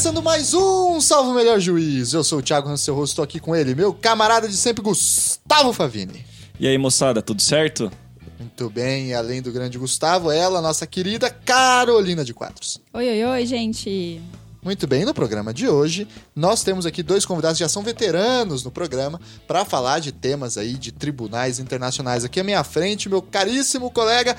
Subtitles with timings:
[0.00, 2.14] Começando mais um Salvo Melhor Juiz.
[2.14, 5.74] Eu sou o Thiago Hansel Rosto, estou aqui com ele, meu camarada de sempre, Gustavo
[5.74, 6.24] Favini.
[6.58, 7.92] E aí, moçada, tudo certo?
[8.38, 12.80] Muito bem, e além do grande Gustavo, ela, nossa querida Carolina de Quadros.
[12.94, 14.22] Oi, oi, oi, gente.
[14.62, 18.64] Muito bem, no programa de hoje, nós temos aqui dois convidados que já são veteranos
[18.64, 22.24] no programa para falar de temas aí de tribunais internacionais.
[22.24, 24.34] Aqui à minha frente, meu caríssimo colega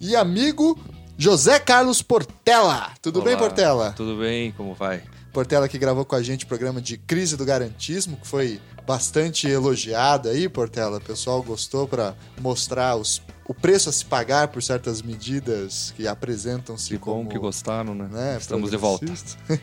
[0.00, 0.76] e amigo
[1.16, 2.90] José Carlos Portela.
[3.00, 3.92] Tudo Olá, bem, Portela?
[3.96, 5.02] Tudo bem, como vai?
[5.34, 9.48] Portela que gravou com a gente o programa de crise do garantismo, que foi bastante
[9.48, 10.98] elogiado aí, Portela.
[10.98, 16.06] O pessoal gostou para mostrar os, o preço a se pagar por certas medidas que
[16.06, 17.28] apresentam-se Que bom como...
[17.30, 18.08] que gostaram, né?
[18.10, 19.06] né, Estamos de volta.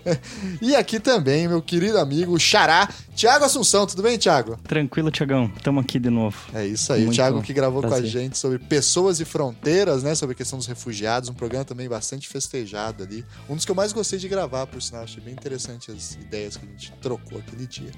[0.61, 3.85] e aqui também, meu querido amigo Xará, Tiago Assunção.
[3.85, 4.57] Tudo bem, Tiago?
[4.63, 5.47] Tranquilo, Tiagão.
[5.63, 6.37] Tamo aqui de novo.
[6.53, 8.09] É isso aí, o Muito Thiago que gravou com a prazer.
[8.09, 10.15] gente sobre pessoas e fronteiras, né?
[10.15, 13.25] Sobre a questão dos refugiados, um programa também bastante festejado ali.
[13.49, 15.03] Um dos que eu mais gostei de gravar, por sinal.
[15.03, 17.91] Achei bem interessante as ideias que a gente trocou aquele dia.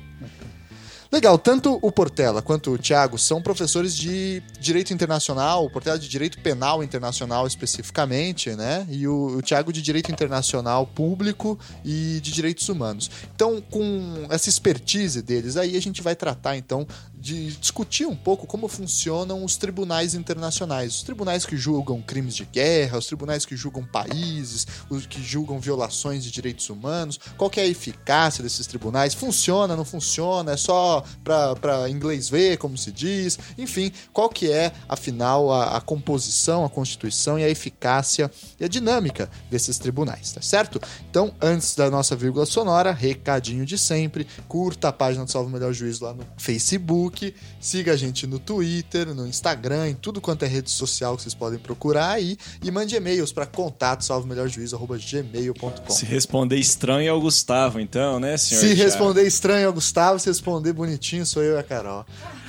[1.13, 6.09] Legal, tanto o Portela quanto o Thiago são professores de Direito Internacional, o Portela de
[6.09, 8.87] Direito Penal Internacional especificamente, né?
[8.89, 13.11] E o, o Thiago de Direito Internacional Público e de Direitos Humanos.
[13.35, 16.87] Então, com essa expertise deles, aí a gente vai tratar, então,
[17.23, 20.95] de discutir um pouco como funcionam os tribunais internacionais.
[20.95, 25.57] Os tribunais que julgam crimes de guerra, os tribunais que julgam países, os que julgam
[25.57, 29.13] violações de direitos humanos, qual é a eficácia desses tribunais?
[29.13, 30.51] Funciona, não funciona?
[30.51, 33.39] É só para inglês ver, como se diz?
[33.57, 38.29] Enfim, qual que é, afinal, a, a composição, a constituição e a eficácia
[38.59, 40.77] e a dinâmica desses tribunais, tá certo?
[41.09, 45.71] Então, antes da nossa vírgula sonora, recadinho de sempre, curta a página do Salvo Melhor
[45.71, 47.12] Juízo lá no Facebook,
[47.59, 51.33] siga a gente no Twitter, no Instagram, em tudo quanto é rede social que vocês
[51.33, 55.89] podem procurar aí e mande e-mails para contato salvomelhorjuízo@gmail.com.
[55.89, 58.61] Se responder estranho é o Gustavo, então, né, senhor?
[58.61, 58.83] Se Thiago?
[58.83, 62.05] responder estranho é o Gustavo, se responder bonitinho sou eu e a Carol.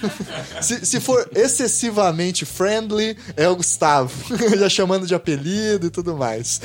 [0.61, 4.13] se, se for excessivamente friendly, é o Gustavo.
[4.59, 6.61] Já chamando de apelido e tudo mais.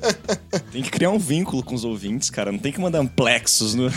[0.72, 2.50] Tem que criar um vínculo com os ouvintes, cara.
[2.50, 3.90] Não tem que mandar amplexos no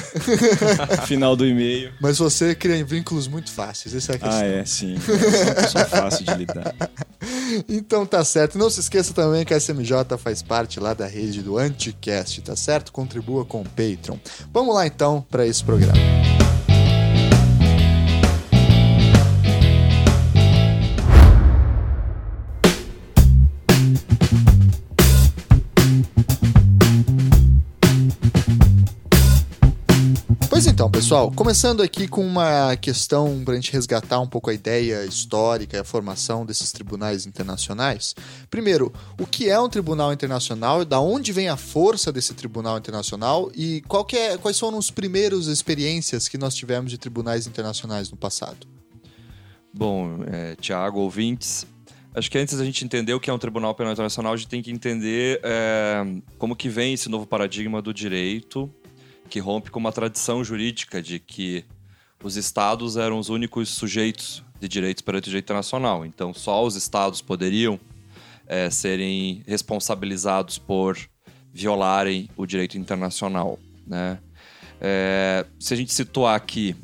[1.06, 1.92] final do e-mail.
[2.00, 4.40] Mas você cria vínculos muito fáceis, essa é a questão.
[4.40, 4.96] Ah, é, sim.
[4.96, 6.76] Uma pessoa fácil de lidar.
[7.68, 8.58] Então tá certo.
[8.58, 12.56] Não se esqueça também que a SMJ faz parte lá da rede do Anticast, tá
[12.56, 12.92] certo?
[12.92, 14.18] Contribua com o Patreon.
[14.54, 16.47] Vamos lá então para esse programa.
[30.88, 35.04] Então, pessoal, começando aqui com uma questão para a gente resgatar um pouco a ideia
[35.04, 38.16] histórica e a formação desses tribunais internacionais.
[38.50, 43.52] Primeiro, o que é um tribunal internacional, da onde vem a força desse tribunal internacional
[43.54, 43.84] e
[44.14, 48.66] é, quais foram as primeiras experiências que nós tivemos de tribunais internacionais no passado?
[49.74, 51.68] Bom, é, Tiago, ouvintes,
[52.16, 54.48] acho que antes da gente entender o que é um Tribunal Penal Internacional, a gente
[54.48, 56.06] tem que entender é,
[56.38, 58.74] como que vem esse novo paradigma do direito,
[59.28, 61.64] que rompe com uma tradição jurídica de que
[62.24, 66.06] os estados eram os únicos sujeitos de direitos perante o direito internacional.
[66.06, 67.80] Então, só os estados poderiam
[68.48, 70.98] é, serem responsabilizados por
[71.54, 74.20] violarem o direito internacional, né?
[74.80, 76.76] É, se a gente situar aqui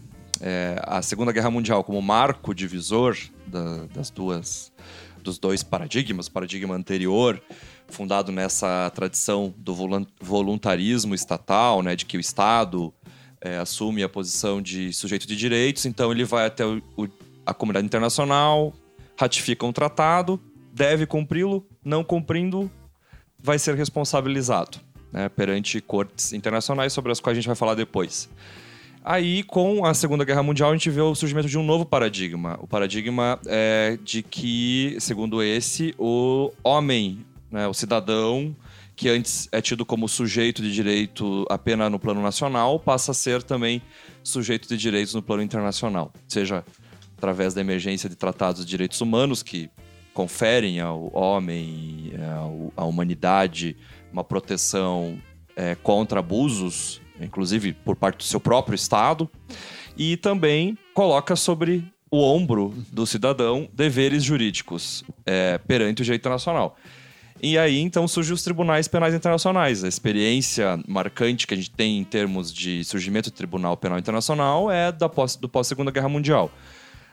[0.41, 3.15] é, a Segunda Guerra Mundial como marco divisor
[3.45, 4.73] da- das duas
[5.21, 7.41] dos dois paradigmas, o paradigma anterior
[7.89, 9.75] fundado nessa tradição do
[10.21, 12.93] voluntarismo estatal, né, de que o Estado
[13.45, 17.07] é, assume a posição de sujeito de direitos, então ele vai até o- o-
[17.45, 18.73] a comunidade internacional,
[19.19, 20.39] ratifica um tratado,
[20.73, 22.71] deve cumpri-lo, não cumprindo,
[23.37, 24.77] vai ser responsabilizado
[25.11, 28.27] né, perante cortes internacionais, sobre as quais a gente vai falar depois.
[29.05, 32.57] Aí, com a Segunda Guerra Mundial, a gente vê o surgimento de um novo paradigma.
[32.61, 37.19] O paradigma é de que, segundo esse, o homem,
[37.53, 38.55] né, o cidadão,
[38.95, 43.43] que antes é tido como sujeito de direito apenas no plano nacional, passa a ser
[43.43, 43.79] também
[44.23, 46.11] sujeito de direitos no plano internacional.
[46.27, 46.65] Seja
[47.15, 49.69] através da emergência de tratados de direitos humanos que
[50.13, 53.77] conferem ao homem, ao- à humanidade,
[54.11, 55.17] uma proteção
[55.55, 59.29] é, contra abusos, inclusive por parte do seu próprio Estado,
[59.95, 66.75] e também coloca sobre o ombro do cidadão deveres jurídicos é, perante o direito internacional.
[67.45, 69.83] E aí, então, surgem os tribunais penais internacionais.
[69.83, 74.71] A experiência marcante que a gente tem em termos de surgimento do Tribunal Penal Internacional
[74.71, 76.49] é da pós, do pós-Segunda Guerra Mundial.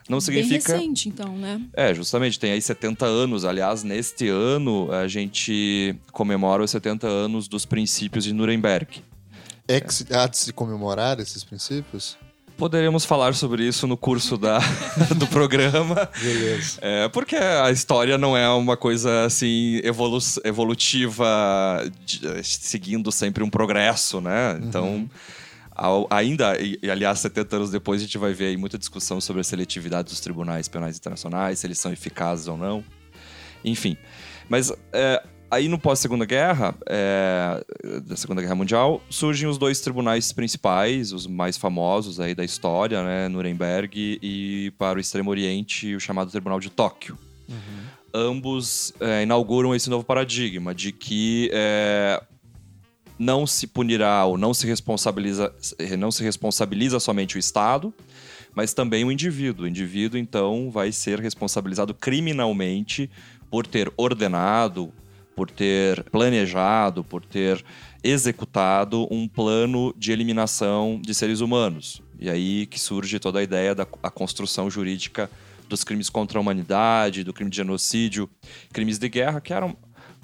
[0.07, 0.71] Não significa.
[0.71, 1.61] Bem recente, então, né?
[1.73, 3.43] É, justamente, tem aí 70 anos.
[3.43, 9.03] Aliás, neste ano a gente comemora os 70 anos dos princípios de Nuremberg.
[9.67, 12.17] É que se- há de se comemorar esses princípios?
[12.61, 14.59] Poderemos falar sobre isso no curso da,
[15.17, 16.07] do programa.
[16.21, 16.77] Beleza.
[16.79, 21.25] É, porque a história não é uma coisa assim evolu evolutiva,
[22.05, 24.59] de- seguindo sempre um progresso, né?
[24.61, 25.09] Então,
[25.71, 29.41] ao- ainda, e, aliás, 70 anos depois, a gente vai ver aí muita discussão sobre
[29.41, 32.83] a seletividade dos tribunais penais internacionais, se eles são eficazes ou não.
[33.65, 33.97] Enfim.
[34.47, 37.63] Mas é, aí no pós-segunda guerra, é,
[38.05, 43.03] da Segunda Guerra Mundial, surgem os dois tribunais principais, os mais famosos aí da história,
[43.03, 43.27] né?
[43.27, 47.17] Nuremberg e para o Extremo Oriente, o chamado Tribunal de Tóquio.
[48.13, 52.21] Ambos é, inauguram esse novo paradigma de que é,
[53.19, 55.53] não se punirá ou não se responsabiliza,
[55.99, 57.93] não se responsabiliza somente o Estado,
[58.55, 59.65] mas também o indivíduo.
[59.65, 63.09] O indivíduo, então, vai ser responsabilizado criminalmente
[63.49, 64.93] por ter ordenado,
[65.35, 67.63] por ter planejado, por ter
[68.03, 72.01] executado um plano de eliminação de seres humanos.
[72.19, 75.29] E aí que surge toda a ideia da a construção jurídica
[75.67, 78.29] dos crimes contra a humanidade, do crime de genocídio,
[78.73, 79.75] crimes de guerra, que eram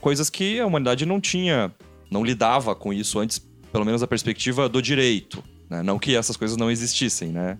[0.01, 1.73] coisas que a humanidade não tinha,
[2.11, 3.39] não lidava com isso antes,
[3.71, 5.43] pelo menos da perspectiva do direito.
[5.69, 5.81] né?
[5.81, 7.57] Não que essas coisas não existissem, né?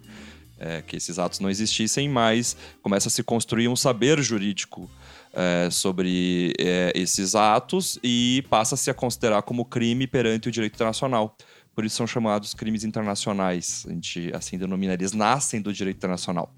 [0.59, 4.89] É, que esses atos não existissem, mas começa a se construir um saber jurídico
[5.37, 11.37] é, sobre é, esses atos e passa-se a considerar como crime perante o direito internacional.
[11.75, 13.85] Por isso são chamados crimes internacionais.
[13.87, 16.51] A gente assim denomina, eles nascem do direito internacional.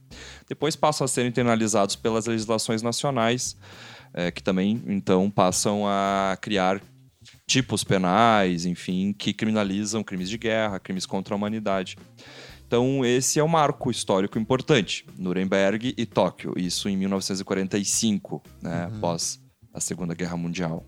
[0.48, 3.58] Depois passam a ser internalizados pelas legislações nacionais,
[4.14, 6.82] é, que também então passam a criar
[7.46, 11.98] tipos penais, enfim, que criminalizam crimes de guerra, crimes contra a humanidade.
[12.70, 15.04] Então, esse é um marco histórico importante.
[15.18, 16.54] Nuremberg e Tóquio.
[16.56, 19.40] Isso em 1945, né, após
[19.74, 20.86] a Segunda Guerra Mundial.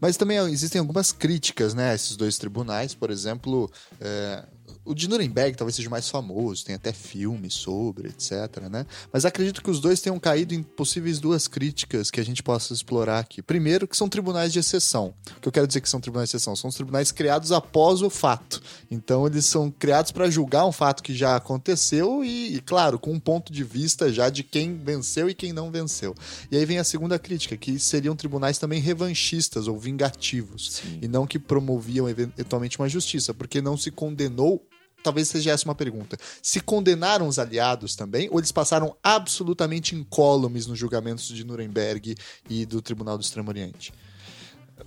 [0.00, 2.94] Mas também existem algumas críticas, né, a esses dois tribunais.
[2.94, 3.68] Por exemplo,
[4.00, 4.46] é,
[4.88, 8.86] o de Nuremberg talvez seja mais famoso, tem até filme sobre, etc, né?
[9.12, 12.72] Mas acredito que os dois tenham caído em possíveis duas críticas que a gente possa
[12.72, 13.42] explorar aqui.
[13.42, 15.12] Primeiro, que são tribunais de exceção.
[15.36, 16.56] O que eu quero dizer que são tribunais de exceção?
[16.56, 18.62] São os tribunais criados após o fato.
[18.90, 23.12] Então, eles são criados para julgar um fato que já aconteceu e, e, claro, com
[23.12, 26.14] um ponto de vista já de quem venceu e quem não venceu.
[26.50, 30.72] E aí vem a segunda crítica, que seriam tribunais também revanchistas ou vingativos.
[30.76, 30.98] Sim.
[31.02, 34.66] E não que promoviam eventualmente uma justiça, porque não se condenou.
[35.02, 36.16] Talvez seja essa uma pergunta.
[36.42, 42.16] Se condenaram os aliados também, ou eles passaram absolutamente incólumes nos julgamentos de Nuremberg
[42.48, 43.92] e do Tribunal do Extremo Oriente?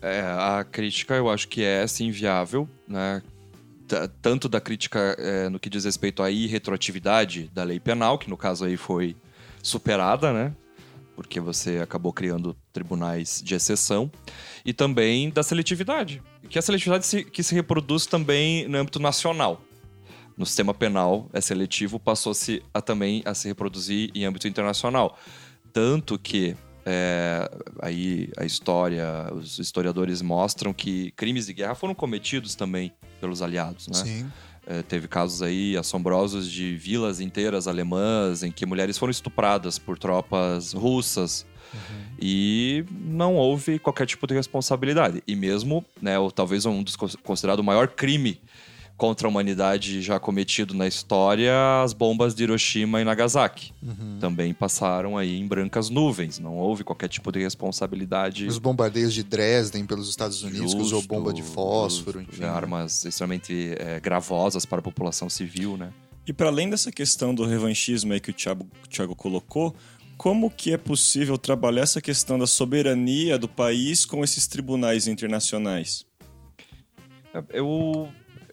[0.01, 3.21] É, a crítica eu acho que é sim viável, né?
[4.21, 8.37] Tanto da crítica é, no que diz respeito à irretroatividade da lei penal, que no
[8.37, 9.17] caso aí foi
[9.61, 10.55] superada, né?
[11.13, 14.09] Porque você acabou criando tribunais de exceção,
[14.65, 16.21] e também da seletividade.
[16.49, 19.61] Que a seletividade se, que se reproduz também no âmbito nacional.
[20.41, 25.15] No sistema penal é seletivo, passou-se a também a se reproduzir em âmbito internacional.
[25.71, 27.47] Tanto que é,
[27.79, 33.87] aí a história, os historiadores mostram que crimes de guerra foram cometidos também pelos aliados,
[33.87, 33.93] né?
[33.93, 34.31] Sim.
[34.65, 39.95] É, teve casos aí assombrosos de vilas inteiras alemãs em que mulheres foram estupradas por
[39.95, 41.45] tropas russas
[42.19, 45.21] e não houve qualquer tipo de responsabilidade.
[45.27, 48.41] E mesmo, né, ou talvez um dos cons- considerado o maior crime
[49.01, 53.73] contra a humanidade já cometido na história, as bombas de Hiroshima e Nagasaki.
[54.19, 58.45] Também passaram aí em brancas nuvens, não houve qualquer tipo de responsabilidade.
[58.45, 62.43] Os bombardeios de Dresden pelos Estados Unidos, que usou Justo, bomba de fósforo, justo, enfim.
[62.43, 65.91] Armas extremamente é, gravosas para a população civil, né?
[66.27, 69.75] E para além dessa questão do revanchismo aí que o Thiago, o Thiago colocou,
[70.15, 76.05] como que é possível trabalhar essa questão da soberania do país com esses tribunais internacionais?
[77.49, 78.09] Eu,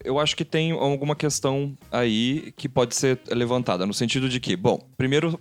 [0.09, 4.57] eu acho que tem alguma questão aí que pode ser levantada, no sentido de que,
[4.57, 5.39] bom, primeiro,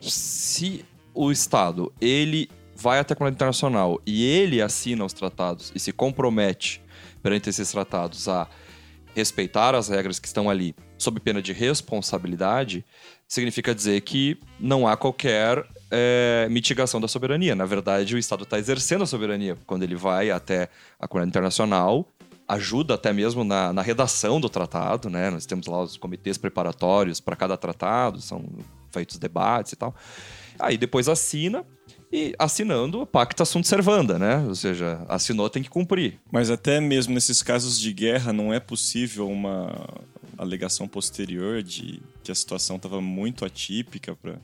[0.00, 5.78] se o Estado, ele vai até a comunidade internacional e ele assina os tratados e
[5.78, 6.82] se compromete
[7.22, 8.48] perante esses tratados a
[9.14, 12.84] respeitar as regras que estão ali sob pena de responsabilidade,
[13.28, 17.54] significa dizer que não há qualquer é, mitigação da soberania.
[17.54, 20.68] Na verdade, o Estado está exercendo a soberania quando ele vai até
[20.98, 22.08] a comunidade internacional,
[22.48, 25.28] ajuda até mesmo na, na redação do tratado, né?
[25.30, 28.42] Nós temos lá os comitês preparatórios para cada tratado, são
[28.90, 29.94] feitos debates e tal.
[30.58, 31.64] Aí depois assina
[32.10, 34.38] e assinando, pacta sunt servanda, né?
[34.48, 36.18] Ou seja, assinou tem que cumprir.
[36.32, 39.86] Mas até mesmo nesses casos de guerra não é possível uma
[40.38, 44.36] alegação posterior de que a situação estava muito atípica para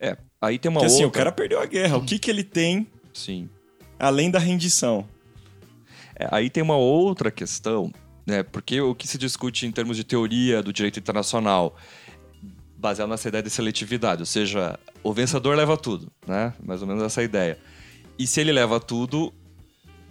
[0.00, 0.96] É, aí tem uma Porque outra...
[0.96, 1.96] assim, o cara perdeu a guerra.
[1.96, 3.48] O que que ele tem Sim.
[3.98, 5.06] além da rendição?
[6.18, 7.92] É, aí tem uma outra questão,
[8.26, 8.42] né?
[8.42, 11.76] Porque o que se discute em termos de teoria do direito internacional,
[12.76, 16.52] baseado nessa ideia de seletividade, ou seja, o vencedor leva tudo, né?
[16.62, 17.58] Mais ou menos essa ideia.
[18.18, 19.32] E se ele leva tudo,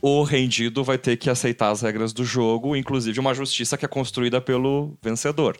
[0.01, 3.87] o rendido vai ter que aceitar as regras do jogo, inclusive uma justiça que é
[3.87, 5.57] construída pelo vencedor.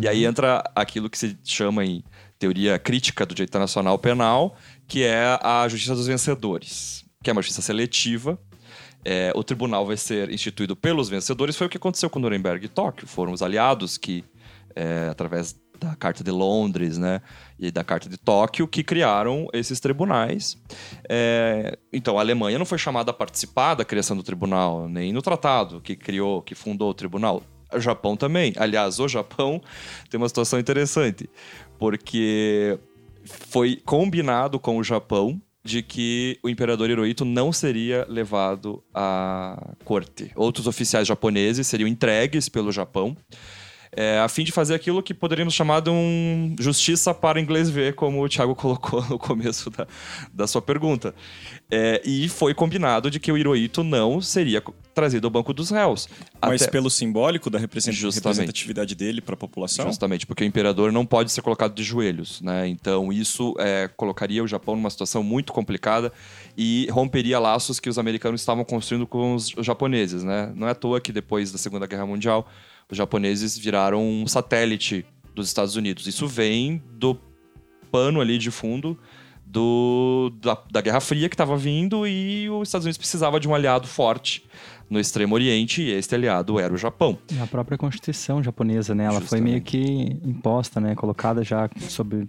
[0.00, 2.02] E aí entra aquilo que se chama em
[2.38, 7.42] teoria crítica do direito internacional penal, que é a justiça dos vencedores, que é uma
[7.42, 8.38] justiça seletiva.
[9.04, 11.56] É, o tribunal vai ser instituído pelos vencedores.
[11.56, 13.06] Foi o que aconteceu com Nuremberg e Tóquio.
[13.06, 14.24] Foram os aliados que,
[14.74, 17.22] é, através da Carta de Londres, né,
[17.58, 20.58] e da Carta de Tóquio, que criaram esses tribunais.
[21.08, 25.22] É, então, a Alemanha não foi chamada a participar da criação do tribunal, nem no
[25.22, 27.42] tratado que criou, que fundou o tribunal.
[27.72, 28.52] O Japão também.
[28.56, 29.62] Aliás, o Japão
[30.10, 31.30] tem uma situação interessante,
[31.78, 32.78] porque
[33.24, 40.30] foi combinado com o Japão de que o imperador Hirohito não seria levado à corte.
[40.34, 43.16] Outros oficiais japoneses seriam entregues pelo Japão
[43.92, 47.94] é, a fim de fazer aquilo que poderíamos chamar de um justiça para inglês ver,
[47.94, 49.86] como o Thiago colocou no começo da,
[50.32, 51.14] da sua pergunta.
[51.70, 54.62] É, e foi combinado de que o Hirohito não seria
[54.94, 56.08] trazido ao banco dos réus.
[56.42, 59.86] Mas Até- pelo simbólico da representatividade dele para a população?
[59.86, 62.68] Justamente, porque o imperador não pode ser colocado de joelhos, né?
[62.68, 66.12] Então isso é, colocaria o Japão numa situação muito complicada
[66.56, 70.52] e romperia laços que os americanos estavam construindo com os japoneses, né?
[70.54, 72.48] Não é à toa que depois da Segunda Guerra Mundial
[72.90, 75.04] os japoneses viraram um satélite
[75.34, 76.06] dos Estados Unidos.
[76.06, 77.18] Isso vem do
[77.90, 78.98] pano ali de fundo
[79.46, 83.54] do, da, da Guerra Fria que estava vindo e os Estados Unidos precisava de um
[83.54, 84.44] aliado forte
[84.88, 87.18] no Extremo Oriente e este aliado era o Japão.
[87.40, 89.04] A própria Constituição japonesa, né?
[89.04, 89.78] Ela foi meio que
[90.24, 90.94] imposta, né?
[90.94, 92.28] Colocada já sob,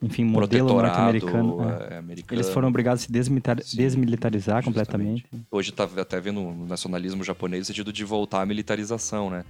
[0.00, 1.58] enfim, modelo norte-americano.
[1.90, 1.94] é.
[1.94, 2.34] é.
[2.34, 5.22] Eles foram obrigados a se desmilitar- Sim, desmilitarizar justamente.
[5.22, 5.46] completamente.
[5.50, 9.44] Hoje tá até vendo o nacionalismo japonês no sentido de voltar à militarização, né?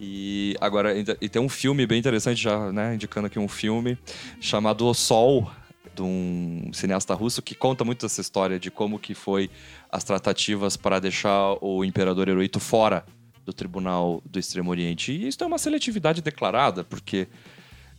[0.00, 3.98] E agora e tem um filme bem interessante já, né, indicando aqui um filme
[4.40, 5.50] chamado O Sol,
[5.94, 9.50] de um cineasta russo que conta muito essa história de como que foi
[9.90, 13.04] as tratativas para deixar o imperador Hirohito fora
[13.44, 15.10] do Tribunal do Extremo Oriente.
[15.10, 17.26] E isso é uma seletividade declarada, porque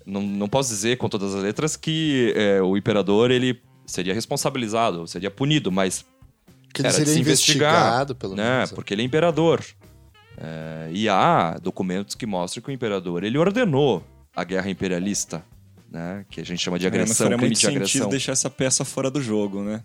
[0.05, 5.05] não, não posso dizer com todas as letras que é, o imperador ele seria responsabilizado,
[5.07, 6.05] seria punido, mas
[6.73, 8.57] Que ele seria investigado, pelo né?
[8.57, 8.71] menos.
[8.71, 9.63] Porque ele é imperador.
[10.41, 14.03] É, e há documentos que mostram que o imperador ele ordenou
[14.35, 15.43] a guerra imperialista,
[15.91, 16.25] né?
[16.29, 18.09] Que a gente chama de É, mas agressão, crime muito de sentido agressão.
[18.09, 19.83] deixar essa peça fora do jogo, né?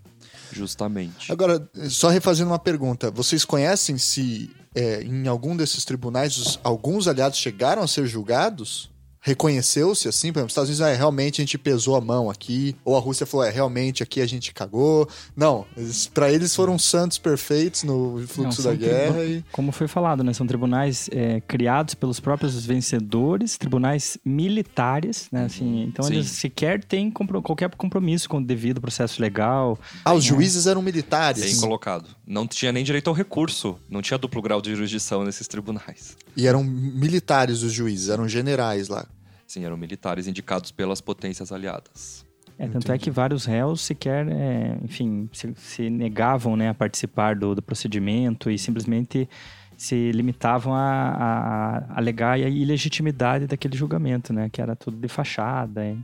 [0.52, 1.32] Justamente.
[1.32, 3.10] Agora, só refazendo uma pergunta.
[3.10, 8.90] Vocês conhecem se é, em algum desses tribunais os- alguns aliados chegaram a ser julgados?
[9.26, 10.30] Reconheceu-se assim?
[10.30, 12.76] Por exemplo, os Estados Unidos, ah, é, realmente a gente pesou a mão aqui.
[12.84, 15.08] Ou a Rússia falou, é, realmente aqui a gente cagou.
[15.34, 15.64] Não,
[16.12, 19.24] pra eles foram santos perfeitos no fluxo Não, da guerra.
[19.24, 19.42] E...
[19.50, 20.34] Como foi falado, né?
[20.34, 25.46] São tribunais é, criados pelos próprios vencedores, tribunais militares, né?
[25.46, 26.16] Assim, então Sim.
[26.16, 29.78] eles sequer têm compro- qualquer compromisso com o devido processo legal.
[30.04, 31.42] Ah, os juízes eram militares.
[31.42, 32.10] Bem colocado.
[32.26, 33.78] Não tinha nem direito ao recurso.
[33.88, 36.14] Não tinha duplo grau de jurisdição nesses tribunais.
[36.36, 39.06] E eram militares os juízes, eram generais lá.
[39.46, 42.24] Sim, eram militares indicados pelas potências aliadas.
[42.58, 47.34] É, tanto é que vários réus sequer, é, enfim, se, se negavam né, a participar
[47.34, 49.28] do, do procedimento e simplesmente
[49.76, 54.48] se limitavam a, a, a alegar a ilegitimidade daquele julgamento, né?
[54.48, 55.84] Que era tudo de fachada.
[55.84, 55.96] é.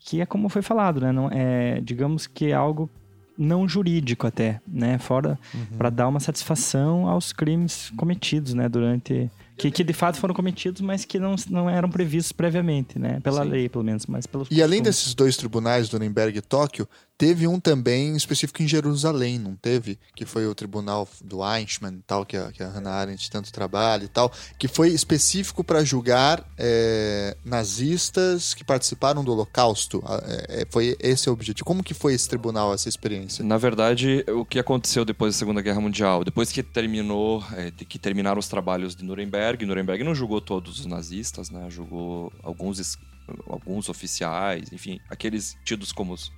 [0.00, 1.12] que é como foi falado, né?
[1.12, 2.90] Não, é, digamos que é algo
[3.38, 4.98] não jurídico até, né?
[4.98, 5.38] Fora
[5.78, 8.68] para dar uma satisfação aos crimes cometidos, né?
[8.68, 13.20] Durante que, que de fato foram cometidos, mas que não, não eram previstos previamente, né?
[13.20, 13.50] Pela Sim.
[13.50, 14.96] lei, pelo menos, mas pelos E além costumes.
[14.96, 16.88] desses dois tribunais, Nuremberg e Tóquio,
[17.18, 19.98] teve um também específico em Jerusalém, não teve?
[20.16, 23.52] Que foi o tribunal do Eichmann e tal, que a, que a Hannah Arendt tanto
[23.52, 30.02] trabalha e tal, que foi específico para julgar é, nazistas que participaram do Holocausto.
[30.48, 31.66] É, foi esse o objetivo.
[31.66, 33.44] Como que foi esse tribunal, essa experiência?
[33.44, 37.84] Na verdade, o que aconteceu depois da Segunda Guerra Mundial, depois que terminou, é, de
[37.84, 41.68] que terminaram os trabalhos de Nuremberg, Nuremberg não julgou todos os nazistas, né?
[41.70, 42.98] Julgou alguns
[43.46, 46.32] alguns oficiais, enfim, aqueles tidos como os,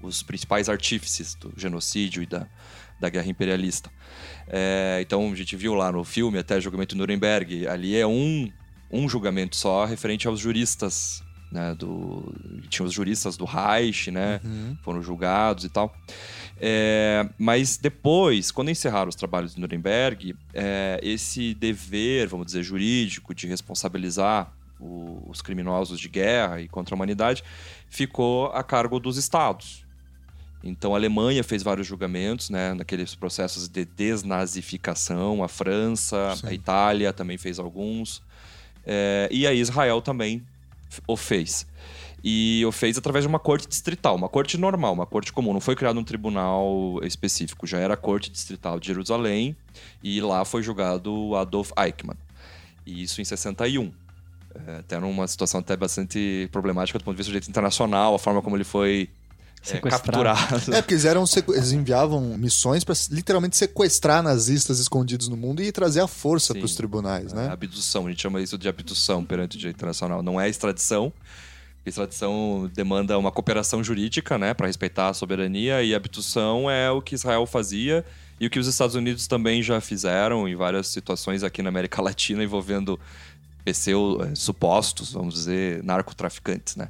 [0.00, 2.46] os principais artífices do genocídio e da,
[3.00, 3.90] da guerra imperialista.
[4.46, 8.06] É, então a gente viu lá no filme até o julgamento de Nuremberg, ali é
[8.06, 8.50] um
[8.90, 11.74] um julgamento só referente aos juristas né?
[11.74, 12.34] Do,
[12.68, 14.40] tinha os juristas do Reich, né?
[14.44, 14.76] Uhum.
[14.82, 15.94] Foram julgados e tal.
[16.60, 23.34] É, mas depois, quando encerraram os trabalhos de Nuremberg, é, esse dever, vamos dizer, jurídico
[23.34, 27.42] de responsabilizar o- os criminosos de guerra e contra a humanidade
[27.88, 29.84] ficou a cargo dos estados.
[30.62, 36.46] Então a Alemanha fez vários julgamentos, né, naqueles processos de desnazificação, a França, Sim.
[36.48, 38.22] a Itália também fez alguns,
[38.84, 40.42] é, e a Israel também
[41.06, 41.66] o fez.
[42.22, 45.52] E o fez através de uma corte distrital, uma corte normal, uma corte comum.
[45.52, 49.56] Não foi criado um tribunal específico, já era a corte distrital de Jerusalém,
[50.02, 52.16] e lá foi julgado Adolf Eichmann.
[52.84, 53.92] E isso em 61.
[54.66, 58.18] É, até numa situação até bastante problemática do ponto de vista do direito internacional, a
[58.18, 59.08] forma como ele foi
[59.62, 60.02] é, Sequestrado.
[60.24, 60.74] capturado.
[60.74, 65.62] É, porque eles, eram sequ- eles enviavam missões pra literalmente sequestrar nazistas escondidos no mundo
[65.62, 66.60] e trazer a força Sim.
[66.60, 67.48] pros tribunais, É, né?
[67.50, 70.22] Abdução, a gente chama isso de abdução perante o direito internacional.
[70.22, 71.12] Não é extradição.
[71.86, 77.14] Extradição demanda uma cooperação jurídica, né, para respeitar a soberania, e abdução é o que
[77.14, 78.04] Israel fazia
[78.38, 82.02] e o que os Estados Unidos também já fizeram em várias situações aqui na América
[82.02, 83.00] Latina envolvendo
[83.64, 86.88] pseu, eh, supostos, vamos dizer, narcotraficantes, né?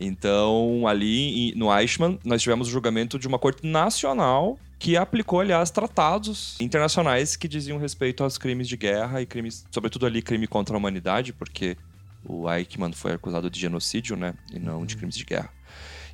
[0.00, 5.70] Então, ali no Eichmann, nós tivemos o julgamento de uma corte nacional que aplicou, aliás,
[5.70, 10.76] tratados internacionais que diziam respeito aos crimes de guerra e crimes, sobretudo ali, crime contra
[10.76, 11.76] a humanidade, porque
[12.24, 14.34] o Eichmann foi acusado de genocídio, né?
[14.52, 15.50] E não de crimes de guerra.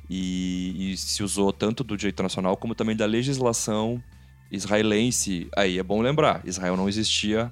[0.09, 4.01] E, e se usou tanto do direito nacional como também da legislação
[4.51, 5.49] israelense.
[5.55, 7.51] Aí é bom lembrar, Israel não existia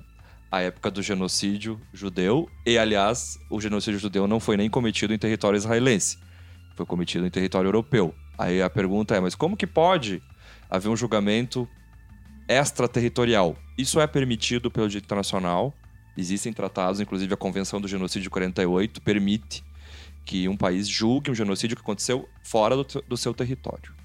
[0.51, 5.17] à época do genocídio judeu, e aliás, o genocídio judeu não foi nem cometido em
[5.17, 6.17] território israelense,
[6.75, 8.13] foi cometido em território europeu.
[8.37, 10.21] Aí a pergunta é, mas como que pode
[10.69, 11.67] haver um julgamento
[12.47, 13.55] extraterritorial?
[13.77, 15.73] Isso é permitido pelo direito internacional,
[16.17, 19.63] existem tratados, inclusive a Convenção do Genocídio de 48 permite
[20.25, 23.98] que um país julgue um genocídio que aconteceu fora do, do seu território.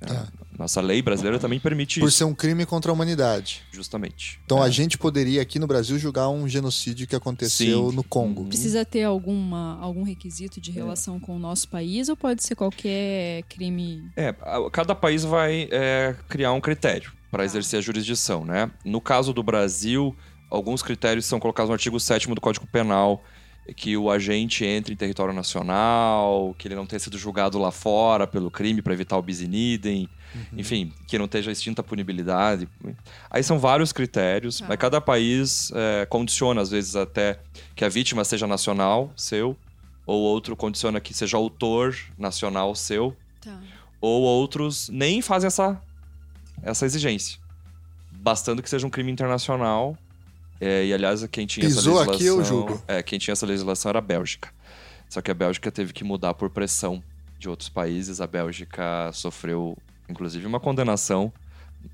[0.00, 0.28] Tá.
[0.58, 3.62] Nossa lei brasileira também permite Por isso, ser um crime contra a humanidade.
[3.72, 4.38] justamente.
[4.44, 4.66] Então É.
[4.66, 7.96] a gente poderia aqui no Brasil julgar um genocídio que aconteceu Sim.
[7.96, 8.44] no Congo.
[8.46, 13.42] Precisa ter alguma, algum requisito de relação com o nosso país ou pode ser qualquer
[13.44, 14.10] crime?
[14.16, 14.34] É,
[14.72, 18.70] cada país vai é, criar um critério para exercer a jurisdição, né?
[18.84, 20.14] No caso do Brasil,
[20.50, 23.22] alguns critérios são colocados no artigo 7 do Código Penal,
[23.76, 28.26] que o agente entre em território nacional, que ele não tenha sido julgado lá fora
[28.26, 30.08] pelo crime para evitar o bis in idem,
[30.56, 32.68] enfim, que não esteja extinta a punibilidade.
[33.30, 34.66] Aí são vários critérios, Tá.
[34.68, 37.38] mas cada país é, condiciona, às vezes, até
[37.74, 39.56] que a vítima seja nacional, seu,
[40.06, 43.58] ou outro condiciona que seja autor nacional, seu, Tá.
[44.00, 45.80] ou outros nem fazem essa,
[46.62, 47.38] essa exigência.
[48.12, 49.96] Bastando que seja um crime internacional.
[50.60, 52.14] É, e aliás, quem tinha Pisou essa legislação.
[52.14, 52.82] aqui, eu julgo.
[52.86, 54.52] É, quem tinha essa legislação era a Bélgica.
[55.08, 57.02] Só que a Bélgica teve que mudar por pressão
[57.38, 58.20] de outros países.
[58.20, 59.76] A Bélgica sofreu,
[60.08, 61.32] inclusive, uma condenação.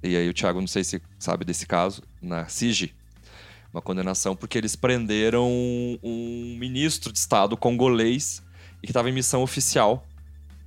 [0.02, 2.92] E aí o Thiago, não sei se sabe desse caso, na SIGI.
[3.72, 5.48] Uma condenação porque eles prenderam
[6.02, 8.42] um ministro de Estado congolês
[8.82, 10.06] e que estava em missão oficial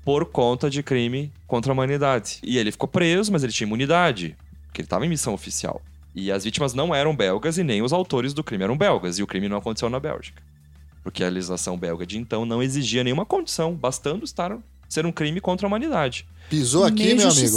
[0.05, 2.39] por conta de crime contra a humanidade.
[2.43, 5.81] E ele ficou preso, mas ele tinha imunidade, porque ele estava em missão oficial.
[6.13, 9.23] E as vítimas não eram belgas e nem os autores do crime eram belgas, e
[9.23, 10.41] o crime não aconteceu na Bélgica.
[11.03, 14.57] Porque a legislação belga de então não exigia nenhuma condição, bastando estar
[14.89, 16.25] ser um crime contra a humanidade.
[16.49, 17.47] Pisou aqui, Meio meu amigo.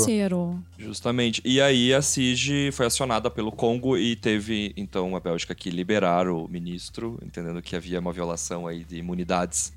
[0.78, 1.40] Justamente.
[1.44, 6.28] E aí a SIG foi acionada pelo Congo e teve, então, a Bélgica que liberar
[6.28, 9.72] o ministro, entendendo que havia uma violação aí de imunidades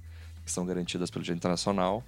[0.46, 2.04] que são garantidas pelo direito internacional.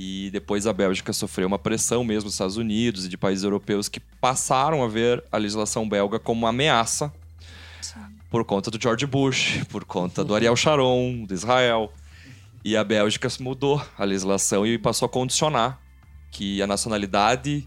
[0.00, 3.88] E depois a Bélgica sofreu uma pressão mesmo dos Estados Unidos e de países europeus
[3.88, 7.12] que passaram a ver a legislação belga como uma ameaça
[8.30, 11.92] por conta do George Bush, por conta do Ariel Sharon, de Israel.
[12.64, 15.80] E a Bélgica mudou a legislação e passou a condicionar
[16.30, 17.66] que a nacionalidade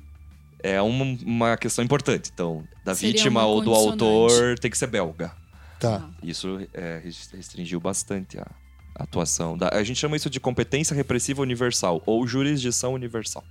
[0.63, 2.31] é uma, uma questão importante.
[2.33, 5.33] Então, da Seria vítima ou do autor tem que ser belga.
[5.81, 6.09] Tá.
[6.23, 7.01] Isso é,
[7.33, 8.47] restringiu bastante a
[8.95, 9.57] atuação.
[9.57, 13.43] Da, a gente chama isso de competência repressiva universal ou jurisdição universal.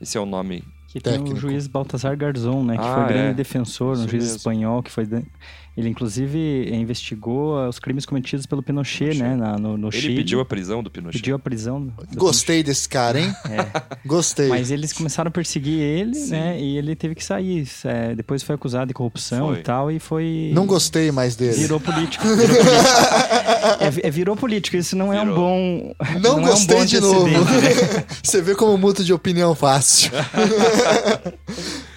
[0.00, 0.62] Esse é o nome.
[0.88, 1.36] Que tem Técnico.
[1.36, 2.76] o juiz Baltasar Garzon, né?
[2.76, 3.34] Que Ah, foi grande é.
[3.34, 4.36] defensor, um Isso juiz mesmo.
[4.36, 5.06] espanhol que foi...
[5.06, 5.24] de-
[5.76, 9.22] Ele, inclusive, investigou os crimes cometidos pelo Pinochet, Pinochet.
[9.22, 9.36] né?
[9.36, 10.16] na- no, no Ele Chile.
[10.16, 11.18] pediu a prisão do Pinochet.
[11.18, 11.92] Pediu a prisão.
[12.14, 13.30] Gostei desse cara, hein?
[13.42, 13.70] Pinochet.
[13.76, 13.82] É.
[14.06, 14.48] Gostei.
[14.48, 16.30] Mas eles começaram a perseguir ele, Sim.
[16.30, 16.58] né?
[16.58, 17.68] E ele teve que sair.
[17.84, 19.58] É, depois foi acusado de corrupção Foi.
[19.58, 20.50] e tal, e foi.
[20.54, 21.52] Não gostei mais dele.
[21.56, 22.24] Virou político.
[22.26, 22.70] Virou político.
[24.02, 24.76] é, é, virou político.
[24.78, 25.36] Isso não é um Virou.
[25.36, 25.94] bom.
[26.22, 27.28] Não, é um gostei bom de novo.
[27.28, 27.36] né?
[28.24, 30.10] Você vê como muda de opinião fácil.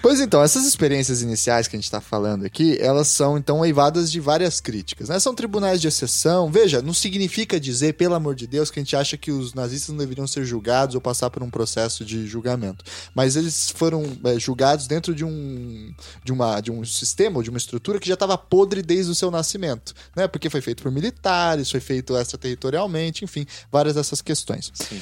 [0.02, 4.10] Pois então, essas experiências iniciais que a gente está falando aqui, elas são então eivadas
[4.10, 5.08] de várias críticas.
[5.08, 5.18] Né?
[5.18, 6.50] São tribunais de exceção.
[6.50, 9.90] Veja, não significa dizer, pelo amor de Deus, que a gente acha que os nazistas
[9.90, 12.84] não deveriam ser julgados ou passar por um processo de julgamento.
[13.14, 17.50] Mas eles foram é, julgados dentro de um, de, uma, de um sistema ou de
[17.50, 19.94] uma estrutura que já estava podre desde o seu nascimento.
[20.16, 20.26] Né?
[20.26, 24.72] Porque foi feito por militares, foi feito extraterritorialmente, enfim, várias dessas questões.
[24.74, 25.00] Sim.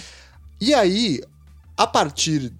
[0.60, 1.22] E aí,
[1.76, 2.52] a partir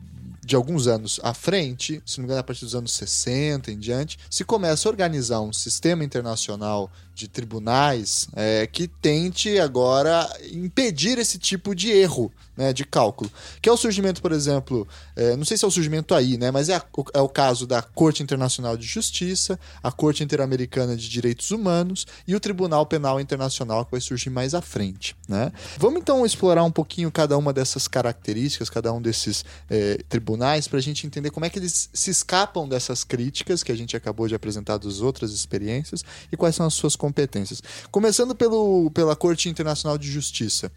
[0.49, 3.79] de alguns anos à frente, se não me engano, a partir dos anos 60 em
[3.79, 11.19] diante, se começa a organizar um sistema internacional de tribunais é, que tente agora impedir
[11.19, 13.31] esse tipo de erro né, de cálculo.
[13.63, 16.51] Que é o surgimento, por exemplo, é, não sei se é o surgimento aí, né,
[16.51, 21.09] mas é, a, é o caso da Corte Internacional de Justiça, a Corte Interamericana de
[21.09, 25.17] Direitos Humanos e o Tribunal Penal Internacional que vai surgir mais à frente.
[25.29, 25.53] Né?
[25.79, 30.79] Vamos então explorar um pouquinho cada uma dessas características, cada um desses é, tribunais, para
[30.79, 34.27] a gente entender como é que eles se escapam dessas críticas que a gente acabou
[34.27, 37.63] de apresentar das outras experiências e quais são as suas competências.
[37.91, 40.71] Começando pelo, pela Corte Internacional de Justiça,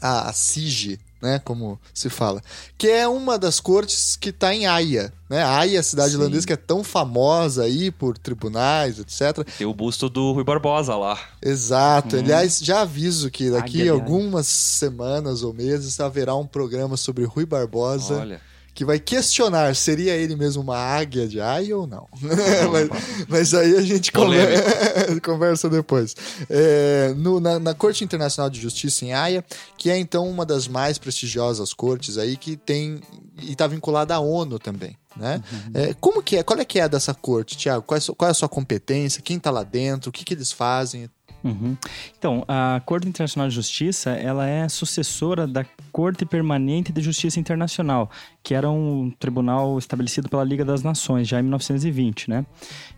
[0.00, 2.42] a, CIG, né, como se fala,
[2.76, 5.42] que é uma das cortes que está em Haia, né?
[5.42, 6.18] Haia, cidade Sim.
[6.18, 9.44] holandesa que é tão famosa aí por tribunais, etc.
[9.56, 11.18] Tem o busto do Rui Barbosa lá.
[11.42, 12.16] Exato.
[12.16, 14.00] Aliás, já aviso que daqui Águia, a aliás.
[14.00, 18.40] algumas semanas ou meses haverá um programa sobre Rui Barbosa Olha.
[18.76, 22.06] Que vai questionar seria ele mesmo uma águia de Haia ou não.
[22.70, 24.60] mas, mas aí a gente conver-
[25.24, 26.14] conversa depois.
[26.50, 29.42] É, no- na, na Corte Internacional de Justiça em Haia,
[29.78, 33.00] que é então uma das mais prestigiosas cortes aí que tem
[33.42, 34.94] e está vinculada à ONU também.
[35.16, 35.42] Né?
[35.72, 36.42] É, como que é?
[36.42, 37.82] Qual é que é dessa corte, Tiago?
[37.82, 39.22] Qual, é a sua- qual é a sua competência?
[39.22, 40.10] Quem está lá dentro?
[40.10, 41.08] O que, que eles fazem?
[41.46, 41.76] Uhum.
[42.18, 48.10] Então, a Corte Internacional de Justiça, ela é sucessora da Corte Permanente de Justiça Internacional,
[48.42, 52.44] que era um tribunal estabelecido pela Liga das Nações, já em 1920, né?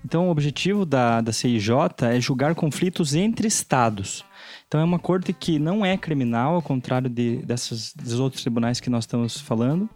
[0.04, 1.70] Então, o objetivo da, da CIJ
[2.02, 4.24] é julgar conflitos entre estados.
[4.68, 8.78] Então, é uma corte que não é criminal, ao contrário de, dessas, dos outros tribunais
[8.80, 9.88] que nós estamos falando,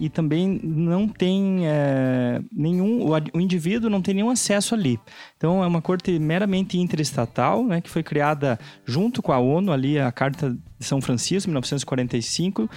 [0.00, 4.98] e também não tem é, nenhum, o, o indivíduo não tem nenhum acesso ali.
[5.36, 9.96] Então, é uma corte meramente interestatal, né, que foi criada junto com a ONU, ali
[9.96, 12.68] a Carta de São Francisco, 1945,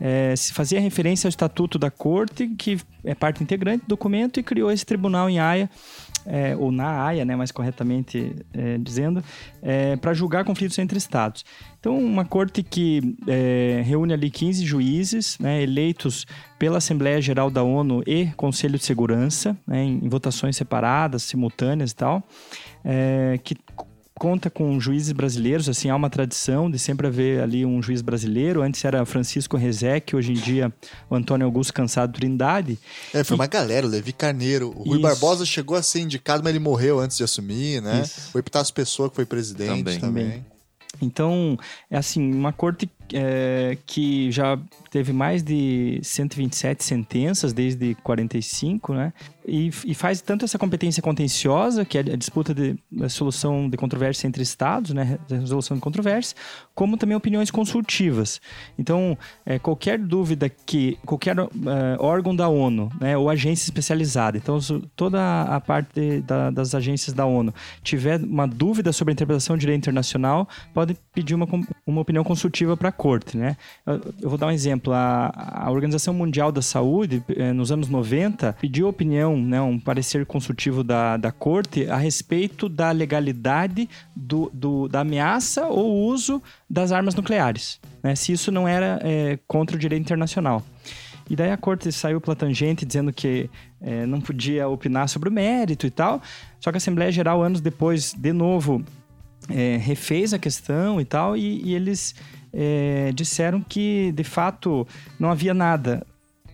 [0.00, 4.42] é, se fazia referência ao Estatuto da Corte, que é parte integrante do documento, e
[4.42, 5.70] criou esse tribunal em Haia,
[6.28, 9.22] é, ou na Haia, né, mais corretamente é, dizendo,
[10.00, 11.44] para julgar conflitos entre estados.
[11.80, 16.26] Então, uma corte que é, reúne ali 15 juízes, né, eleitos
[16.58, 21.92] pela Assembleia Geral da ONU e Conselho de Segurança, né, em, em votações separadas, simultâneas
[21.92, 22.22] e tal,
[22.84, 23.56] é, que
[24.18, 28.62] conta com juízes brasileiros, assim, há uma tradição de sempre haver ali um juiz brasileiro.
[28.62, 30.72] Antes era Francisco Rezec, hoje em dia
[31.08, 32.78] o Antônio Augusto Cansado Trindade.
[33.14, 34.68] É, foi uma galera, o Levi Carneiro.
[34.76, 35.00] O Rui Isso.
[35.00, 38.02] Barbosa chegou a ser indicado, mas ele morreu antes de assumir, né?
[38.02, 38.30] Isso.
[38.34, 39.98] O Epitácio Pessoa, que foi presidente também.
[40.00, 40.46] Também.
[41.00, 41.58] Então,
[41.90, 44.58] é assim, uma corte é, que já
[44.90, 49.12] teve mais de 127 sentenças desde 45, né?
[49.46, 53.78] E, e faz tanto essa competência contenciosa, que é a disputa de a solução de
[53.78, 55.18] controvérsia entre estados, né?
[55.30, 56.36] Resolução de controvérsia,
[56.74, 58.40] como também opiniões consultivas.
[58.78, 59.16] Então,
[59.46, 61.46] é, qualquer dúvida que qualquer é,
[61.98, 63.16] órgão da ONU, né?
[63.16, 64.58] Ou agência especializada, então
[64.94, 69.60] toda a parte da- das agências da ONU tiver uma dúvida sobre a interpretação do
[69.60, 71.46] direito internacional, pode pedir uma,
[71.86, 73.56] uma opinião consultiva para corte, né?
[73.86, 74.92] Eu, eu vou dar um exemplo.
[74.92, 75.32] A,
[75.64, 80.84] a Organização Mundial da Saúde, eh, nos anos 90, pediu opinião, né, um parecer consultivo
[80.84, 87.14] da, da corte a respeito da legalidade do, do- da ameaça ou uso das armas
[87.14, 88.14] nucleares, né?
[88.14, 90.62] Se isso não era eh, contra o direito internacional.
[91.30, 93.50] E daí a corte saiu pela tangente dizendo que
[93.82, 96.20] eh, não podia opinar sobre o mérito e tal.
[96.58, 98.82] Só que a Assembleia Geral, anos depois, de novo,
[99.50, 102.14] eh, refez a questão e tal, e, e eles
[102.60, 104.84] eh, disseram que, de fato,
[105.20, 106.04] não havia nada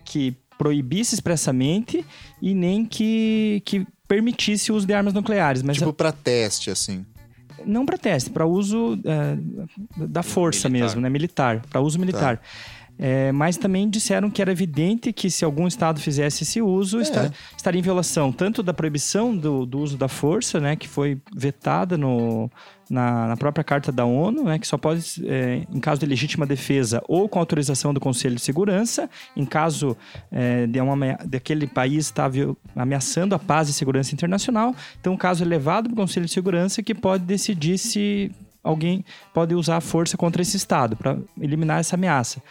[0.03, 2.05] que proibisse expressamente
[2.39, 5.63] e nem que, que permitisse o uso de armas nucleares.
[5.63, 7.03] Mas Tipo, pra teste, assim.
[7.65, 9.37] não para teste, para uso eh,
[10.07, 10.85] da força Militar.
[10.85, 11.09] mesmo, né?
[11.09, 12.39] Militar, para uso militar.
[12.97, 17.29] É, mas também disseram que era evidente que se algum estado fizesse esse uso, esta-
[17.57, 21.97] estaria em violação tanto da proibição do, do uso da força, né, que foi vetada
[21.97, 22.49] no,
[22.89, 26.45] na, na própria Carta da ONU, né, que só pode, é, em caso de legítima
[26.45, 29.97] defesa ou com autorização do Conselho de Segurança, em caso
[30.31, 34.75] é, de uma, daquele país estar viol- ameaçando a paz e segurança internacional.
[34.99, 38.31] Então, o caso é levado para o Conselho de Segurança que pode decidir se
[38.63, 42.41] alguém pode usar a força contra esse Estado para eliminar essa ameaça.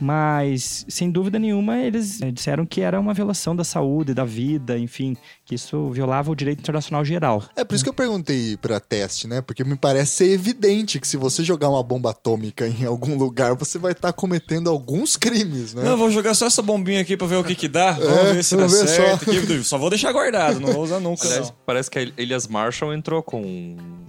[0.00, 4.78] Mas sem dúvida nenhuma eles eh, disseram que era uma violação da saúde, da vida,
[4.78, 7.42] enfim, que isso violava o direito internacional geral.
[7.56, 9.40] É por isso que eu perguntei para teste, né?
[9.40, 13.54] Porque me parece ser evidente que se você jogar uma bomba atômica em algum lugar,
[13.54, 15.82] você vai estar cometendo alguns crimes, né?
[15.84, 17.92] Não, vou jogar só essa bombinha aqui pra ver o que que dá.
[17.92, 19.30] Vamos É, ver se dá ver certo.
[19.30, 19.64] aqui.
[19.64, 21.26] Só vou deixar guardado, não vou usar nunca.
[21.26, 23.40] Aliás, parece que a Elias Marshall entrou com.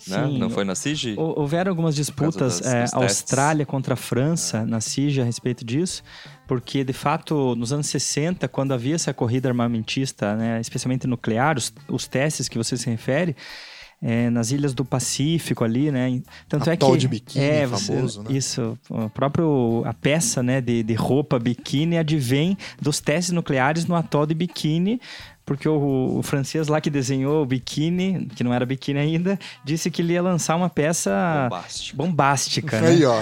[0.08, 0.26] Né?
[0.28, 0.38] Sim.
[0.38, 1.16] Não foi na CIG?
[1.18, 2.86] Hou- Houveram algumas disputas, das- é.
[2.94, 6.04] Austrália contra a França na CIG a respeito disso,
[6.48, 11.74] porque de fato nos anos 60, quando havia essa corrida armamentista, né, especialmente nuclear, os,
[11.88, 13.36] os testes que você se refere,
[14.02, 16.22] é, nas ilhas do Pacífico ali, né?
[16.48, 18.32] Tanto é Atol que de biquíni, é, famoso, né?
[18.32, 23.96] Isso, o próprio a peça, né, de, de roupa biquíni advém dos testes nucleares no
[23.96, 25.00] atol de biquíni,
[25.46, 29.92] porque o, o francês lá que desenhou o biquíni, que não era biquíni ainda, disse
[29.92, 31.98] que ele ia lançar uma peça Bombástica.
[31.98, 32.88] bombástica, né?
[32.90, 33.22] Aí, ó.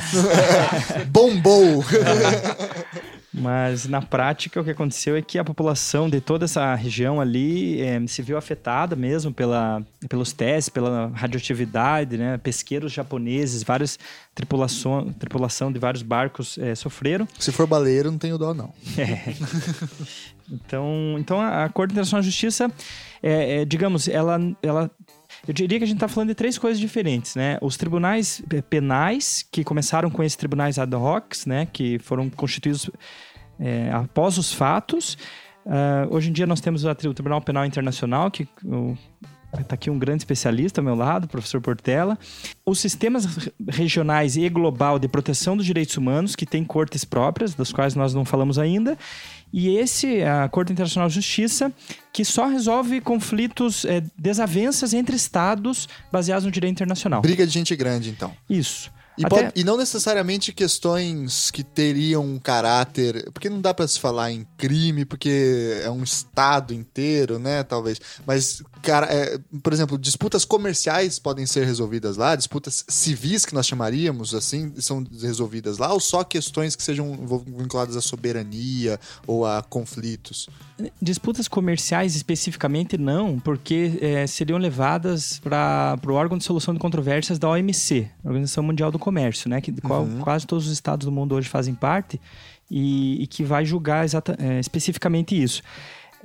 [1.09, 1.83] Bombou!
[3.33, 7.81] Mas na prática o que aconteceu é que a população de toda essa região ali
[7.81, 12.37] eh, se viu afetada mesmo pela, pelos testes, pela radioatividade, né?
[12.37, 13.97] Pesqueiros japoneses, várias
[14.35, 17.27] tripulação, tripulação de vários barcos eh, sofreram.
[17.39, 18.71] Se for baleiro, não tenho dó, não.
[20.51, 22.69] Então, então a Corte Internacional de Justiça,
[23.21, 24.91] é, é, digamos, ela, ela
[25.47, 27.57] eu diria que a gente está falando de três coisas diferentes, né?
[27.61, 31.67] Os tribunais pe- penais, que começaram com esses tribunais ad hoc, né?
[31.71, 32.89] Que foram constituídos
[33.59, 35.17] é, após os fatos.
[35.65, 38.47] Ah, hoje em dia nós temos o Tribunal Penal Internacional, que
[39.59, 42.17] está aqui um grande especialista ao meu lado, o professor Portela.
[42.65, 47.53] Os sistemas re- regionais e global de proteção dos direitos humanos, que têm cortes próprias,
[47.53, 48.97] das quais nós não falamos ainda.
[49.53, 51.71] E esse, a Corte Internacional de Justiça,
[52.11, 57.21] que só resolve conflitos, eh, desavenças entre estados baseados no direito internacional.
[57.21, 58.33] Briga de gente grande, então.
[58.49, 58.91] Isso.
[59.17, 63.29] E, Até- pode- e não necessariamente questões que teriam um caráter.
[63.31, 67.63] Porque não dá pra se falar em crime, porque é um estado inteiro, né?
[67.63, 67.99] Talvez.
[68.25, 73.67] Mas, cara, é, por exemplo, disputas comerciais podem ser resolvidas lá, disputas civis, que nós
[73.67, 79.61] chamaríamos assim, são resolvidas lá, ou só questões que sejam vinculadas à soberania ou a
[79.61, 80.47] conflitos?
[81.01, 87.37] Disputas comerciais especificamente não, porque eh, seriam levadas para o órgão de solução de controvérsias
[87.37, 91.35] da OMC, Organização Mundial do Comércio, né, que qual quase todos os estados do mundo
[91.35, 92.19] hoje fazem parte
[92.71, 95.61] e, e que vai julgar exata, eh, especificamente isso.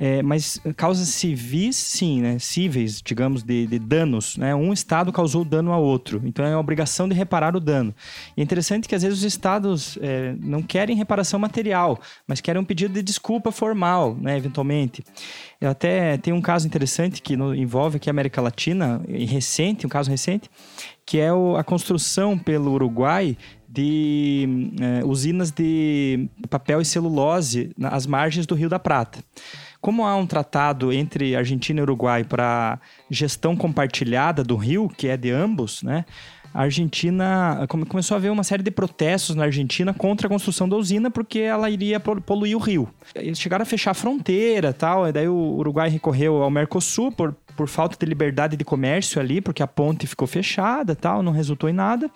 [0.01, 2.39] É, mas causas civis, sim, né?
[2.39, 4.37] Cíveis, digamos, de, de danos.
[4.37, 4.55] Né?
[4.55, 6.23] Um estado causou dano a outro.
[6.25, 7.93] Então é a obrigação de reparar o dano.
[8.37, 12.63] E é interessante que às vezes os estados é, não querem reparação material, mas querem
[12.63, 14.37] um pedido de desculpa formal, né?
[14.37, 15.03] eventualmente.
[15.61, 19.89] Eu até tem um caso interessante que no- envolve aqui a América Latina, recente, um
[19.91, 20.49] caso recente,
[21.05, 23.37] que é o- a construção pelo Uruguai
[23.69, 29.19] de eh, usinas de papel e celulose nas margens do Rio da Prata.
[29.81, 35.17] Como há um tratado entre Argentina e Uruguai para gestão compartilhada do rio, que é
[35.17, 36.05] de ambos, né?
[36.53, 40.69] A Argentina come- começou a haver uma série de protestos na Argentina contra a construção
[40.69, 42.89] da usina porque ela iria pol- poluir o rio.
[43.15, 47.37] Eles chegaram a fechar a fronteira, tal, e daí o Uruguai recorreu ao Mercosul por,
[47.55, 51.69] por falta de liberdade de comércio ali, porque a ponte ficou fechada, tal, não resultou
[51.69, 52.11] em nada.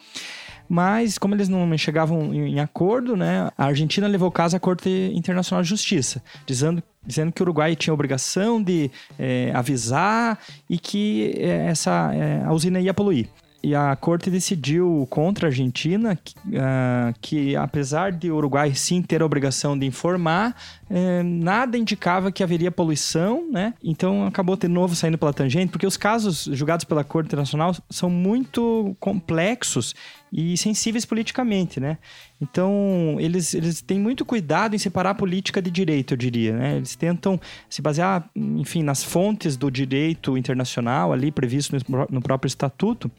[0.75, 4.89] Mas, como eles não chegavam em, acordo, né, a Argentina levou o caso à Corte
[5.15, 10.39] Internacional de Justiça, dizendo, dizendo que o Uruguai tinha a obrigação de eh, avisar
[10.71, 13.29] e que eh, essa, eh, a usina ia poluir.
[13.63, 19.01] E a corte decidiu contra a Argentina que, ah, que, apesar de o Uruguai sim
[19.01, 20.57] ter a obrigação de informar,
[20.91, 23.73] eh, nada indicava que haveria poluição, né?
[23.81, 28.11] Então acabou de novo saindo pela tangente, porque os casos julgados pela Corte Internacional são
[28.11, 29.95] muito complexos
[30.33, 31.99] e sensíveis politicamente, né?
[32.41, 36.77] Então, eles, eles têm muito cuidado em separar a política de direito, eu diria, né?
[36.77, 42.49] Eles tentam se basear, enfim, nas fontes do direito internacional ali previsto no, no próprio
[42.49, 43.11] estatuto.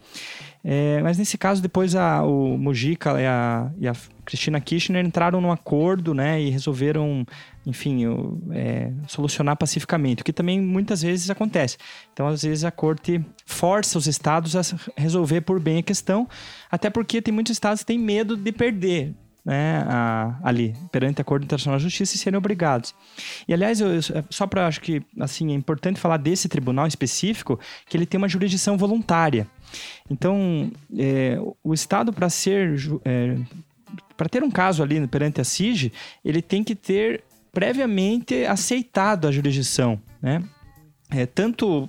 [0.64, 3.92] É, mas nesse caso, depois a, o Mujica e a, e a
[4.24, 6.40] Cristina Kirchner entraram num acordo, né?
[6.40, 7.24] E resolveram,
[7.66, 8.02] enfim,
[8.52, 11.76] é, solucionar pacificamente, o que também muitas vezes acontece.
[12.12, 14.62] Então, às vezes, a corte força os estados a
[14.96, 16.28] resolver por bem a questão,
[16.70, 19.14] até porque tem muitos estados que têm medo de perder.
[19.46, 22.94] Né, a- ali, perante a Corte Internacional de Justiça e serem obrigados.
[23.46, 23.90] E, aliás, eu,
[24.30, 28.26] só para acho que assim, é importante falar desse tribunal específico, que ele tem uma
[28.26, 29.46] jurisdição voluntária.
[30.08, 32.74] Então, é, o Estado, para ser
[33.04, 33.36] é,
[34.16, 35.92] para ter um caso ali perante a SIG,
[36.24, 37.22] ele tem que ter
[37.54, 40.42] previamente aceitado a jurisdição, né?
[41.10, 41.88] É, tanto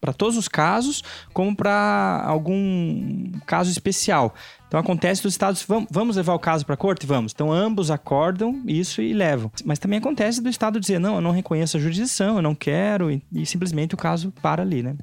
[0.00, 4.34] para todos os casos, como para algum caso especial.
[4.66, 7.06] Então acontece dos estados, vamos, vamos levar o caso para a corte?
[7.06, 7.32] Vamos.
[7.32, 9.50] Então ambos acordam isso e levam.
[9.64, 13.10] Mas também acontece do estado dizer, não, eu não reconheço a jurisdição, eu não quero,
[13.10, 14.96] e, e simplesmente o caso para ali, né?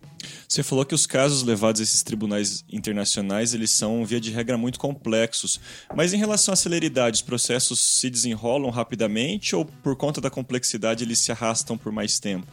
[0.47, 4.57] Você falou que os casos levados a esses tribunais internacionais, eles são, via de regra,
[4.57, 5.59] muito complexos.
[5.95, 11.03] Mas em relação à celeridade, os processos se desenrolam rapidamente ou por conta da complexidade
[11.03, 12.47] eles se arrastam por mais tempo?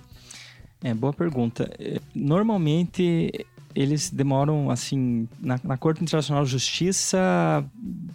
[0.82, 1.70] É, boa pergunta.
[1.78, 7.64] É, normalmente eles demoram, assim, na, na, Corte Internacional de Justiça,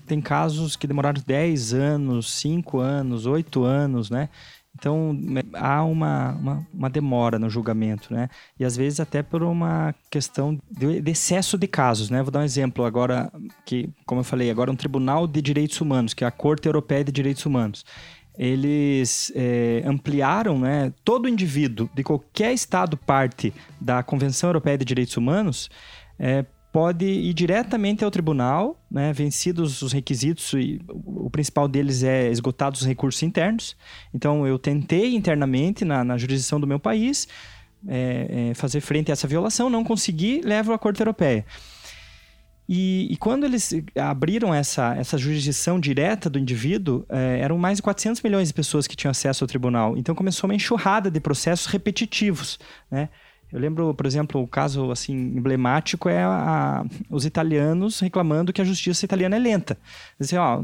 [0.06, 4.30] tem casos que demoraram 10 anos, 5 anos, 8 anos, né?
[4.78, 5.18] Então,
[5.54, 8.30] há uma, uma, uma, demora no julgamento, né?
[8.60, 12.22] E às vezes até por uma questão de, de, excesso de casos, né?
[12.22, 13.32] Vou dar um exemplo agora,
[13.66, 17.06] que, como eu falei, agora um tribunal de direitos humanos, que é a Corte Europeia
[17.06, 17.86] de Direitos Humanos
[18.38, 25.16] eles é, ampliaram né, todo indivíduo de qualquer Estado parte da Convenção Europeia de Direitos
[25.18, 25.70] Humanos
[26.20, 32.30] é, pode ir diretamente ao tribunal, né, vencidos os requisitos, e o principal deles é
[32.30, 33.78] esgotados os recursos internos.
[34.14, 37.30] Então, eu tentei internamente, na, na jurisdição do meu país,
[37.88, 41.46] é, fazer frente a essa violação, não consegui, levo à Corte Europeia.
[42.68, 47.84] E, e, quando eles abriram essa, essa jurisdição direta do indivíduo, é, eram mais de
[47.84, 49.96] 400 milhões de pessoas que tinham acesso ao tribunal.
[49.96, 53.10] Então começou uma enxurrada de processos repetitivos, né?
[53.54, 58.62] Eu lembro, por exemplo, o caso assim emblemático é a, a, os italianos reclamando que
[58.62, 59.78] a justiça italiana é lenta.
[60.20, 60.62] Dizem, ó,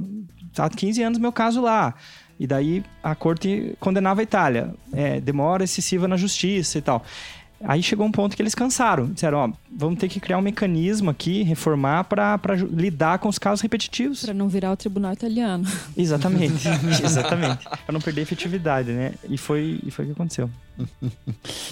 [0.57, 1.93] há 15 anos meu caso lá.
[2.39, 4.73] E daí a corte condenava a Itália.
[4.91, 7.03] É, demora excessiva na justiça e tal.
[7.63, 9.07] Aí chegou um ponto que eles cansaram.
[9.07, 13.61] Disseram, ó, vamos ter que criar um mecanismo aqui, reformar para lidar com os casos
[13.61, 14.23] repetitivos.
[14.23, 15.65] Para não virar o tribunal italiano.
[15.95, 16.67] Exatamente,
[17.03, 17.63] exatamente.
[17.63, 19.13] Para não perder efetividade, né?
[19.29, 20.49] E foi, e foi o que aconteceu.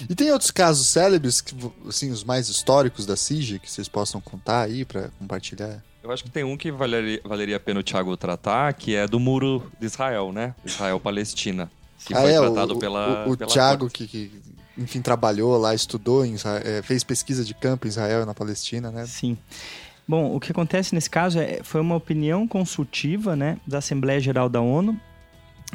[0.08, 1.54] e tem outros casos célebres, que,
[1.88, 5.82] assim, os mais históricos da CIG, que vocês possam contar aí para compartilhar?
[6.02, 9.06] Eu acho que tem um que valeria, valeria a pena o Thiago tratar, que é
[9.06, 10.54] do muro de Israel, né?
[10.64, 11.70] Israel-Palestina.
[12.04, 13.26] Que ah, foi é, tratado o, pela.
[13.26, 14.30] O, o pela Thiago, que, que
[14.76, 18.90] enfim, trabalhou lá, estudou, Israel, é, fez pesquisa de campo em Israel e na Palestina,
[18.90, 19.06] né?
[19.06, 19.36] Sim.
[20.06, 24.48] Bom, o que acontece nesse caso é, foi uma opinião consultiva né, da Assembleia Geral
[24.48, 24.98] da ONU,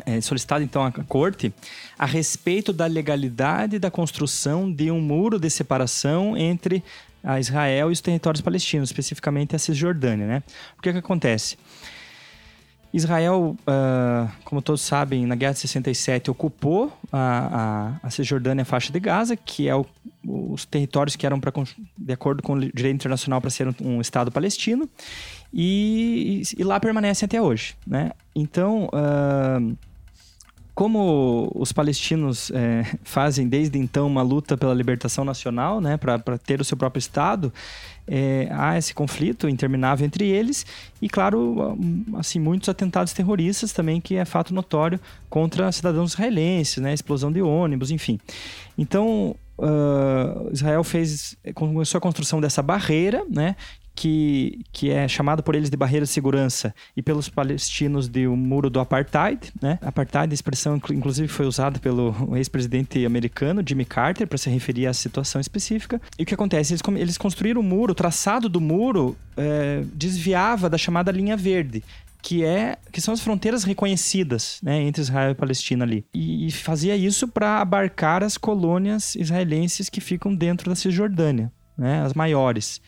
[0.06, 1.54] é, solicitada então à Corte,
[1.98, 6.84] a respeito da legalidade da construção de um muro de separação entre
[7.24, 10.28] a Israel e os territórios palestinos, especificamente a Cisjordânia.
[10.28, 10.44] Né?
[10.78, 11.58] O que, que acontece?
[12.96, 18.66] Israel, uh, como todos sabem, na Guerra de 67 ocupou a, a, a Cisjordânia a
[18.66, 19.86] faixa de Gaza, que é o,
[20.26, 21.52] os territórios que eram, pra,
[21.98, 24.90] de acordo com o direito internacional, para ser um, um, Estado palestino,
[25.54, 27.76] e, e, lá permanecem até hoje.
[27.86, 28.12] Né?
[28.34, 29.78] Então, uh,
[30.74, 36.62] como os palestinos é, fazem desde então uma luta pela libertação nacional, né, para ter
[36.62, 37.52] o seu próprio Estado,
[38.08, 40.66] é, há esse conflito interminável entre eles
[41.02, 41.78] e, claro,
[42.18, 47.42] assim, muitos atentados terroristas também, que é fato notório contra cidadãos israelenses, né, explosão de
[47.42, 48.20] ônibus, enfim.
[48.78, 53.56] Então, Uh, Israel fez começou a construção dessa barreira, né,
[53.96, 58.34] que, que é chamado por eles de barreira de segurança e pelos palestinos de o
[58.34, 59.80] um muro do apartheid, né?
[59.82, 64.94] Apartheid, a expressão inclusive foi usada pelo ex-presidente americano Jimmy Carter para se referir à
[64.94, 66.02] situação específica.
[66.20, 66.74] E o que acontece?
[66.74, 71.84] Eles, eles construíram o muro, o traçado do muro é, desviava da chamada linha verde,
[72.22, 76.06] que é que são as fronteiras reconhecidas né, entre Israel e Palestina ali.
[76.14, 82.02] E, e fazia isso para abarcar as colônias israelenses que ficam dentro da Cisjordânia, né,
[82.02, 82.82] as maiores.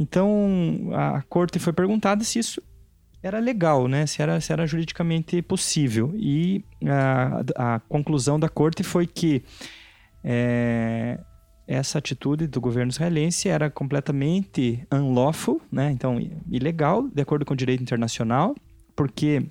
[0.00, 2.62] Então, a corte foi perguntada se isso
[3.22, 4.06] era legal, né?
[4.06, 6.14] Se era, se era juridicamente possível.
[6.16, 9.42] E a, a conclusão da corte foi que
[10.24, 11.20] é,
[11.68, 15.90] essa atitude do governo israelense era completamente unlawful, né?
[15.90, 16.18] Então,
[16.50, 18.54] ilegal, de acordo com o direito internacional,
[18.96, 19.50] porque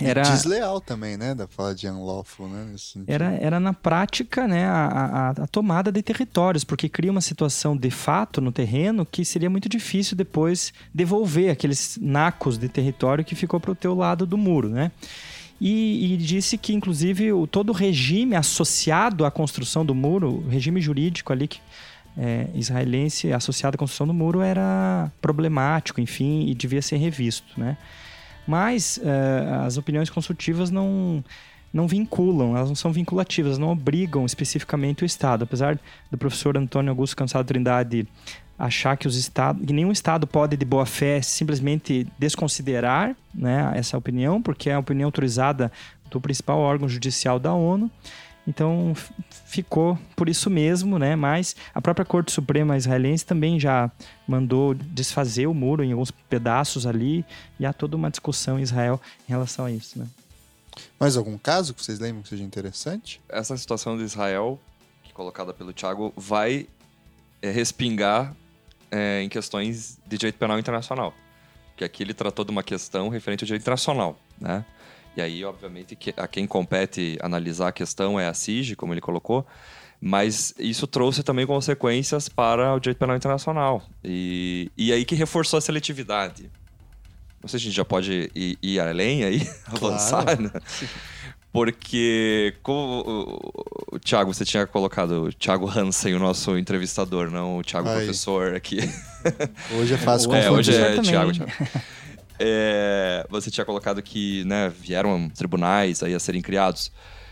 [0.00, 1.34] era desleal também, né?
[1.34, 2.74] Da fala de unlawful, né?
[3.06, 4.64] Era, era na prática, né?
[4.64, 9.24] A, a, a, tomada de territórios, porque cria uma situação de fato no terreno que
[9.24, 14.26] seria muito difícil depois devolver aqueles nacos de território que ficou para o teu lado
[14.26, 14.90] do muro, né?
[15.60, 20.48] E, e, disse que, inclusive, o, todo o regime associado à construção do muro, o
[20.48, 21.60] regime jurídico ali que,
[22.16, 27.76] é, israelense associado à construção do muro era problemático, enfim, e devia ser revisto, né?
[28.46, 31.24] Mas uh, as opiniões consultivas não,
[31.72, 35.44] não vinculam, elas não são vinculativas, não obrigam especificamente o Estado.
[35.44, 35.78] Apesar
[36.10, 38.06] do professor Antônio Augusto Cansado Trindade
[38.58, 43.96] achar que, os estados, que nenhum Estado pode, de boa fé, simplesmente desconsiderar né, essa
[43.96, 45.72] opinião, porque é a opinião autorizada
[46.10, 47.90] do principal órgão judicial da ONU.
[48.46, 48.92] Então
[49.46, 51.14] ficou por isso mesmo, né?
[51.14, 53.90] Mas a própria Corte Suprema israelense também já
[54.26, 57.24] mandou desfazer o muro em alguns pedaços ali
[57.58, 60.06] e há toda uma discussão em Israel em relação a isso, né?
[60.98, 63.20] Mais algum caso que vocês lembram que seja interessante?
[63.28, 64.58] Essa situação de Israel,
[65.04, 66.66] que colocada pelo Thiago, vai
[67.40, 68.34] é, respingar
[68.90, 71.14] é, em questões de direito penal internacional.
[71.70, 74.64] Porque aqui ele tratou de uma questão referente ao direito internacional, né?
[75.16, 79.00] E aí, obviamente, que a quem compete analisar a questão é a CIG, como ele
[79.00, 79.46] colocou,
[80.00, 83.82] mas isso trouxe também consequências para o direito penal internacional.
[84.02, 86.50] E, e aí que reforçou a seletividade.
[87.42, 90.50] Não sei se a gente já pode ir, ir além aí, avançar, né?
[91.52, 97.58] Porque, como o, o Thiago, você tinha colocado o Thiago Hansen, o nosso entrevistador, não
[97.58, 97.96] o Thiago Aí.
[97.96, 98.78] professor aqui.
[99.78, 100.58] Hoje é fácil É, confundir.
[100.58, 101.02] hoje é também.
[101.10, 101.52] Thiago, Thiago.
[102.44, 106.90] É, você tinha colocado que né, vieram tribunais aí a serem criados,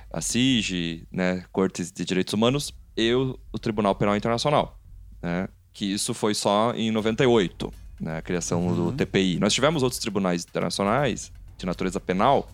[0.09, 4.79] a CIG, né, Cortes de Direitos Humanos e o, o Tribunal Penal Internacional,
[5.21, 9.41] né, que isso foi só em 98, né, a criação do TPI.
[9.41, 12.49] Nós tivemos outros tribunais internacionais de natureza penal,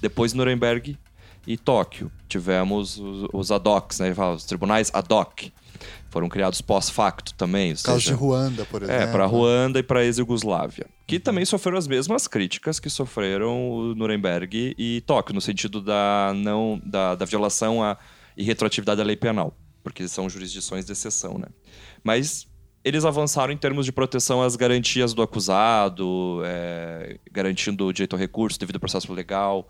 [0.00, 0.96] depois Nuremberg
[1.44, 2.08] e Tóquio.
[2.28, 5.52] Tivemos os, os ad hocs, né, os tribunais ad hoc.
[6.10, 7.72] Foram criados pós-facto também.
[7.72, 9.02] ou Caso de Ruanda, por exemplo.
[9.02, 10.86] é, para Ruanda e para ex-Yugoslávia.
[11.06, 16.32] Que também sofreram as mesmas críticas que sofreram o Nuremberg e Tóquio, no sentido da,
[16.34, 17.96] não, da, da violação à
[18.36, 21.46] e retroatividade da lei penal, porque são jurisdições de exceção, né?
[22.04, 22.46] Mas
[22.84, 28.20] eles avançaram em termos de proteção às garantias do acusado, é, garantindo o direito ao
[28.20, 29.68] recurso devido ao processo legal.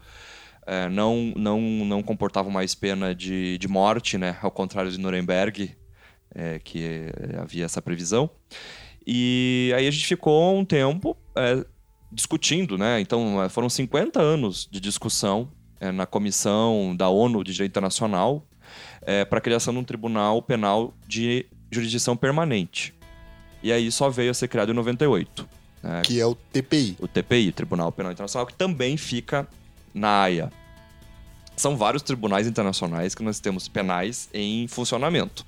[0.66, 4.36] é, não, não, não comportavam mais pena de, de morte, né?
[4.42, 5.76] Ao contrário de Nuremberg,
[6.34, 8.30] é, que é, havia essa previsão.
[9.06, 11.64] E aí a gente ficou um tempo é,
[12.10, 13.00] discutindo, né?
[13.00, 15.48] Então é, foram 50 anos de discussão
[15.80, 18.46] é, na comissão da ONU de Direito Internacional
[19.30, 22.92] para a criação de um tribunal penal de jurisdição permanente.
[23.62, 25.48] E aí só veio a ser criado em 98.
[25.80, 26.02] né?
[26.04, 26.96] Que é o TPI.
[26.98, 29.46] o TPI, Tribunal Penal Internacional, que também fica
[29.94, 30.52] na Haia.
[31.56, 35.46] São vários tribunais internacionais que nós temos penais em funcionamento.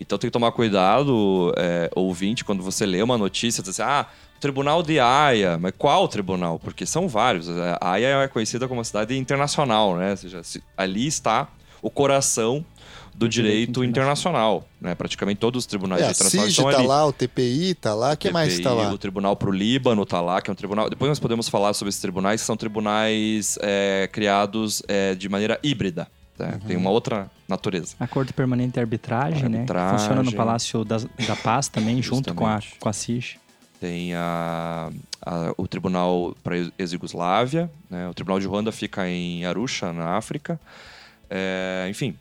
[0.00, 4.06] Então tem que tomar cuidado, é, ouvinte, quando você lê uma notícia, diz assim, ah,
[4.40, 6.58] Tribunal de Haia, mas qual tribunal?
[6.58, 7.46] Porque são vários.
[7.50, 10.12] A Haia é conhecida como uma cidade internacional, né?
[10.12, 11.46] Ou seja, se- ali está
[11.82, 12.64] o coração
[13.14, 14.94] do direito, internacional, né?
[14.94, 16.86] Praticamente todos os tribunais É, internacionais estão tá ali.
[16.86, 18.92] lá, o TPI tá lá, o que mais tá TPI, lá?
[18.94, 20.88] O Tribunal pro Líbano tá lá, que é um tribunal.
[20.88, 25.60] Depois nós podemos falar sobre esses tribunais, que são tribunais é, criados é, de maneira
[25.62, 26.08] híbrida.
[26.46, 26.52] Né?
[26.54, 26.68] Uhum.
[26.68, 27.94] Tem uma outra natureza.
[28.00, 29.92] A Corte Permanente de Arbitragem, Arbitragem.
[29.92, 29.98] né?
[29.98, 33.38] Funciona no Palácio da, da Paz também, junto com a, com a CIG.
[33.80, 34.90] Tem a,
[35.24, 38.08] a- o Tribunal para ex-Yugoslávia, né?
[38.08, 40.60] o Tribunal de Ruanda fica em Arusha, na África.
[41.28, 42.14] É, enfim,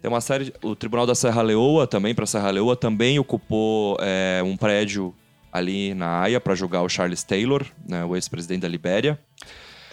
[0.00, 0.46] tem uma série.
[0.46, 5.14] de- o Tribunal da Serra Leoa também, para Serra Leoa, também ocupou é, um prédio
[5.52, 8.04] ali na Haia para julgar o Charles Taylor, né?
[8.04, 9.18] o ex-presidente da Libéria.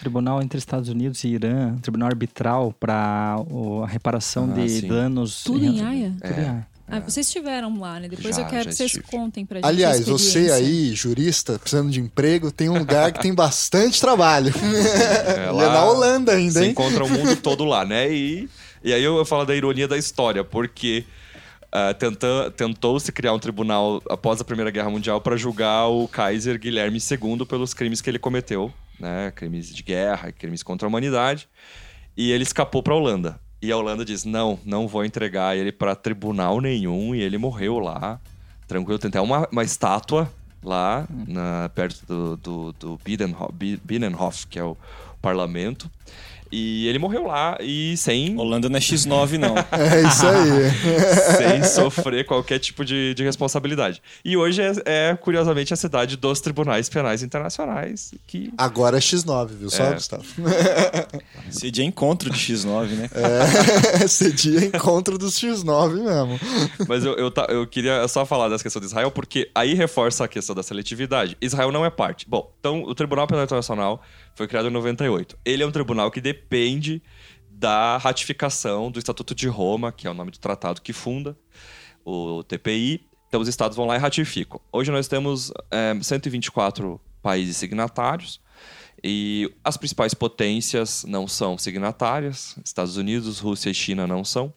[0.00, 3.36] Tribunal entre Estados Unidos e Irã, tribunal arbitral para
[3.84, 4.88] a reparação Ah, de sim.
[4.88, 5.44] danos.
[5.44, 6.12] Tudo em Haia?
[6.22, 6.66] Tudo em Haia.
[6.92, 8.08] Ah, vocês estiveram lá, né?
[8.08, 9.04] Depois Já, eu quero que vocês estive.
[9.06, 9.64] contem pra gente.
[9.64, 14.52] a Aliás, você aí, jurista, precisando de emprego, tem um lugar que tem bastante trabalho.
[14.60, 16.70] É, Ele é na Holanda ainda, Você hein?
[16.72, 18.10] encontra o mundo todo lá, né?
[18.12, 18.48] E,
[18.82, 21.04] e aí eu falo da ironia da história, porque
[21.70, 26.58] ah, tenta- tentou-se criar um tribunal após a Primeira Guerra Mundial para julgar o Kaiser
[26.58, 29.32] Guilherme II pelos crimes que ele cometeu, né?
[29.34, 31.48] Crimes de guerra, crimes contra a humanidade.
[32.16, 33.40] E ele escapou para a Holanda.
[33.62, 37.14] E a Holanda diz: não, não vou entregar ele para tribunal nenhum.
[37.14, 38.20] E ele morreu lá,
[38.66, 38.98] tranquilo.
[38.98, 40.30] Tem até uma, uma estátua
[40.62, 44.76] lá, na- perto do, do, do Binnenhof, Bi- Binnenhof, que é o
[45.22, 45.90] parlamento.
[46.52, 49.54] E ele morreu lá e sem, Holanda não é X9, não.
[49.70, 50.70] É isso aí.
[51.60, 54.02] sem sofrer qualquer tipo de, de responsabilidade.
[54.24, 59.48] E hoje é, é, curiosamente, a cidade dos tribunais penais internacionais, que Agora é X9,
[59.48, 59.94] viu só, É.
[59.94, 60.24] Gustavo?
[61.48, 63.10] Esse dia é encontro de X9, né?
[63.14, 66.40] É, esse dia é encontro dos X9 mesmo.
[66.88, 70.28] Mas eu, eu, eu queria só falar dessa questão de Israel, porque aí reforça a
[70.28, 71.36] questão da seletividade.
[71.40, 72.26] Israel não é parte.
[72.28, 74.02] Bom, então o Tribunal Penal Internacional
[74.34, 75.38] foi criado em 98.
[75.44, 77.02] Ele é um tribunal que depende
[77.50, 81.36] da ratificação do Estatuto de Roma, que é o nome do tratado que funda
[82.04, 83.06] o TPI.
[83.28, 84.60] Então os estados vão lá e ratificam.
[84.72, 88.40] Hoje nós temos é, 124 países signatários.
[89.02, 92.56] E as principais potências não são signatárias.
[92.64, 94.52] Estados Unidos, Rússia e China não são.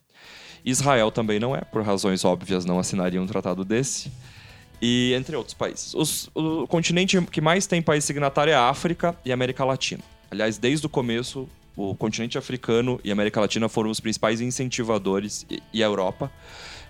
[0.66, 4.12] Israel também não é, por razões óbvias, não assinaria um tratado desse.
[4.86, 5.94] E entre outros países.
[5.94, 10.04] Os- o continente que mais tem país signatário é a África e a América Latina.
[10.30, 15.46] Aliás, desde o começo, o continente africano e a América Latina foram os principais incentivadores,
[15.50, 16.30] e, e a Europa,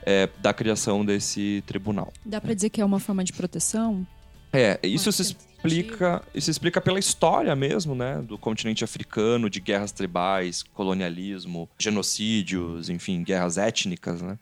[0.05, 2.11] é, da criação desse tribunal.
[2.25, 4.07] Dá pra dizer que é uma forma de proteção?
[4.51, 9.91] É, isso se explica, isso explica pela história mesmo, né, do continente africano, de guerras
[9.91, 14.37] tribais, colonialismo, genocídios, enfim, guerras étnicas, né?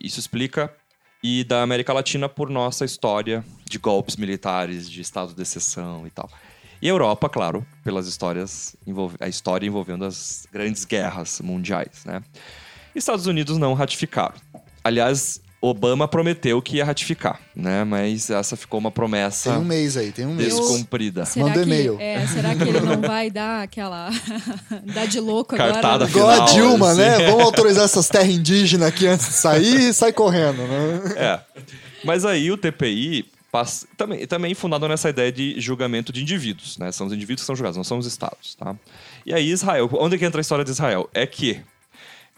[0.00, 0.72] Isso explica
[1.28, 6.10] e da América Latina por nossa história de golpes militares, de estado de exceção e
[6.10, 6.30] tal.
[6.80, 8.76] E Europa, claro, pelas histórias
[9.18, 12.22] a história envolvendo as grandes guerras mundiais, né?
[12.94, 14.36] Estados Unidos não ratificaram.
[14.84, 17.84] Aliás, Obama prometeu que ia ratificar, né?
[17.84, 20.54] Mas essa ficou uma promessa Tem um mês aí, tem um mês.
[20.54, 21.24] descumprida.
[21.24, 21.96] Será Manda que, e-mail.
[22.00, 24.10] é, será que ele não vai dar aquela.
[24.94, 26.08] dar de louco Cartada agora?
[26.10, 27.00] Igual a Dilma, assim.
[27.00, 27.18] né?
[27.30, 31.00] Vamos autorizar essas terras indígenas aqui antes de sair e sai correndo, né?
[31.16, 31.40] É.
[32.04, 36.92] Mas aí o TPI passa- também, também fundado nessa ideia de julgamento de indivíduos, né?
[36.92, 38.74] São os indivíduos que são julgados, não são os estados, tá?
[39.24, 41.08] E aí Israel, onde é que entra a história de Israel?
[41.12, 41.60] É que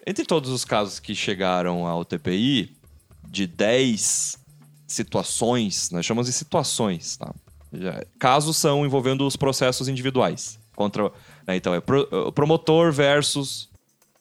[0.06, 2.70] entre todos os casos que chegaram ao TPI,
[3.30, 4.38] de 10
[4.86, 7.34] situações, nós chamamos de situações, tá?
[8.18, 10.58] Casos são envolvendo os processos individuais.
[10.74, 11.10] Contra,
[11.46, 13.68] né, então, é pro- o promotor versus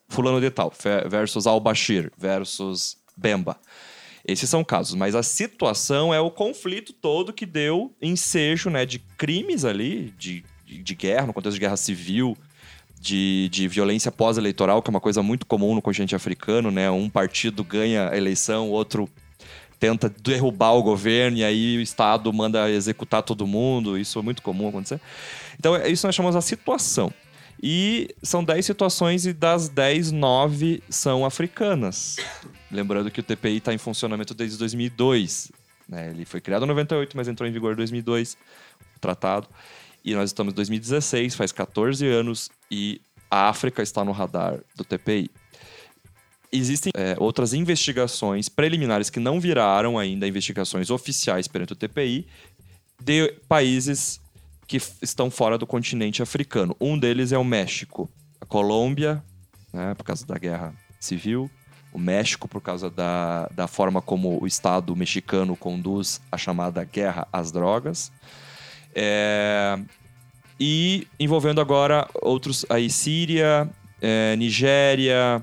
[0.09, 0.71] fulano de tal,
[1.09, 3.57] versus Al-Bashir, versus Bemba.
[4.27, 8.99] Esses são casos, mas a situação é o conflito todo que deu ensejo né, de
[8.99, 12.37] crimes ali, de, de guerra, no contexto de guerra civil,
[12.99, 16.89] de, de violência pós-eleitoral, que é uma coisa muito comum no continente africano, né?
[16.89, 19.09] Um partido ganha a eleição, outro
[19.79, 23.97] tenta derrubar o governo e aí o Estado manda executar todo mundo.
[23.97, 24.99] Isso é muito comum acontecer.
[25.59, 27.13] Então, é- isso nós chamamos a situação.
[27.61, 32.17] E são 10 situações e das 10, 9 são africanas.
[32.71, 35.51] Lembrando que o TPI está em funcionamento desde 2002.
[35.89, 36.09] né?
[36.09, 38.37] Ele foi criado em 98, mas entrou em vigor em 2002,
[38.95, 39.47] o tratado.
[40.03, 44.83] E nós estamos em 2016, faz 14 anos, e a África está no radar do
[44.83, 45.29] TPI.
[46.51, 52.25] Existem é, outras investigações preliminares que não viraram ainda investigações oficiais perante o TPI
[53.01, 54.21] de países
[54.65, 56.75] que estão fora do continente africano.
[56.79, 59.23] Um deles é o México, a Colômbia,
[59.73, 61.49] né, por causa da guerra civil,
[61.93, 67.27] o México por causa da, da forma como o Estado mexicano conduz a chamada guerra
[67.31, 68.11] às drogas.
[68.99, 69.77] É,
[70.59, 73.69] e envolvendo agora outros aí Síria,
[74.01, 75.39] é, Nigéria,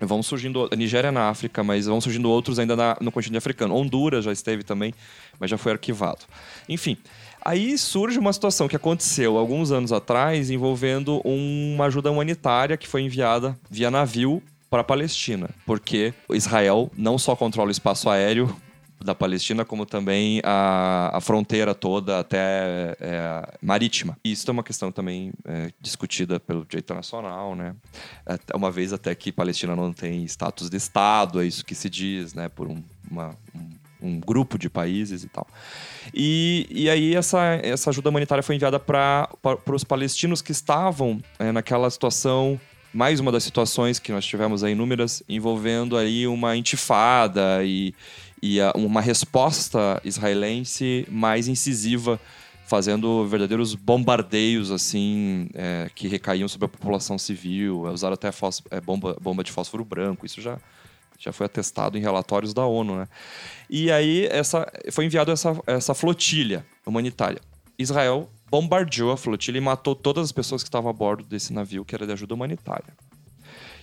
[0.00, 3.74] vão surgindo Nigéria na África, mas vão surgindo outros ainda na- no continente africano.
[3.74, 4.94] Honduras já esteve também,
[5.40, 6.20] mas já foi arquivado.
[6.68, 6.96] Enfim,
[7.44, 13.02] aí surge uma situação que aconteceu alguns anos atrás envolvendo uma ajuda humanitária que foi
[13.02, 14.40] enviada via navio
[14.70, 18.54] para a Palestina, porque Israel não só controla o espaço aéreo
[19.02, 24.16] da Palestina, como também a, a fronteira toda até é, marítima.
[24.24, 27.74] E isso é uma questão também é, discutida pelo direito internacional, né?
[28.54, 32.32] Uma vez até que Palestina não tem status de Estado, é isso que se diz,
[32.34, 32.48] né?
[32.48, 35.46] Por um, uma- um- um grupo de países e tal.
[36.12, 39.28] E, e aí essa, essa ajuda humanitária foi enviada para
[39.72, 42.60] os palestinos que estavam é, naquela situação
[42.92, 47.92] mais uma das situações que nós tivemos aí inúmeras envolvendo aí uma intifada e,
[48.44, 52.20] e a- uma resposta israelense mais incisiva
[52.66, 57.84] fazendo verdadeiros bombardeios assim é, que recaíam sobre a população civil.
[57.84, 58.28] Usaram até
[58.70, 60.26] é, bomba, bomba de fósforo branco.
[60.26, 60.58] Isso já
[61.18, 63.08] já foi atestado em relatórios da ONU né?
[63.70, 67.40] E aí essa foi enviado essa, essa flotilha humanitária.
[67.78, 71.82] Israel bombardeou a flotilha e matou todas as pessoas que estavam a bordo desse navio
[71.82, 72.92] que era de ajuda humanitária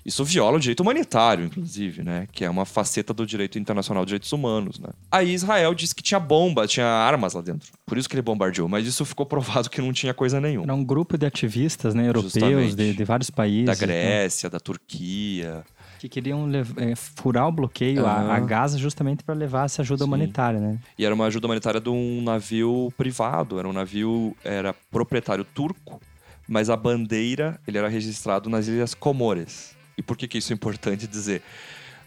[0.06, 2.28] isso viola o direito humanitário, inclusive, né?
[2.32, 4.90] Que é uma faceta do direito internacional de direitos humanos, né?
[5.12, 7.72] Aí Israel disse que tinha bomba, tinha armas lá dentro.
[7.86, 8.68] Por isso que ele bombardeou.
[8.68, 10.66] Mas isso ficou provado que não tinha coisa nenhuma.
[10.66, 13.66] Era um grupo de ativistas né, europeus de, de vários países.
[13.66, 15.64] Da né, Grécia, da Turquia.
[16.00, 20.08] que queriam eh, furar o bloqueio a, a Gaza justamente para levar essa ajuda Sim.
[20.08, 20.80] humanitária, né?
[20.98, 23.60] E era uma ajuda humanitária de um navio privado.
[23.60, 26.02] Era um navio, era proprietário turco,
[26.48, 29.80] mas a bandeira, ele era registrado nas Ilhas Comores.
[30.02, 31.44] E por que, que isso é importante dizer?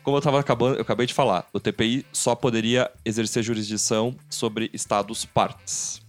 [0.03, 4.69] Como eu, tava acabando, eu acabei de falar, o TPI só poderia exercer jurisdição sobre
[4.75, 6.03] estados partes.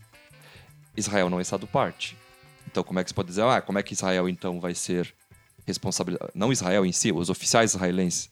[0.97, 2.17] Israel não é estado parte.
[2.65, 3.43] Então, como é que se pode dizer?
[3.43, 5.13] Ah, como é que Israel então vai ser
[5.63, 6.31] responsabilizado?
[6.33, 8.31] Não Israel em si, os oficiais israelenses.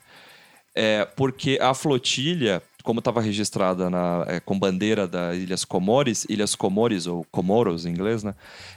[0.73, 6.55] É, porque a flotilha, como estava registrada na, é, com bandeira das Ilhas Comores, Ilhas
[6.55, 8.33] Comores, ou Comoros em inglês, né?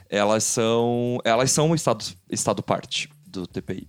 [0.07, 3.87] Elas são, elas são um estado, estado parte do TPI.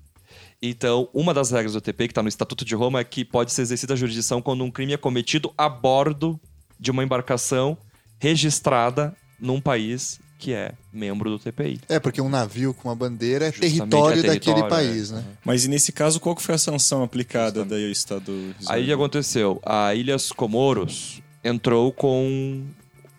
[0.61, 3.52] Então, uma das regras do TPI, que está no Estatuto de Roma, é que pode
[3.52, 6.38] ser exercida a jurisdição quando um crime é cometido a bordo
[6.80, 7.78] de uma embarcação
[8.18, 11.80] registrada num país que é membro do TPI.
[11.88, 15.16] É, porque um navio com uma bandeira é Justamente território, é território, daquele país, é.
[15.16, 15.24] né?
[15.44, 18.54] Mas e nesse caso, qual que foi a sanção aplicada daí ao Estado Aí o
[18.54, 18.92] que israelense?
[18.92, 19.61] aconteceu?
[19.66, 22.64] A Ilhas Comoros entrou com.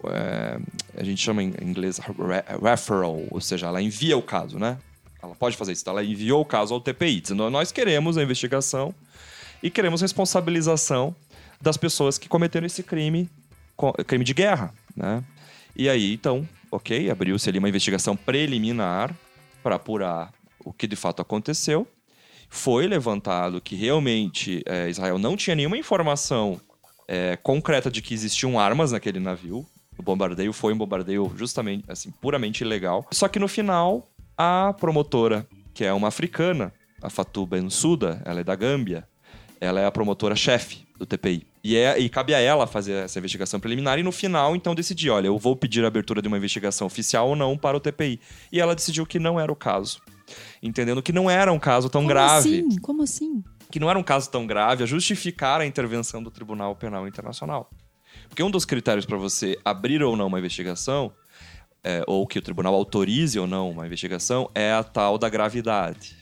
[0.06, 0.60] é,
[0.98, 2.14] a gente chama em inglês re-
[2.70, 4.78] referral, ou seja, ela envia o caso, né?
[5.22, 5.88] Ela pode fazer isso.
[5.90, 8.94] Ela enviou o caso ao TPI, dizendo: nós queremos a investigação
[9.62, 11.16] e queremos responsabilização
[11.62, 13.30] das pessoas que cometeram esse crime,
[14.08, 15.24] crime de guerra, né?
[15.76, 19.16] E aí, então, ok, abriu-se ali uma investigação preliminar
[19.62, 21.88] para apurar o que de fato aconteceu.
[22.50, 26.60] Foi levantado que realmente eh, Israel não tinha nenhuma informação
[27.08, 29.66] eh, concreta de que existiam armas naquele navio.
[29.98, 33.06] O bombardeio foi um bombardeio justamente, assim, puramente ilegal.
[33.12, 34.08] Só que no final,
[34.42, 39.06] a promotora, que é uma africana, a Fatou Bensouda, ela é da Gâmbia,
[39.60, 41.46] ela é a promotora-chefe do TPI.
[41.62, 45.10] E, é, e cabe a ela fazer essa investigação preliminar e no final, então, decidir:
[45.10, 48.22] olha, eu vou pedir a abertura de uma investigação oficial ou não para o TPI.
[48.50, 50.00] E ela decidiu que não era o caso.
[50.64, 52.60] Entendendo que não era um caso tão Como grave.
[52.60, 52.80] assim?
[52.80, 53.44] Como assim?
[53.70, 57.70] Que não era um caso tão grave a justificar a intervenção do Tribunal Penal Internacional.
[58.30, 61.12] Porque um dos critérios para você abrir ou não uma investigação,
[61.84, 66.18] é, ou que o tribunal autorize ou não uma investigação, é a tal da gravidade,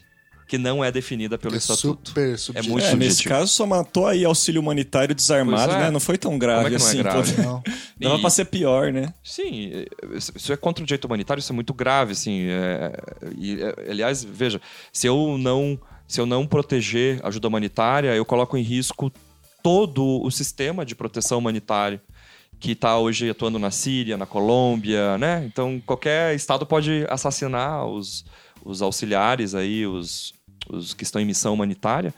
[0.48, 2.10] que não é definida pelo é Estatuto.
[2.10, 2.72] super subjetivo.
[2.74, 5.80] muito É, nesse caso só matou aí auxílio humanitário desarmado, é.
[5.80, 5.92] né?
[5.92, 7.04] Não foi tão grave Como é que não é assim.
[7.04, 7.34] grave?
[7.34, 7.42] pô.
[7.42, 7.64] Não.
[8.00, 9.14] Dava E- pra ser pior, né?
[9.24, 9.72] Sim,
[10.36, 12.44] isso é contra o direito humanitário, isso é muito grave, assim.
[12.50, 12.94] é,
[13.38, 14.62] e, é, aliás, veja,
[14.94, 15.78] se eu não
[16.08, 19.12] se eu não proteger a ajuda humanitária, eu coloco em risco
[19.62, 22.02] todo o sistema de proteção humanitária
[22.60, 25.46] que está hoje atuando na Síria, na Colômbia, né?
[25.46, 28.26] Então qualquer estado pode assassinar os,
[28.64, 30.34] os auxiliares aí, os,
[30.70, 32.14] os que estão em missão humanitária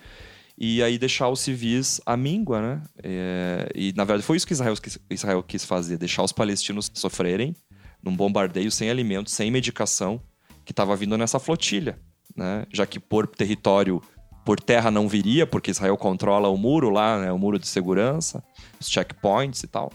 [0.61, 2.81] e aí deixar os civis à míngua, né?
[3.01, 6.91] É, e na verdade foi isso que Israel quis, Israel quis fazer, deixar os palestinos
[6.93, 7.55] sofrerem
[8.03, 10.21] num bombardeio sem alimento, sem medicação,
[10.65, 11.97] que estava vindo nessa flotilha,
[12.35, 12.65] né?
[12.73, 14.01] Já que por território,
[14.45, 17.31] por terra não viria, porque Israel controla o muro lá, né?
[17.31, 18.43] O muro de segurança,
[18.79, 19.93] os checkpoints e tal.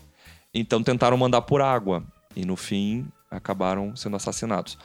[0.54, 2.04] Então tentaram mandar por água
[2.36, 4.78] e no fim acabaram sendo assassinados.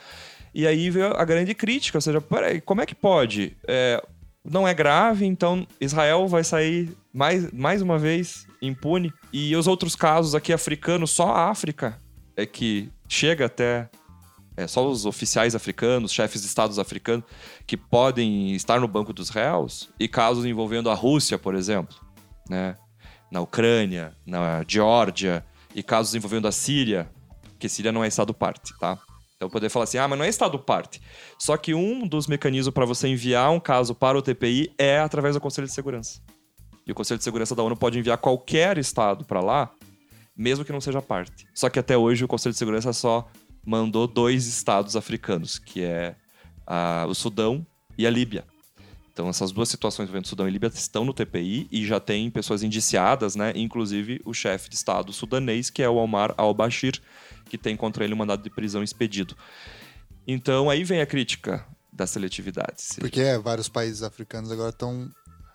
[0.54, 3.56] E aí veio a grande crítica, ou seja, peraí, como é que pode?
[3.68, 4.04] É,
[4.44, 9.14] não é grave, então Israel vai sair mais, mais uma vez impune.
[9.32, 11.98] E os outros casos aqui africanos, só a África
[12.36, 13.90] é que chega até.
[14.58, 17.24] É só os oficiais africanos, chefes de estados africanos,
[17.66, 21.96] que podem estar no banco dos réus, e casos envolvendo a Rússia, por exemplo,
[22.50, 22.76] né?
[23.32, 25.46] na Ucrânia, na Geórgia,
[25.80, 27.10] e casos envolvendo a Síria,
[27.58, 29.00] que Síria não é estado parte, tá?
[29.38, 31.02] Então poder falar assim, ah, mas não é estado parte.
[31.38, 35.36] Só que um dos mecanismos para você enviar um caso para o TPI é através
[35.36, 36.20] do Conselho de Segurança.
[36.86, 39.72] E o Conselho de Segurança da ONU pode enviar qualquer estado para lá,
[40.36, 41.48] mesmo que não seja parte.
[41.54, 43.30] Só que até hoje o Conselho de Segurança só
[43.66, 46.16] mandou dois estados africanos, que é
[46.68, 47.66] a- o Sudão
[47.98, 48.44] e a Líbia.
[49.20, 52.64] Então essas duas situações envolvendo Sudão e Líbia estão no TPI e já tem pessoas
[52.64, 53.52] indiciadas, né?
[53.54, 57.02] Inclusive o chefe de estado sudanês, que é o Omar al-Bashir,
[57.50, 59.36] que tem contra ele um mandado de prisão expedido.
[60.26, 62.82] Então aí vem a crítica da seletividade.
[62.82, 65.10] Se- Porque é, vários países africanos agora estão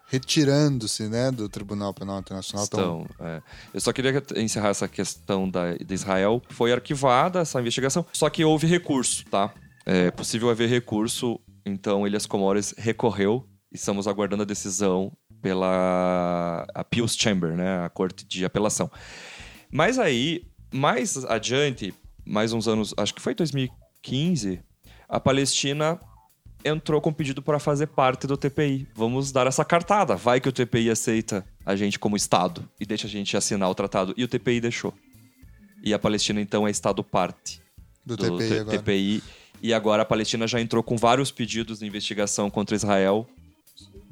[0.08, 2.68] retirando-se né, do Tribunal Penal Internacional.
[2.68, 3.06] Tão...
[3.14, 3.40] Então, é.
[3.72, 6.42] eu só queria encerrar essa questão da, de Israel.
[6.50, 9.54] Foi arquivada essa investigação, só que houve recurso, tá?
[9.86, 15.12] É possível haver recurso, então Ilhas Comores recorreu estamos aguardando a decisão
[15.42, 17.84] pela Appeals Chamber, né?
[17.84, 18.90] A corte de apelação.
[19.70, 21.92] Mas aí, mais adiante,
[22.24, 24.62] mais uns anos, acho que foi 2015,
[25.08, 26.00] a Palestina
[26.64, 28.88] entrou com pedido para fazer parte do TPI.
[28.94, 30.16] Vamos dar essa cartada.
[30.16, 33.74] Vai que o TPI aceita a gente como Estado e deixa a gente assinar o
[33.74, 34.14] tratado.
[34.16, 34.94] E o TPI deixou.
[35.82, 37.60] E a Palestina, então, é Estado parte
[38.06, 38.78] Do, do TPI.
[38.78, 39.22] TPI.
[39.62, 43.28] E agora a Palestina já entrou com vários pedidos de investigação contra Israel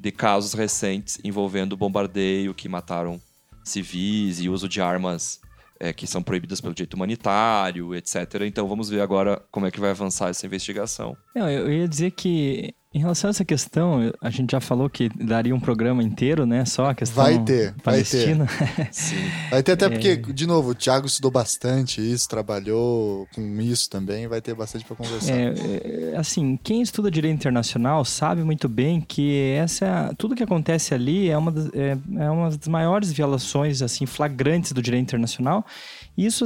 [0.03, 3.21] de casos recentes envolvendo bombardeio que mataram
[3.63, 5.39] civis e uso de armas
[5.79, 8.41] é, que são proibidas pelo direito humanitário, etc.
[8.45, 11.15] Então vamos ver agora como é que vai avançar essa investigação.
[11.33, 15.09] Não, eu ia dizer que, em relação a essa questão, a gente já falou que
[15.09, 16.63] daria um programa inteiro, né?
[16.63, 18.47] Só a questão Vai ter, vai palestina.
[18.91, 19.15] Sim.
[19.49, 19.89] Vai ter até É.
[19.89, 24.85] porque, de novo, o Thiago estudou bastante isso, trabalhou com isso também, vai ter bastante
[24.85, 25.33] para conversar.
[25.33, 25.53] É,
[26.13, 31.29] é, assim, quem estuda direito internacional sabe muito bem que essa, tudo que acontece ali
[31.29, 35.65] é uma, das, é, é uma das maiores violações assim flagrantes do direito internacional.
[36.15, 36.45] E isso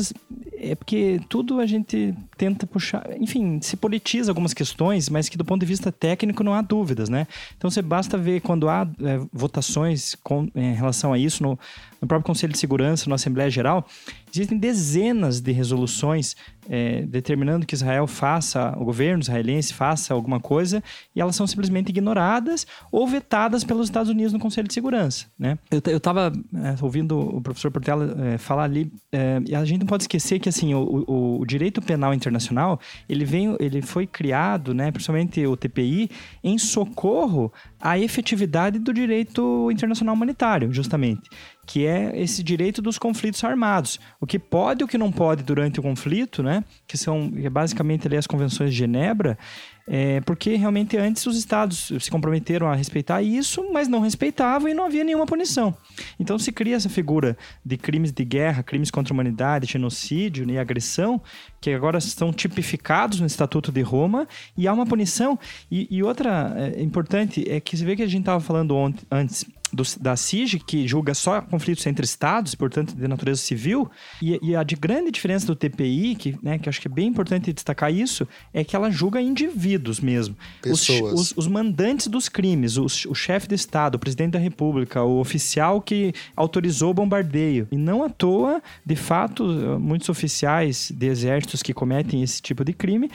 [0.60, 5.46] é porque tudo a gente tenta puxar, enfim, se politiza algumas questões, mas que do
[5.46, 7.28] ponto de vista técnico não há dúvidas, né?
[7.58, 11.60] Então você basta ver quando há é, votações com, em relação a isso no,
[12.02, 13.88] no próprio Conselho de Segurança, na Assembleia Geral,
[14.34, 16.36] Existem dezenas de resoluções
[16.70, 20.84] é, determinando que Israel faça, o governo israelense faça alguma coisa,
[21.16, 25.28] e elas são simplesmente ignoradas ou vetadas pelos Estados Unidos no Conselho de Segurança.
[25.38, 25.58] Né?
[25.72, 29.88] Eu estava é, ouvindo o professor Portela é, falar ali, é, e a gente não
[29.88, 34.74] pode esquecer que assim, o, o, o, direito penal internacional ele, vem, ele foi criado,
[34.74, 36.10] né, principalmente o TPI,
[36.44, 41.30] em socorro à efetividade do direito internacional humanitário, justamente
[41.68, 44.00] que é esse direito dos conflitos armados.
[44.22, 46.64] O que pode e o que não pode durante o conflito, né?
[46.88, 49.38] Que são é basicamente ali, as convenções de Genebra,
[49.86, 54.74] é, porque realmente antes os estados se comprometeram a respeitar isso, mas não respeitavam e
[54.74, 55.76] não havia nenhuma punição.
[56.18, 60.54] Então se cria essa figura de crimes de guerra, crimes contra a humanidade, genocídio né,
[60.54, 61.22] e agressão,
[61.60, 65.38] que agora estão tipificados no Estatuto de Roma, e há uma punição.
[65.70, 69.06] E, e outra é, importante é que você vê que a gente estava falando ontem,
[69.12, 73.90] antes do, da CIG, que julga só conflitos entre estados, portanto, de natureza civil,
[74.22, 77.08] e, e, a de grande diferença do TPI, que, né, que acho que é bem
[77.08, 80.36] importante destacar isso, é que ela julga indivíduos mesmo.
[80.62, 81.14] Pessoas.
[81.14, 85.04] Os, os, os mandantes dos crimes, os, o chefe de Estado, o presidente da República,
[85.04, 87.68] o oficial que autorizou o bombardeio.
[87.72, 89.44] E não à toa, de fato,
[89.80, 93.10] muitos oficiais de exércitos que cometem esse tipo de crime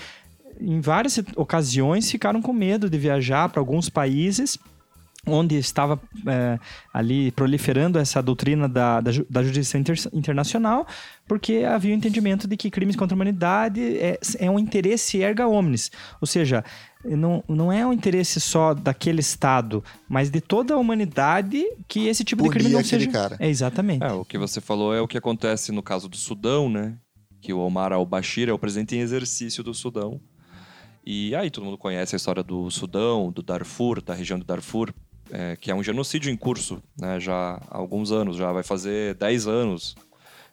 [0.61, 4.59] em várias ocasiões ficaram com medo de viajar para alguns países
[5.27, 6.59] onde estava é,
[6.93, 10.87] ali proliferando essa doutrina da, da, da justiça inter, internacional,
[11.29, 15.47] porque havia o entendimento de que crimes contra a humanidade é, é um interesse erga
[15.47, 16.65] omnes, ou seja,
[17.05, 22.25] não, não é um interesse só daquele Estado, mas de toda a humanidade que esse
[22.25, 23.11] tipo Punir de crime não seja...
[23.11, 23.37] cara.
[23.39, 24.05] É, exatamente.
[24.05, 26.97] É, o que você falou é o que acontece no caso do Sudão, né?
[27.41, 30.21] Que o Omar al-Bashir é o presidente em exercício do Sudão.
[31.05, 34.95] E aí todo mundo conhece a história do Sudão, do Darfur, da região do Darfur,
[35.33, 39.15] é, que é um genocídio em curso, né, já há alguns anos, já vai fazer
[39.15, 39.97] 10 anos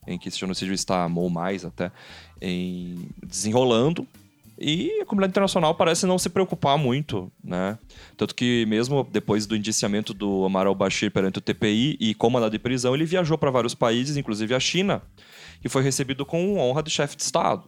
[0.07, 1.91] em que esse genocídio está, ou mais até,
[2.41, 4.07] em desenrolando.
[4.61, 7.77] E a comunidade internacional parece não se preocupar muito, né?
[8.17, 12.51] Tanto que mesmo depois do indiciamento do Omar al-Bashir perante o TPI e com mandado
[12.51, 15.01] de prisão, ele viajou para vários países, inclusive a China,
[15.63, 17.63] e foi recebido com honra de chefe de Estado.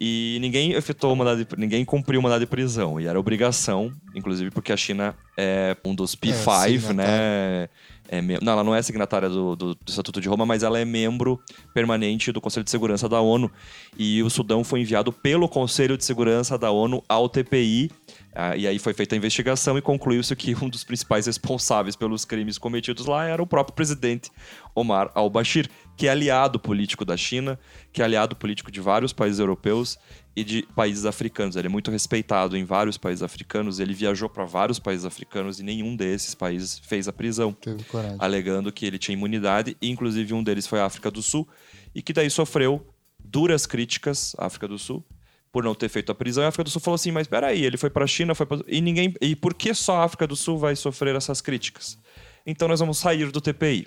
[0.00, 3.00] E ninguém efetuou o mandado de, ninguém cumpriu o mandado de prisão.
[3.00, 7.68] E era obrigação, inclusive porque a China é um dos P5, É, né?
[8.08, 10.84] É, não, ela não é signatária do, do, do Estatuto de Roma, mas ela é
[10.84, 11.40] membro
[11.72, 13.50] permanente do Conselho de Segurança da ONU.
[13.98, 17.90] E o Sudão foi enviado pelo Conselho de Segurança da ONU ao TPI.
[18.34, 22.24] ah, e aí foi feita a investigação e concluiu-se que um dos principais responsáveis pelos
[22.26, 24.30] crimes cometidos lá era o próprio presidente
[24.74, 27.58] Omar al-Bashir, que é aliado político da China,
[27.92, 29.98] que é aliado político de vários países europeus
[30.36, 31.54] e de países africanos.
[31.54, 33.78] Ele é muito respeitado em vários países africanos.
[33.78, 38.16] Ele viajou para vários países africanos e nenhum desses países fez a prisão Teve coragem.
[38.18, 41.48] alegando que ele tinha imunidade, e inclusive um deles foi a África do Sul,
[41.94, 42.84] e que daí sofreu
[43.24, 45.04] duras críticas, a África do Sul,
[45.52, 46.42] por não ter feito a prisão.
[46.42, 48.44] E a África do Sul falou assim: mas peraí, ele foi para a China, foi
[48.46, 48.58] pra...
[48.66, 49.14] e ninguém.
[49.20, 51.96] E por que só a África do Sul vai sofrer essas críticas?
[52.44, 53.86] Então nós vamos sair do TPI.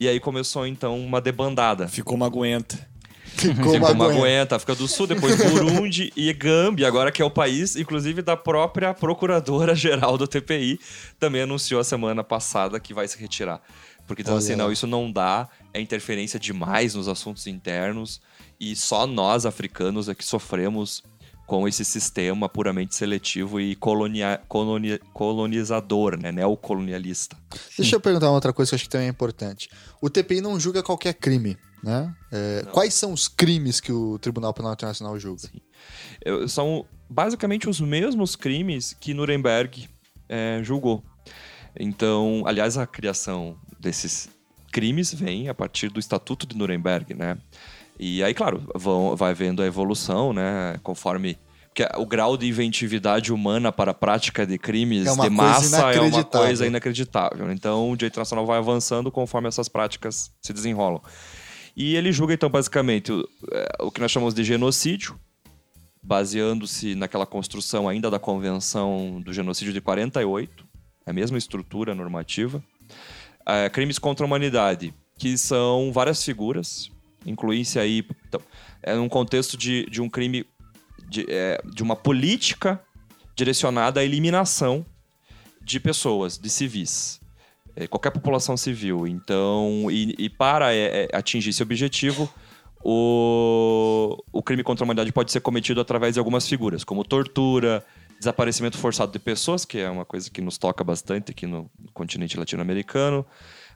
[0.00, 1.88] E aí começou então uma debandada.
[1.88, 2.76] Ficou uma aguenta.
[3.38, 7.30] Ficou Ficou uma Magoenta, África do Sul, depois Burundi e Gâmbia, agora que é o
[7.30, 10.80] país, inclusive da própria Procuradora-Geral do TPI,
[11.20, 13.62] também anunciou a semana passada que vai se retirar.
[14.08, 18.20] Porque então Olha assim, não, isso não dá, é interferência demais nos assuntos internos
[18.58, 21.04] e só nós africanos é que sofremos
[21.48, 27.36] com esse sistema puramente seletivo e colonia, colonia- colonizador, né, neocolonialista.
[27.76, 29.68] Deixa eu perguntar uma outra coisa que eu acho que também é importante.
[30.00, 32.14] O TPI não julga qualquer crime, né?
[32.30, 35.42] É, quais são os crimes que o Tribunal Penal Internacional julga?
[36.22, 39.88] Eu- são basicamente os mesmos crimes que Nuremberg
[40.28, 41.02] é, julgou.
[41.80, 44.28] Então, aliás, a criação desses
[44.70, 47.38] crimes vem a partir do Estatuto de Nuremberg, né?
[47.98, 50.78] E aí, claro, vão, vai vendo a evolução, né?
[50.82, 51.36] Conforme.
[51.66, 56.00] Porque o grau de inventividade humana para a prática de crimes É de massa é
[56.00, 57.50] uma coisa inacreditável.
[57.52, 61.00] Então, o direito internacional vai avançando conforme essas práticas se desenrolam.
[61.76, 65.18] E ele julga, então, basicamente, o, é, o que nós chamamos de genocídio,
[66.02, 70.66] baseando-se naquela construção ainda da Convenção do Genocídio de 48,
[71.06, 72.62] a mesma estrutura normativa.
[73.46, 76.90] É, crimes contra a humanidade, que são várias figuras,
[77.26, 78.40] incluem-se aí, então,
[78.82, 80.46] é num contexto de, de um crime,
[81.08, 82.80] de, é, de uma política
[83.36, 84.84] direcionada à eliminação
[85.62, 87.20] de pessoas, de civis.
[87.76, 89.06] É, qualquer população civil.
[89.06, 92.28] Então, e, e para é, é, atingir esse objetivo,
[92.82, 97.84] o, o crime contra a humanidade pode ser cometido através de algumas figuras, como tortura,
[98.18, 102.36] desaparecimento forçado de pessoas, que é uma coisa que nos toca bastante aqui no continente
[102.36, 103.24] latino-americano,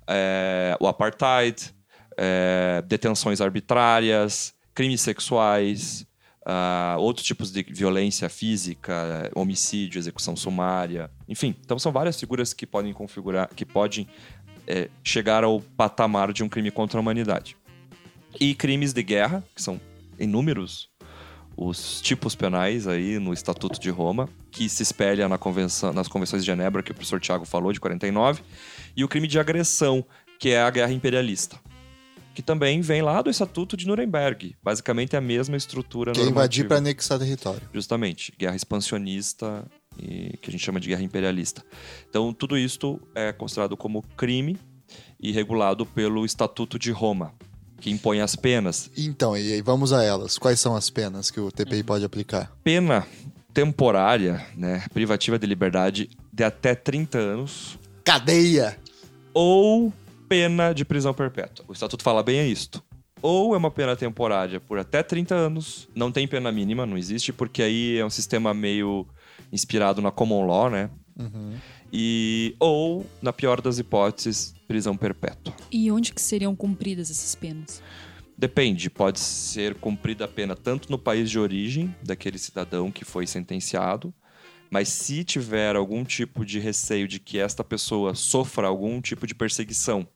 [0.07, 1.73] é, o apartheid,
[2.17, 6.07] é, detenções arbitrárias, crimes sexuais,
[6.45, 11.55] ah, outros tipos de violência física, homicídio, execução sumária, enfim.
[11.65, 14.09] Então são várias figuras que podem configurar, que podem
[14.67, 17.57] é, chegar ao patamar de um crime contra a humanidade.
[18.41, 19.81] E crimes de guerra, que são
[20.19, 20.91] inúmeros
[21.57, 26.43] os tipos penais aí no Estatuto de Roma, que se espelha na convenção, nas convenções
[26.43, 28.43] de Genebra, que o professor Tiago falou, de 49,
[28.97, 30.05] e o crime de agressão,
[30.39, 31.61] que é a guerra imperialista.
[32.35, 34.57] Que também vem lá do Estatuto de Nuremberg.
[34.63, 37.63] Basicamente é a mesma estrutura Que é invadir para anexar território.
[37.73, 38.33] Justamente.
[38.39, 39.65] Guerra expansionista,
[39.99, 41.63] e, que a gente chama de guerra imperialista.
[42.09, 44.59] Então, tudo isto é considerado como crime
[45.21, 47.33] e regulado pelo Estatuto de Roma,
[47.81, 48.91] que impõe as penas.
[48.97, 50.39] Então, e aí vamos a elas.
[50.39, 52.53] Quais são as penas que o TPI pode aplicar?
[52.63, 53.07] Pena
[53.53, 58.79] temporária, né, privativa de liberdade de até 30 anos Cadeia!
[59.35, 59.93] ou
[60.33, 61.63] pena de prisão perpétua.
[61.69, 62.83] O estatuto fala bem é isto.
[63.21, 67.35] Ou é uma pena temporária por até 30 anos, não tem pena mínima, não existe,
[67.35, 69.07] porque aí é um sistema meio
[69.53, 70.89] inspirado na common law, né?
[71.93, 75.53] E ou, na pior das hipóteses, prisão perpétua.
[75.71, 77.83] E onde que seriam cumpridas essas penas?
[78.37, 83.27] Depende, pode ser cumprida a pena tanto no país de origem daquele cidadão que foi
[83.27, 84.15] sentenciado,
[84.73, 89.35] mas se tiver algum tipo de receio de que esta pessoa sofra algum tipo de
[89.35, 90.09] perseguição,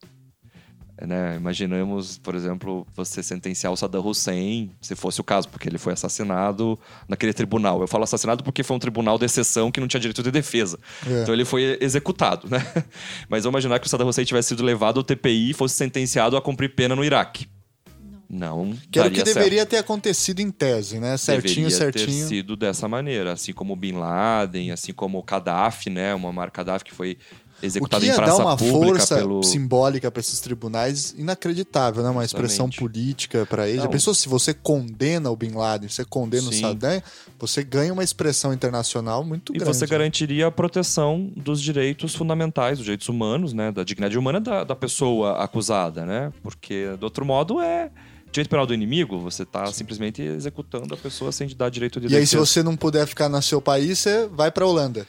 [0.99, 1.37] né?
[1.37, 5.93] Imaginamos, por exemplo, você sentenciar o Saddam Hussein, se fosse o caso, porque ele foi
[5.93, 7.83] assassinado naquele tribunal.
[7.83, 10.79] Eu falo assassinado porque foi um tribunal de exceção que não tinha direito de defesa.
[11.07, 11.21] É.
[11.21, 12.67] Então ele foi executado, né?
[13.29, 16.35] Mas vamos imaginar que o Saddam Hussein tivesse sido levado ao TPI e fosse sentenciado
[16.35, 17.47] a cumprir pena no Iraque.
[18.37, 18.77] Não.
[18.91, 19.35] Que era o que daria certo.
[19.45, 21.17] deveria ter acontecido em tese, né?
[21.17, 22.29] Certinho, Deveria ter certinho.
[22.29, 26.15] sido dessa maneira, assim como o Bin Laden, assim como o Gaddafi, né?
[26.15, 27.17] Uma marca Gaddafi que foi
[27.63, 31.15] O executada que em ia praça dar uma pública força pelo simbólica para esses tribunais
[31.17, 32.11] inacreditável, né?
[32.11, 33.83] Uma expressão política para eles.
[33.83, 33.91] Não.
[33.91, 36.61] pensou se você condena o Bin Laden, você condena o Sim.
[36.61, 37.03] Saddam,
[37.39, 39.75] você ganha uma expressão internacional muito E grande.
[39.75, 43.73] você garantiria a proteção dos direitos fundamentais, dos direitos humanos, né?
[43.73, 46.33] Da dignidade humana da, da pessoa acusada, né?
[46.43, 47.91] Porque, do outro modo, é
[48.37, 52.17] direito penal do inimigo, você está simplesmente executando a pessoa sem dar direito de E
[52.17, 55.07] aí, se você não puder ficar no seu país, você vai pra Holanda.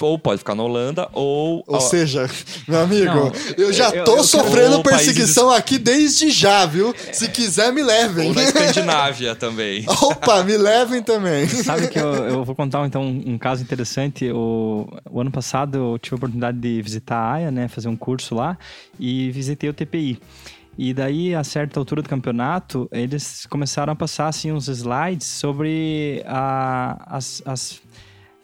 [0.00, 1.62] Ou pode ficar na Holanda, ou...
[1.66, 2.28] Ou seja,
[2.66, 6.92] meu amigo, Não, eu já eu- tô eu- sofrendo ou perseguição aqui desde já, viu?
[7.12, 8.28] Se quiser, me levem.
[8.28, 9.84] ou na Escandinávia também.
[9.88, 11.46] Opa, me levem também.
[11.48, 14.30] Sabe que eu, eu vou contar então um, um caso interessante.
[14.32, 17.96] O, o ano passado eu tive a oportunidade de visitar a AIA, né, fazer um
[17.96, 18.58] curso lá
[18.98, 20.18] e visitei o TPI.
[20.78, 26.22] E daí, a certa altura do campeonato, eles começaram a passar assim uns slides sobre
[26.24, 27.82] a, as, as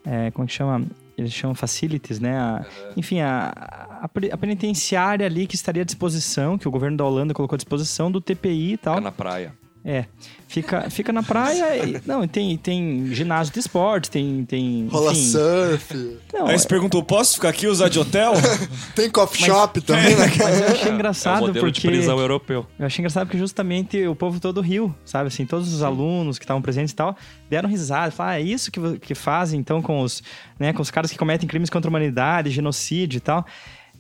[0.05, 0.85] é, como que chama?
[1.17, 2.37] Eles chamam facilities, né?
[2.37, 2.67] A-
[2.97, 7.33] enfim, a, a, a penitenciária ali que estaria à disposição, que o governo da Holanda
[7.33, 8.95] colocou à disposição do TPI e tal.
[8.97, 9.55] Fica na praia.
[9.85, 10.07] É.
[10.49, 11.85] Fica, fica na praia.
[11.85, 14.45] E, não, tem, tem ginásio de esporte, tem.
[14.47, 15.27] tem Rola enfim.
[15.27, 16.19] surf.
[16.33, 18.33] Não, Aí você perguntou, posso ficar aqui e usar de hotel?
[18.95, 20.31] Tem coffee shop também, né?
[20.39, 21.81] mas eu achei É o engraçado modelo porque.
[21.81, 22.67] de prisão europeu.
[22.79, 25.27] Eu achei engraçado porque justamente o povo todo riu, sabe?
[25.29, 27.17] Assim, todos os alunos que estavam presentes e tal,
[27.51, 28.11] deram risada.
[28.11, 30.23] Falaram, ah, é isso que, que fazem então com os,
[30.59, 33.45] né, com os caras que cometem crimes contra a humanidade, genocídio e tal.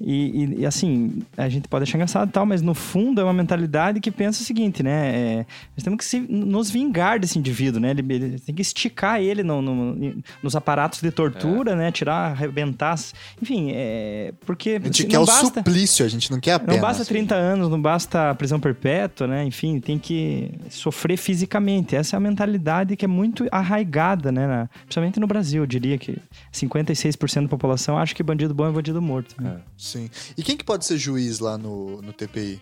[0.01, 3.24] E, e- e, assim, a gente pode achar engraçado e tal, mas no fundo é
[3.24, 4.90] uma mentalidade que pensa o seguinte, né?
[5.14, 7.90] É, nós temos que se- nos vingar desse indivíduo, né?
[7.90, 11.92] Ele, ele tem que esticar ele no- no- nos aparatos de tortura, né?
[11.92, 12.97] Tirar, arrebentar.
[13.40, 14.70] Enfim, é, porque.
[14.82, 16.72] A gente se- quer não o basta, suplício, a gente não quer a pena.
[16.74, 19.45] não basta 30 anos, não basta prisão perpétua, né?
[19.45, 21.95] Enfim, tem que sofrer fisicamente.
[21.95, 24.47] Essa é a mentalidade que é muito arraigada, né?
[24.47, 26.18] na- principalmente no Brasil, eu diria que
[26.53, 29.34] 56% da população acha que bandido bom é bandido morto.
[29.40, 29.57] né?
[29.85, 30.11] Sim.
[30.37, 32.61] E quem que pode ser juiz lá no, no TPI?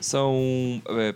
[0.00, 0.82] São.
[0.88, 1.14] é,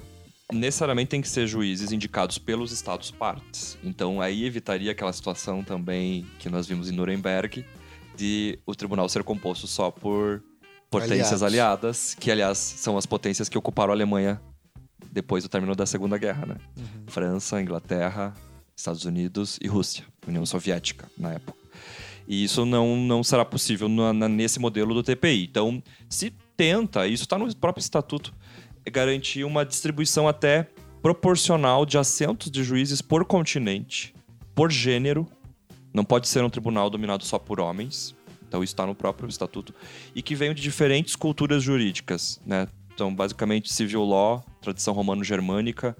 [0.52, 3.76] necessariamente tem que ser juízes indicados pelos estados partes.
[3.82, 7.64] Então aí evitaria aquela situação também que nós vimos em Nuremberg
[8.16, 10.42] de o tribunal ser composto só por
[10.88, 11.42] potências Aliados.
[11.42, 14.40] aliadas, que aliás são as potências que ocuparam a Alemanha
[15.10, 16.56] depois do término da Segunda Guerra, né?
[17.08, 18.32] França, Inglaterra,
[18.76, 21.65] Estados Unidos e Rússia, União Soviética na época.
[22.28, 25.44] E isso não, não será possível na- na- nesse modelo do TPI.
[25.44, 28.32] Então, se tenta, isso está no próprio estatuto,
[28.90, 30.68] garantir uma distribuição até
[31.02, 34.14] proporcional de assentos de juízes por continente,
[34.54, 35.26] por gênero.
[35.94, 38.14] Não pode ser um tribunal dominado só por homens.
[38.48, 39.74] Então, isso está no próprio estatuto.
[40.14, 42.66] E que venham de diferentes culturas jurídicas, né?
[42.94, 45.96] Então, basicamente, civil law, tradição romano-germânica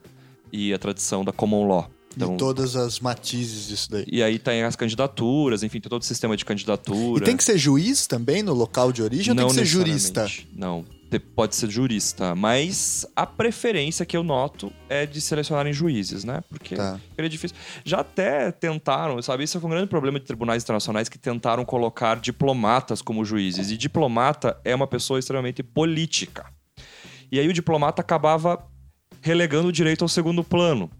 [0.53, 1.91] e a tradição da common law.
[2.16, 4.04] Então, E todas as matizes disso daí.
[4.10, 7.22] e aí tem as candidaturas, enfim, tem todo o sistema de candidatura.
[7.22, 10.26] E tem que ser juiz também no local de origem ou tem que ser jurista?
[10.54, 10.84] Não.
[11.34, 16.42] pode ser jurista, mas a preferência que eu noto é de selecionarem juízes, né?
[16.48, 16.98] Porque Tá.
[17.16, 17.56] é difícil.
[17.84, 19.44] Já até tentaram, sabe?
[19.44, 23.70] Isso foi um grande problema de tribunais internacionais que tentaram colocar diplomatas como juízes.
[23.70, 26.46] E diplomata é uma pessoa extremamente política.
[27.30, 28.62] E aí o diplomata acabava
[29.22, 30.90] relegando o direito ao segundo plano.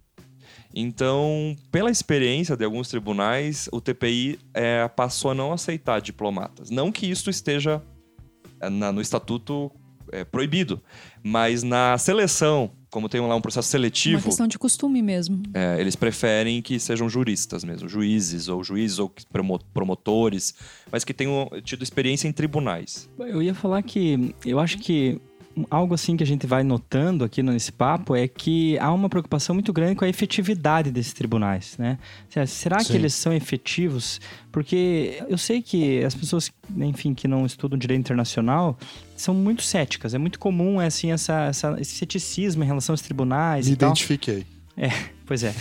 [0.79, 6.69] Então, pela experiência de alguns tribunais, o TPI é, passou a não aceitar diplomatas.
[6.69, 7.83] Não que isso esteja
[8.61, 9.73] é, na- no estatuto
[10.13, 10.81] é, proibido,
[11.23, 15.43] mas na seleção, como tem lá um processo Uma seletivo, questão de costume mesmo.
[15.55, 19.13] é, eles preferem que sejam juristas mesmo, juízes ou juízes ou
[19.75, 20.55] promotores,
[20.93, 23.09] mas que tenham tido experiência em tribunais.
[23.19, 25.21] Eu ia falar que eu acho que
[25.71, 29.55] algo assim que a gente vai notando aqui nesse papo é que há uma preocupação
[29.55, 31.99] muito grande com a efetividade desses tribunais, né?
[32.29, 32.95] Se- Será que Sim.
[32.95, 34.21] eles são efetivos?
[34.53, 38.79] Porque eu sei que as pessoas, enfim, que não estudam direito internacional
[39.17, 40.15] são muito céticas.
[40.15, 43.95] É muito comum assim essa, essa- esse ceticismo em relação aos tribunais Me e tal.
[44.77, 45.17] Identifiquei.
[45.27, 45.53] Pois é.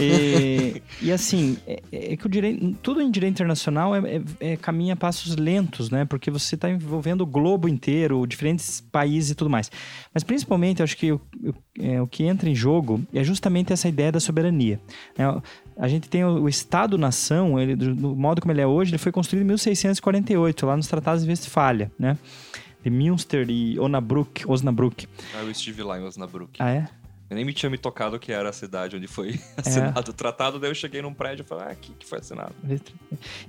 [0.00, 4.56] e, e, assim, é, é que o direito, tudo em direito internacional é, é- é-
[4.56, 6.04] caminha a passos lentos, né?
[6.04, 9.70] Porque você está envolvendo o globo inteiro, diferentes países e tudo mais.
[10.12, 13.88] Mas principalmente, eu acho que o, o- é, que entra em jogo é justamente essa
[13.88, 14.80] ideia da soberania.
[15.18, 15.40] né?
[15.76, 18.98] A gente tem o, o Estado-nação, ele, do, do modo como ele é hoje, ele
[18.98, 22.16] foi construído em 1648, lá nos Tratados de Westfália, né?
[22.82, 25.08] De Münster e Osnabrück, Osnabrück.
[25.34, 26.52] Ah, Eu estive lá em Osnabrück.
[26.60, 26.86] Ah, é?
[27.34, 30.60] Eu nem me tinha me tocado que era a cidade onde foi assinado o tratado,
[30.60, 32.54] daí eu cheguei num prédio e falei, ah, aqui que foi assinado.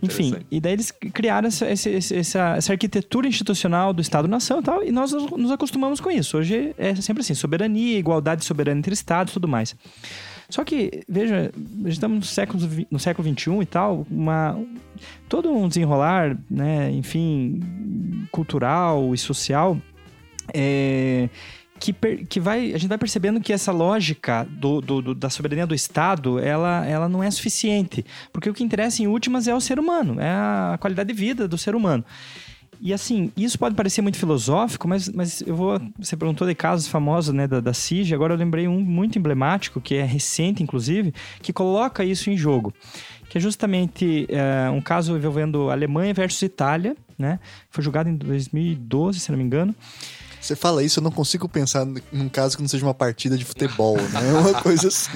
[0.02, 4.92] Enfim, e daí eles criaram essa, essa, essa arquitetura institucional do Estado-nação e tal, e
[4.92, 6.38] nós nos acostumamos com isso.
[6.38, 9.76] Hoje é sempre assim, soberania, igualdade soberana entre Estados e tudo mais.
[10.50, 11.52] Só que, veja,
[11.86, 12.60] estamos no século,
[12.90, 14.60] no século XXI e tal, uma,
[15.30, 19.78] todo um desenrolar, né, enfim, cultural e social,
[20.54, 21.30] é,
[21.86, 25.30] que, per- que vai, a gente vai percebendo que essa lógica do, do- do- da
[25.30, 28.04] soberania do Estado, ela, ela não é suficiente.
[28.34, 31.48] Porque o que interessa em últimas é o ser humano, é a qualidade de vida
[31.48, 32.04] do ser humano.
[32.82, 35.80] E assim, isso pode parecer muito filosófico, mas, mas eu vou.
[36.00, 39.80] Você perguntou de casos famosos né, da, da CIG, agora eu lembrei um muito emblemático,
[39.80, 42.74] que é recente, inclusive, que coloca isso em jogo.
[43.30, 47.40] Que é justamente é, um caso envolvendo Alemanha versus Itália, né?
[47.70, 49.74] Foi julgado em 2012, se não me engano.
[50.46, 53.44] Você fala isso, eu não consigo pensar num caso que não seja uma partida de
[53.44, 54.30] futebol, né?
[54.30, 55.12] É uma coisa assim.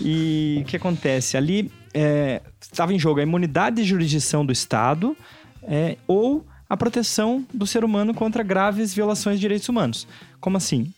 [0.00, 1.36] E o que acontece?
[1.36, 5.16] Ali é, estava em jogo a imunidade de jurisdição do Estado
[5.62, 10.04] é, ou a proteção do ser humano contra graves violações de direitos humanos.
[10.40, 10.92] Como assim?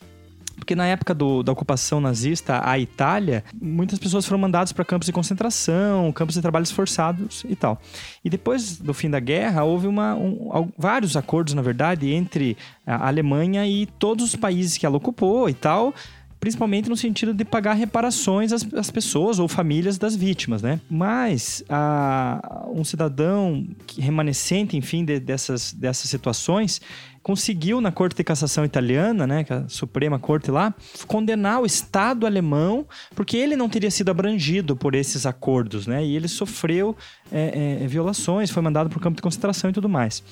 [0.71, 5.07] Porque na época do- da ocupação nazista à Itália, muitas pessoas foram mandadas para campos
[5.07, 7.83] de concentração, campos de trabalhos forçados e tal.
[8.25, 12.57] E depois do fim da guerra, houve uma, um- vários acordos, na verdade, entre
[12.87, 15.93] a Alemanha e todos os países que ela ocupou e tal,
[16.41, 20.80] principalmente no sentido de pagar reparações às, às pessoas ou famílias das vítimas, né?
[20.91, 23.66] Mas a- um cidadão
[23.99, 26.80] remanescente, enfim, de- dessas, dessas situações,
[27.22, 30.74] conseguiu na Corte de Cassação Italiana, né, é a Suprema Corte lá,
[31.07, 36.03] condenar o Estado alemão porque ele não teria sido abrangido por esses acordos, né?
[36.03, 36.97] E ele sofreu
[37.30, 40.22] é, é, violações, foi mandado para o campo de concentração e tudo mais.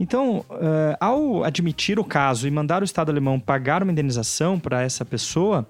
[0.00, 4.82] Então, eh, ao admitir o caso e mandar o Estado alemão pagar uma indenização para
[4.82, 5.68] essa pessoa,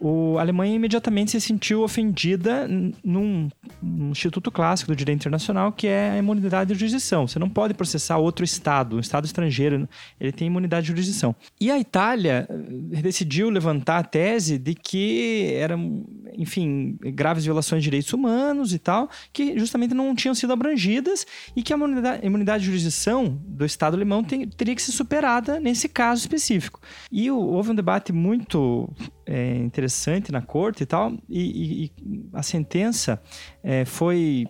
[0.00, 2.68] o, a Alemanha imediatamente se sentiu ofendida
[3.02, 3.48] num,
[3.82, 7.26] num instituto clássico do direito internacional, que é a imunidade de jurisdição.
[7.26, 9.88] Você não pode processar outro Estado, um Estado estrangeiro,
[10.20, 11.34] ele tem imunidade de jurisdição.
[11.60, 16.04] E a Itália eh, decidiu levantar a tese de que eram,
[16.36, 21.62] enfim, graves violações de direitos humanos e tal, que justamente não tinham sido abrangidas e
[21.62, 25.88] que a imunidade, imunidade de jurisdição do Estado alemão tem- teria que ser superada nesse
[25.88, 26.80] caso específico.
[27.10, 28.88] E houve um debate muito
[29.26, 33.20] é, interessante na corte e tal, e, e- e a sentença
[33.62, 34.46] é, foi.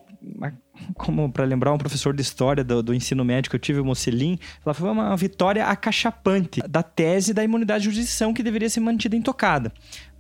[0.97, 3.85] Como para lembrar um professor de história do, do ensino médio que eu tive, o
[3.85, 8.80] Mocelin, ela foi uma vitória acachapante da tese da imunidade de jurisdição que deveria ser
[8.80, 9.72] mantida intocada.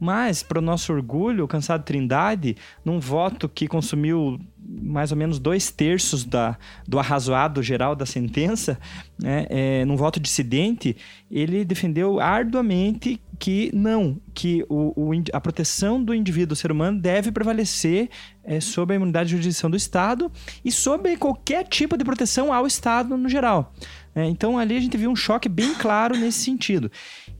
[0.04, 5.38] Mas, para o nosso orgulho, o cansado Trindade, num voto que consumiu mais ou menos
[5.38, 8.78] dois terços da, do arrazoado geral da sentença,
[9.18, 10.94] né, é, num voto dissidente,
[11.30, 17.00] ele defendeu arduamente que não, que o, o a proteção do indivíduo, do ser humano,
[17.00, 18.10] deve prevalecer
[18.44, 20.30] é, sobre a imunidade de jurisdição do Estado
[20.62, 23.72] e sobre qualquer tipo de proteção ao Estado no geral.
[24.14, 26.90] É, então ali a gente viu um choque bem claro nesse sentido.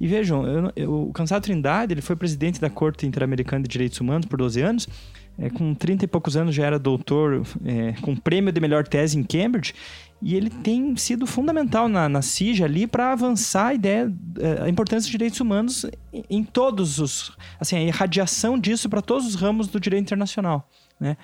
[0.00, 4.00] E vejam, eu eu- o Cansado Trindade ele foi presidente da Corte Interamericana de Direitos
[4.00, 4.88] Humanos por 12 anos.
[5.36, 9.18] É, com 30 e poucos anos já era doutor, é, com prêmio de melhor tese
[9.18, 9.74] em Cambridge.
[10.22, 14.68] e ele tem sido fundamental na, na CIG ali para avançar a ideia, eh, a
[14.68, 19.34] importância dos direitos humanos em, em todos os, assim, a irradiação disso para todos os
[19.34, 20.70] ramos do direito internacional,
[21.00, 21.16] né?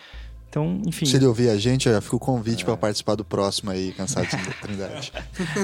[0.51, 1.07] Então, enfim.
[1.07, 4.27] Se ele ouvir a gente, já fica o convite para participar do próximo aí, Cansado
[4.27, 5.13] de Trindade.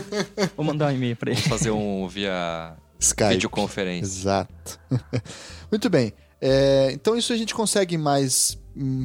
[0.57, 1.41] Vou mandar um e-mail para ele.
[1.41, 3.30] Vamos fazer um via Skype.
[3.30, 4.07] videoconferência.
[4.07, 4.80] Exato.
[5.72, 6.12] Muito bem.
[6.41, 8.57] É, então isso a gente consegue mais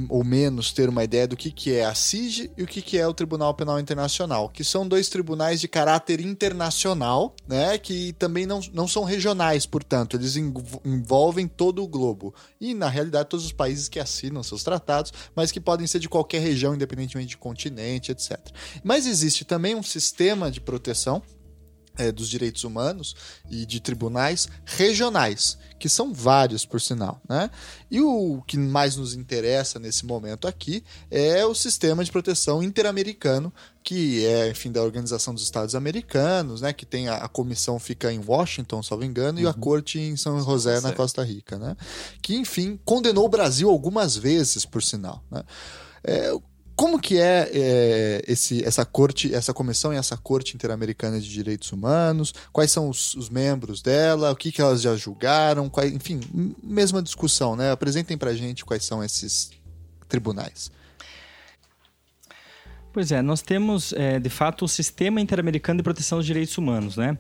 [0.10, 2.98] ou menos ter uma ideia do que, que é a CIG e o que, que
[2.98, 8.46] é o Tribunal Penal Internacional, que são dois tribunais de caráter internacional, né, que também
[8.46, 12.34] não, não são regionais, portanto, eles env- envolvem todo o globo.
[12.60, 16.10] E, na realidade, todos os países que assinam seus tratados, mas que podem ser de
[16.10, 18.38] qualquer região, independentemente de continente, etc.
[18.84, 21.22] Mas existe também um sistema de proteção
[21.98, 23.16] é, dos direitos humanos
[23.50, 27.22] e de tribunais regionais, que são vários, por sinal.
[27.28, 27.50] Né?
[27.90, 33.54] E o que mais nos interessa nesse momento aqui é o sistema de proteção interamericano,
[33.84, 36.72] que é, enfim, da Organização dos Estados Americanos, né?
[36.72, 40.42] que tem a, a comissão fica em Washington, salvo engano, e a corte em São
[40.42, 40.94] José, na.
[40.94, 41.58] Costa Rica.
[41.58, 41.76] Né?
[42.22, 45.24] Que, enfim, condenou o Brasil algumas vezes, por sinal.
[45.30, 45.44] Né?
[46.04, 46.32] É,
[46.82, 51.72] como que é, é, esse, essa corte, essa comissão e essa corte interamericana de direitos
[51.72, 52.34] humanos?
[52.52, 54.32] Quais são os, os membros dela?
[54.32, 55.70] O que, que elas já julgaram?
[55.70, 56.20] Quais, enfim,
[56.64, 57.70] mesma discussão, né?
[57.70, 59.52] Apresentem pra gente quais são esses
[60.10, 60.72] tribunais.
[62.92, 66.98] Pois é, nós temos, é, de fato, o Sistema Interamericano de Proteção dos Direitos Humanos,
[66.98, 67.16] né?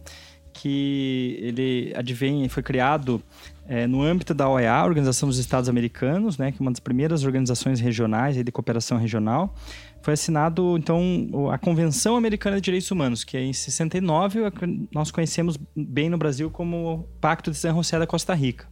[0.61, 3.21] Que ele advém, foi criado
[3.67, 6.51] é, no âmbito da OEA, Organização dos Estados Americanos, né?
[6.51, 9.55] Que é uma das primeiras organizações regionais aí de cooperação regional.
[10.03, 14.87] Foi assinado, então, a Convenção Americana de Direitos Humanos, que é em 69, a que
[14.93, 18.67] nós conhecemos bem no Brasil como Pacto de San José da Costa Rica,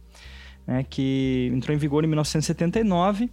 [0.66, 0.84] né?
[0.88, 3.30] Que entrou em vigor em 1979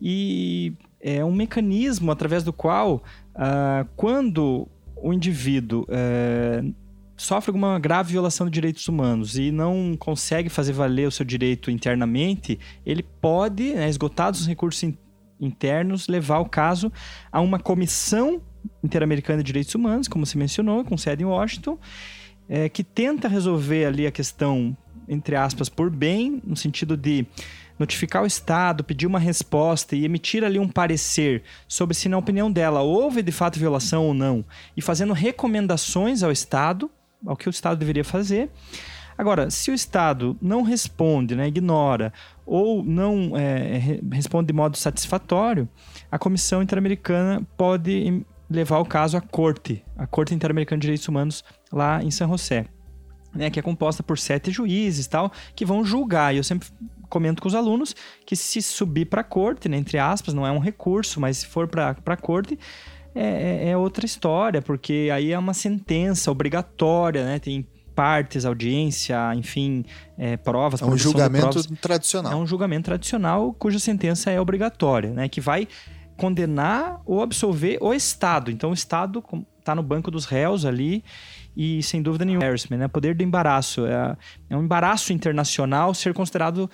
[0.00, 4.66] e é um mecanismo através do qual, ah, quando
[5.02, 6.62] o indivíduo eh,
[7.16, 11.70] sofre alguma grave violação de direitos humanos e não consegue fazer valer o seu direito
[11.70, 14.96] internamente, ele pode, né, esgotados os recursos in-
[15.40, 16.92] internos, levar o caso
[17.30, 18.40] a uma comissão
[18.82, 21.78] interamericana de direitos humanos, como se mencionou, com sede em Washington,
[22.48, 24.76] eh, que tenta resolver ali a questão,
[25.08, 27.26] entre aspas, por bem, no sentido de
[27.78, 32.50] notificar o Estado, pedir uma resposta e emitir ali um parecer sobre se, na opinião
[32.50, 34.44] dela, houve de fato violação ou não,
[34.76, 36.88] e fazendo recomendações ao Estado,
[37.26, 38.50] ao que o Estado deveria fazer.
[39.16, 42.12] Agora, se o Estado não responde, né, ignora,
[42.46, 45.68] ou não é, re- responde de modo satisfatório,
[46.10, 51.44] a Comissão Interamericana pode levar o caso à Corte, a Corte Interamericana de Direitos Humanos,
[51.70, 52.66] lá em San José
[53.34, 56.34] né, que é composta por sete juízes tal, que vão julgar.
[56.34, 56.68] E eu sempre
[57.08, 57.94] comento com os alunos
[58.24, 61.46] que se subir para a corte, né, entre aspas, não é um recurso, mas se
[61.46, 62.58] for para a corte,
[63.14, 67.38] é, é- é outra história, porque aí é uma sentença obrigatória, né?
[67.38, 69.84] Tem partes, audiência, enfim,
[70.16, 70.80] é, provas.
[70.80, 71.66] É um julgamento provas.
[71.80, 72.32] tradicional.
[72.32, 75.28] É um julgamento tradicional cuja sentença é obrigatória, né?
[75.28, 75.68] Que vai
[76.16, 78.50] condenar ou absolver o Estado.
[78.50, 79.22] Então o Estado
[79.58, 81.04] está no banco dos réus ali
[81.56, 82.88] e sem dúvida nenhuma, embarrassment, né?
[82.88, 83.86] Poder do embaraço.
[83.86, 84.16] É,
[84.50, 86.70] é um embaraço internacional ser considerado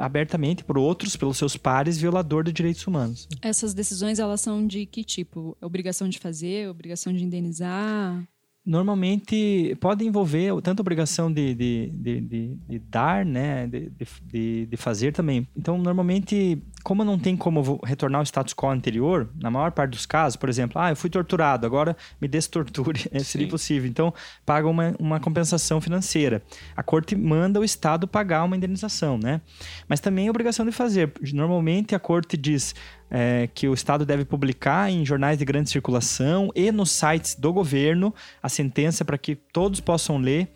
[0.00, 3.28] abertamente por outros, pelos seus pares, violador de direitos humanos.
[3.42, 5.56] Essas decisões, elas são de que tipo?
[5.60, 8.26] Obrigação de fazer, obrigação de indenizar?
[8.70, 13.90] Normalmente pode envolver tanto a obrigação de, de, de, de- de dar, né, de,
[14.26, 15.46] de, de fazer também.
[15.56, 20.06] Então, normalmente, como não tem como retornar ao status quo anterior, na maior parte dos
[20.06, 23.50] casos, por exemplo, ah, eu fui torturado, agora me destorture, né, seria Sim.
[23.50, 23.88] possível.
[23.90, 24.14] Então,
[24.46, 26.42] paga uma, uma compensação financeira.
[26.76, 29.40] A corte manda o Estado pagar uma indenização, né?
[29.88, 31.12] Mas também é obrigação de fazer.
[31.32, 32.74] Normalmente, a corte diz
[33.10, 37.52] é, que o Estado deve publicar em jornais de grande circulação e nos sites do
[37.52, 40.48] governo a sentença para que todos possam ler.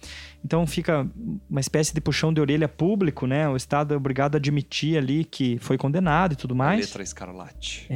[0.44, 1.06] Então fica
[1.50, 3.48] uma espécie de puxão de orelha público, né?
[3.48, 6.80] O Estado é obrigado a admitir ali que foi condenado e tudo mais.
[6.86, 7.86] Letra escarlate.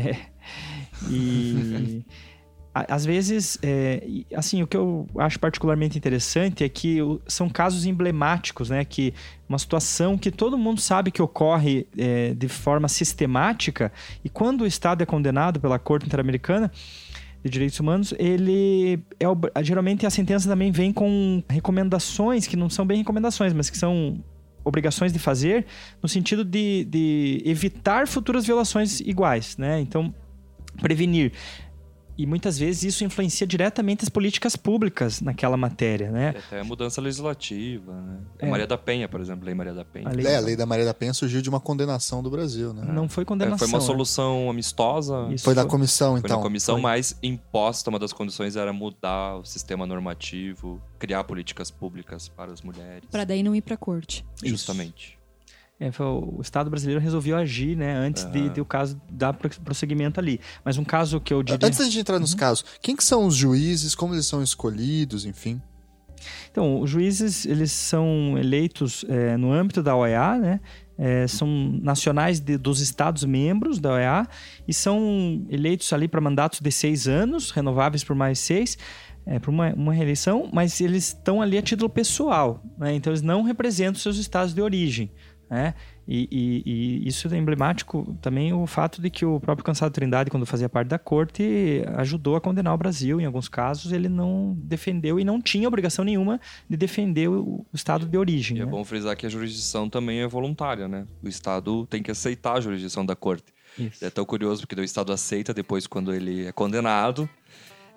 [1.10, 2.18] E a-
[2.74, 8.70] às vezes, é, assim, o que eu acho particularmente interessante é que são casos emblemáticos,
[8.70, 8.84] né?
[8.84, 9.12] Que
[9.48, 13.90] uma situação que todo mundo sabe que ocorre é, de forma sistemática
[14.22, 16.70] e quando o Estado é condenado pela Corte Interamericana
[17.42, 22.86] de Direitos Humanos, ele é geralmente a sentença também vem com recomendações que não são
[22.86, 24.22] bem recomendações, mas que são
[24.64, 25.64] obrigações de fazer
[26.02, 29.80] no sentido de, de evitar futuras violações iguais, né?
[29.80, 30.14] Então
[30.80, 31.32] prevenir.
[32.18, 36.34] E muitas vezes isso influencia diretamente as políticas públicas naquela matéria, né?
[36.34, 38.18] E até mudança legislativa, né?
[38.42, 38.50] A É.
[38.50, 40.08] Maria da Penha, por exemplo, Lei Maria da Penha.
[40.08, 42.72] A lei- É, a lei da Maria da Penha surgiu de uma condenação do Brasil,
[42.74, 42.84] né?
[42.92, 43.58] Não foi É, condenação.
[43.58, 43.84] foi uma né?
[43.84, 45.28] solução amistosa.
[45.32, 46.36] Isso Foi da foi- comissão, Foi então.
[46.38, 46.82] na comissão, foi.
[46.82, 52.62] mas imposta, uma das condições era mudar o sistema normativo, criar políticas públicas para as
[52.62, 53.08] mulheres.
[53.10, 54.24] Pra daí não ir pra corte.
[54.42, 54.66] Isso.
[55.80, 59.48] É, foi o Estado brasileiro resolveu agir, né, antes de, de o caso dar pro-
[59.62, 60.40] prosseguimento ali.
[60.64, 61.64] Mas um caso que eu diria...
[61.66, 65.24] Antes da gente entrar nos casos, quem que são os juízes, como eles são escolhidos,
[65.24, 65.62] enfim.
[66.50, 70.60] Então, os juízes, eles são eleitos é, no âmbito da OEA, né?
[71.00, 71.46] É, são
[71.80, 74.26] nacionais de- dos estados membros da OEA
[74.66, 78.76] e são eleitos ali para mandatos de seis anos, renováveis por mais seis,
[79.24, 82.94] é, para uma, uma reeleição, mas eles estão ali a título pessoal, né?
[82.94, 85.12] Então, eles não representam seus estados de origem,
[85.50, 85.74] né?
[86.06, 90.30] E, e- e isso é emblemático também o fato de que o próprio Cansado Trindade,
[90.30, 93.20] quando fazia parte da corte, ajudou a condenar o Brasil.
[93.20, 98.06] Em alguns casos, ele não defendeu e não tinha obrigação nenhuma de defender o, estado
[98.06, 98.56] de origem.
[98.56, 98.70] E é né?
[98.70, 101.06] bom frisar que a jurisdição também é voluntária, né?
[101.22, 103.52] O Estado tem que aceitar a jurisdição da corte.
[103.78, 104.04] Isso.
[104.04, 107.28] É tão curioso porque o Estado aceita depois quando ele é condenado.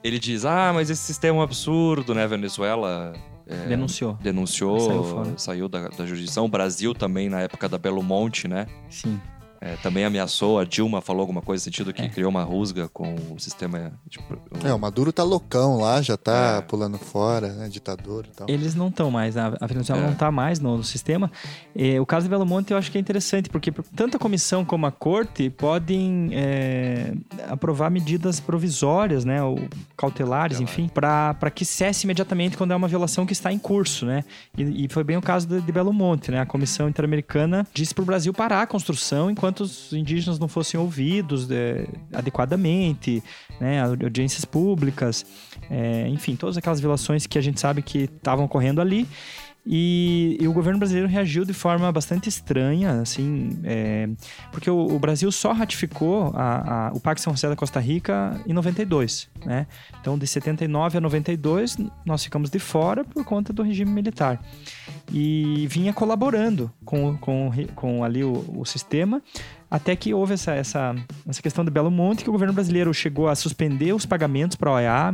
[0.04, 2.28] Ele diz, ah, mas esse sistema é um absurdo, né?
[2.28, 3.14] Venezuela
[3.48, 4.14] é, Denunciou.
[4.22, 6.46] denunciou, Saiu saiu da, da jurisdição.
[6.46, 8.68] O Brasil também, na época da Belo Monte, né?
[8.90, 9.20] Sim.
[9.64, 12.10] É, também ameaçou, a Dilma falou alguma coisa no sentido que É.
[12.10, 13.94] criou uma rusga com o sistema.
[14.10, 16.62] Tipo, o- É, o Maduro tá loucão lá, já tá É.
[16.62, 17.70] pulando fora, né?
[17.70, 18.50] Ditador e tal.
[18.50, 20.06] Eles não estão mais, a a Venezuela É.
[20.06, 21.32] não está mais no, no sistema.
[22.02, 24.88] O caso de Belo Monte eu acho que é interessante, porque tanto a comissão como
[24.88, 27.14] a corte podem é,
[27.48, 29.56] aprovar medidas provisórias, né, ou
[29.96, 30.62] cautelares, Cautelar.
[30.64, 34.24] enfim, para que cesse imediatamente quando é uma violação que está em curso, né?
[34.58, 36.40] E, e foi bem o caso de, de Belo Monte, né?
[36.40, 40.80] A Comissão Interamericana disse para o Brasil parar a construção enquanto os indígenas não fossem
[40.80, 43.22] ouvidos é, adequadamente,
[43.60, 43.82] né?
[43.82, 45.26] Audi- Audiências públicas,
[45.70, 49.06] é, enfim, todas aquelas violações que a gente sabe que estavam ocorrendo ali.
[49.64, 54.10] E, e o governo brasileiro reagiu de forma bastante estranha, assim, é,
[54.52, 58.42] porque o, o Brasil só ratificou a- a- o Pacto São José da Costa Rica
[58.48, 59.68] em 92, né?
[60.00, 64.40] Então, de 79 a 92, nós ficamos de fora por conta do regime militar.
[65.14, 69.22] E vinha colaborando com, com, com ali o, o sistema,
[69.70, 70.96] até que houve essa, essa,
[71.28, 74.70] essa questão de Belo Monte, que o governo brasileiro chegou a suspender os pagamentos para
[74.72, 75.14] a OEA,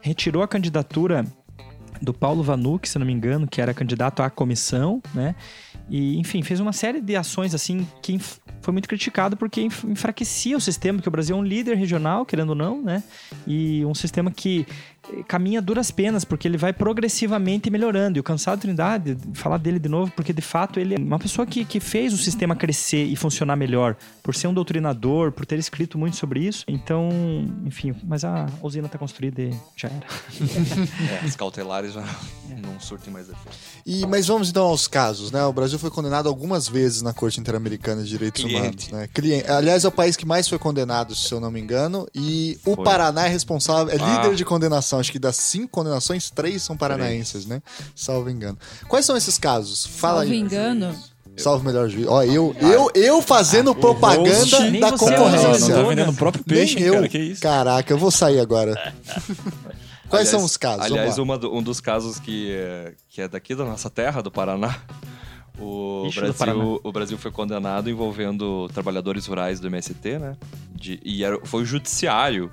[0.00, 1.24] retirou a candidatura
[2.00, 5.34] do Paulo Vanuc, se não me engano, que era candidato à comissão, né?
[5.88, 8.18] E, enfim, fez uma série de ações, assim, que
[8.60, 12.50] foi muito criticado porque enfraquecia o sistema, porque o Brasil é um líder regional, querendo
[12.50, 13.02] ou não, né?
[13.46, 14.66] E um sistema que
[15.26, 18.18] caminha a duras penas, porque ele vai progressivamente melhorando.
[18.18, 21.46] E o Cansado Trindade, falar dele de novo, porque de fato ele é uma pessoa
[21.46, 25.58] que, que fez o sistema crescer e funcionar melhor, por ser um doutrinador, por ter
[25.58, 26.64] escrito muito sobre isso.
[26.68, 27.08] Então,
[27.64, 30.06] enfim, mas a usina está construída e já era.
[31.22, 32.04] é, os cautelares já
[32.62, 33.56] não surtem mais efeito.
[33.84, 35.44] E, mas vamos então aos casos, né?
[35.44, 38.88] O Brasil foi condenado algumas vezes na Corte Interamericana de Direitos Cliente.
[38.88, 39.08] Humanos, né?
[39.12, 39.50] Cliente.
[39.50, 42.76] Aliás, é o país que mais foi condenado, se eu não me engano, e o
[42.76, 42.84] Foi.
[42.84, 44.22] Paraná é responsável, é Ah.
[44.22, 44.99] líder de condenação.
[45.00, 47.62] Acho que das cinco condenações, três são paranaenses, né?
[47.96, 48.58] Salvo engano.
[48.88, 49.86] Quais são esses casos?
[49.86, 50.38] Fala Salvo aí.
[50.38, 50.94] engano.
[51.36, 52.06] Salve melhor juiz.
[52.06, 55.48] Ó, eu, eu, eu fazendo propaganda host- Nem da Não, concorrência.
[55.48, 56.94] não, não tá vendendo o próprio peixe, Nem eu.
[56.94, 57.40] cara, que isso?
[57.40, 58.74] Caraca, eu vou sair agora.
[60.08, 60.84] Quais Aliás- são os casos?
[60.86, 64.30] Aliás, uma do- um dos casos que é, que é daqui da nossa terra, do
[64.30, 64.76] Paraná.
[65.58, 66.58] O Ixi, do Paraná.
[66.58, 70.36] Brasil, o Brasil foi condenado envolvendo trabalhadores rurais do MST, né?
[70.74, 72.50] De- e era- foi o judiciário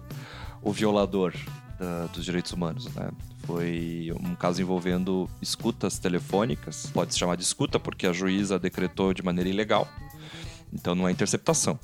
[0.61, 1.33] o violador
[1.79, 3.09] da- dos direitos humanos, né?
[3.45, 6.89] Foi um caso envolvendo escutas telefônicas.
[6.93, 9.87] Pode se chamar de escuta porque a juíza decretou de maneira ilegal.
[10.73, 11.79] Então não é interceptação.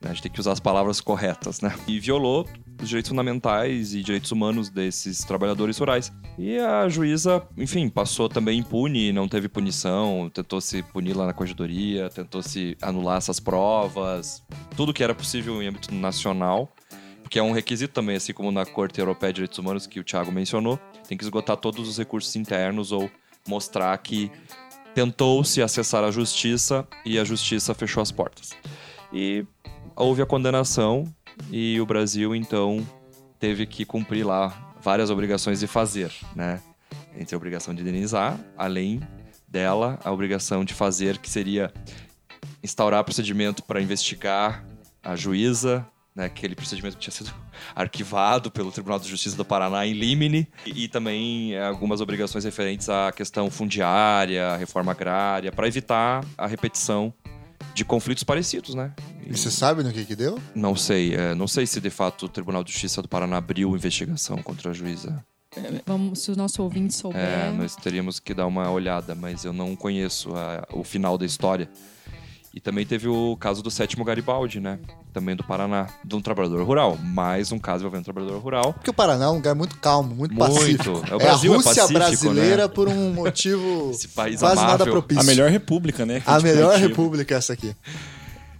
[0.00, 0.08] né?
[0.10, 1.74] A gente tem que usar as palavras corretas, né?
[1.86, 2.46] E violou
[2.82, 6.10] os direitos fundamentais e direitos humanos desses trabalhadores rurais.
[6.38, 11.34] E a juíza, enfim, passou também impune, não teve punição, tentou se punir lá na
[11.34, 14.42] corregedoria, tentou se anular essas provas,
[14.74, 16.72] tudo que era possível em âmbito nacional,
[17.30, 20.04] porque é um requisito também, assim como na Corte Europeia de Direitos Humanos que o
[20.04, 23.08] Thiago mencionou, tem que esgotar todos os recursos internos ou
[23.46, 24.32] mostrar que
[24.96, 28.50] tentou-se acessar a justiça e a justiça fechou as portas.
[29.12, 29.46] E
[29.94, 31.04] houve a condenação
[31.52, 32.84] e o Brasil então
[33.38, 36.60] teve que cumprir lá várias obrigações de fazer, né?
[37.16, 39.00] Entre a obrigação de indenizar, além
[39.46, 41.72] dela, a obrigação de fazer, que seria
[42.60, 44.66] instaurar procedimento para investigar
[45.00, 46.24] a juíza, né?
[46.24, 47.32] Aquele procedimento que tinha sido
[47.74, 52.44] arquivado pelo Tribunal de Justiça do Paraná em limine, e, e também eh, algumas obrigações
[52.44, 57.12] referentes à questão fundiária, reforma agrária, para evitar a repetição
[57.74, 58.92] de conflitos parecidos, né?
[59.26, 60.40] E você sabe no que que deu?
[60.54, 63.74] Não sei, é, não sei se de fato o Tribunal de Justiça do Paraná abriu
[63.76, 65.24] investigação contra a juíza.
[65.86, 67.20] Vamos, se o nosso ouvinte souber.
[67.20, 71.26] É, nós teríamos que dar uma olhada, mas eu não conheço a- o final da
[71.26, 71.68] história.
[72.52, 74.80] E também teve o caso do sétimo Garibaldi, né?
[75.12, 76.98] Também do Paraná, de um trabalhador rural.
[77.00, 78.72] Mais um caso envolvendo um trabalhador rural.
[78.72, 80.54] Porque o Paraná é um lugar muito calmo, muito, Muito.
[80.54, 80.90] pacífico.
[81.08, 82.68] É, o Brasil a é Rússia pacífico, brasileira né?
[82.68, 84.92] por um motivo Esse país quase nada amável.
[84.94, 85.22] propício.
[85.22, 86.22] A melhor república, né?
[86.26, 87.72] A melhor república é essa aqui.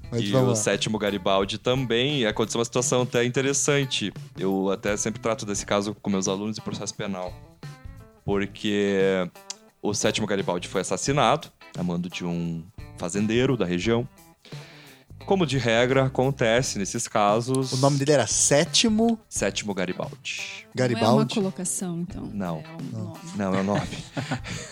[0.08, 0.54] Mas E o lá.
[0.54, 4.12] sétimo Garibaldi também aconteceu uma situação até interessante.
[4.38, 7.32] Eu até sempre trato desse caso com meus alunos de processo penal.
[8.24, 9.28] Porque
[9.82, 12.62] o sétimo Garibaldi foi assassinado a mando de um
[13.04, 14.06] fazendeiro da região.
[15.26, 17.72] Como de regra acontece nesses casos.
[17.72, 20.66] O nome dele era Sétimo Sétimo Garibaldi.
[20.74, 21.34] Não é uma Garibaldi.
[21.34, 22.24] colocação, então.
[22.32, 22.56] Não.
[22.64, 23.18] É um nome.
[23.36, 23.88] Não, é o nome.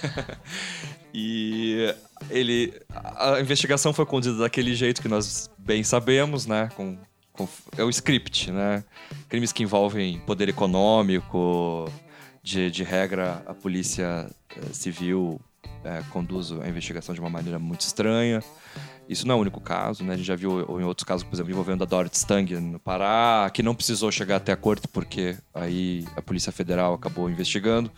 [1.14, 1.94] e
[2.30, 2.72] ele.
[3.16, 6.68] A investigação foi conduzida daquele jeito que nós bem sabemos, né?
[6.76, 6.98] Com,
[7.32, 8.84] com- é o script, né?
[9.28, 11.90] Crimes que envolvem poder econômico,
[12.42, 15.40] de, de regra, a polícia eh, civil
[15.84, 18.42] eh, conduz a investigação de uma maneira muito estranha.
[19.08, 20.12] Isso não é o único caso, né?
[20.12, 23.50] A gente já viu em outros casos, por exemplo, envolvendo a Dorothy Stang no Pará,
[23.54, 27.90] que não precisou chegar até a corte porque aí a Polícia Federal acabou investigando.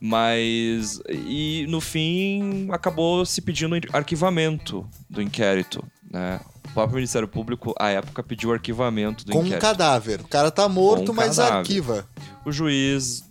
[0.00, 6.40] Mas, e no fim, acabou se pedindo arquivamento do inquérito, né?
[6.64, 9.60] O próprio Ministério Público, à época, pediu arquivamento do Com um inquérito.
[9.62, 10.20] cadáver.
[10.22, 11.58] O cara tá morto, Com um mas cadáver.
[11.58, 12.08] arquiva.
[12.44, 13.22] O juiz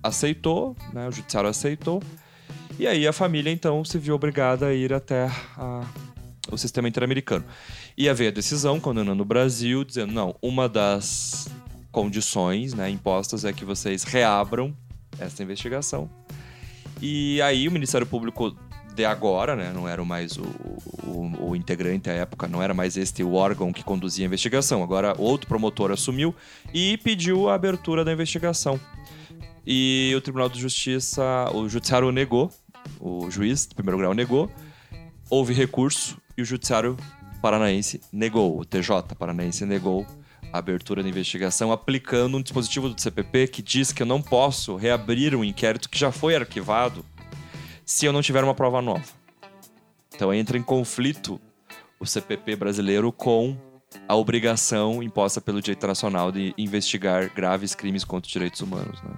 [0.00, 1.08] aceitou, né?
[1.08, 2.00] O judiciário aceitou.
[2.82, 5.86] E aí a família, então, se viu obrigada a ir até a-
[6.50, 7.44] o sistema interamericano.
[7.96, 11.48] E havia a decisão condenando o Brasil, dizendo, não, uma das
[11.92, 14.76] condições né, impostas é que vocês reabram
[15.16, 16.10] essa investigação.
[17.00, 18.52] E aí o Ministério Público
[18.96, 20.42] de agora, né, não era mais o,
[21.04, 24.82] o, o integrante à época, não era mais este o órgão que conduzia a investigação.
[24.82, 26.34] Agora outro promotor assumiu
[26.74, 28.80] e pediu a abertura da investigação.
[29.64, 31.22] E o Tribunal de Justiça,
[31.54, 32.50] o Judiciário negou,
[33.00, 34.50] o juiz do primeiro grau negou,
[35.28, 36.96] houve recurso e o Judiciário
[37.40, 40.06] Paranaense negou, o TJ Paranaense negou
[40.52, 44.76] a abertura da investigação, aplicando um dispositivo do CPP que diz que eu não posso
[44.76, 47.04] reabrir um inquérito que já foi arquivado
[47.84, 49.02] se eu não tiver uma prova nova.
[50.14, 51.40] Então entra em conflito
[51.98, 53.56] o CPP brasileiro com
[54.06, 59.02] a obrigação imposta pelo direito internacional de investigar graves crimes contra os direitos humanos.
[59.02, 59.14] Né?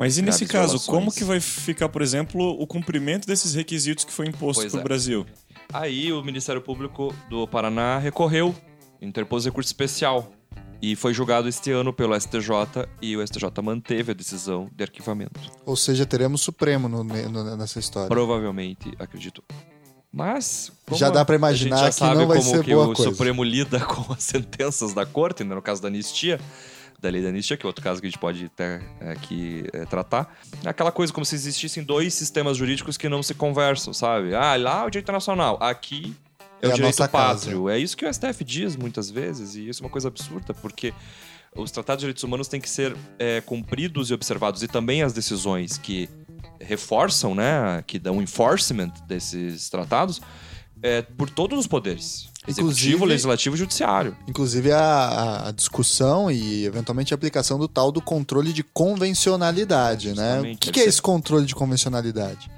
[0.00, 0.86] Mas e nesse caso, violações.
[0.86, 4.80] como que vai ficar, por exemplo, o cumprimento desses requisitos que foi imposto Pois pro
[4.80, 4.82] é.
[4.84, 5.26] Brasil?
[5.72, 8.54] Aí o Ministério Público do Paraná recorreu,
[9.00, 10.32] interpôs recurso especial
[10.82, 15.38] e foi julgado este ano pelo STJ e o STJ manteve a decisão de arquivamento.
[15.66, 18.08] Ou seja, teremos Supremo no- no- nessa história.
[18.08, 19.44] Provavelmente, acredito.
[20.12, 22.74] Mas Já dá pra a imaginar gente já que sabe não vai como ser que
[22.74, 23.10] boa o coisa.
[23.12, 26.40] Supremo lida com as sentenças da corte, né, no caso da anistia,
[27.00, 29.64] da lei da anistia, que é outro caso que a gente pode até é, aqui
[29.72, 30.36] é, tratar.
[30.64, 34.34] É aquela coisa como se existissem dois sistemas jurídicos que não se conversam, sabe?
[34.34, 36.14] Ah, lá é o direito internacional, aqui
[36.62, 37.40] é, É o direito nossa casa.
[37.40, 37.68] pátrio.
[37.68, 40.92] É isso que o STF diz muitas vezes, e isso é uma coisa absurda, porque
[41.56, 45.12] os tratados de direitos humanos têm que ser é, cumpridos e observados, e também as
[45.12, 46.08] decisões que
[46.60, 50.20] reforçam, né, que dão enforcement desses tratados,
[50.82, 52.28] é, por todos os poderes.
[52.50, 54.16] Executivo, Inclusive- legislativo e judiciário.
[54.28, 60.12] Inclusive a, a- discussão e eventualmente a aplicação do tal do controle de convencionalidade, né?
[60.12, 62.50] O Justamente, que, deve que é ser- esse controle de convencionalidade?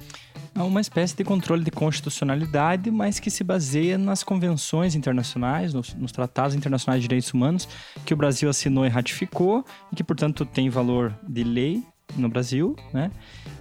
[0.55, 5.95] É uma espécie de controle de constitucionalidade, mas que se baseia nas convenções internacionais, nos,
[5.95, 7.67] nos tratados internacionais de direitos humanos,
[8.05, 11.83] que o Brasil assinou e ratificou, e que, portanto, tem valor de lei
[12.17, 13.11] no Brasil, né?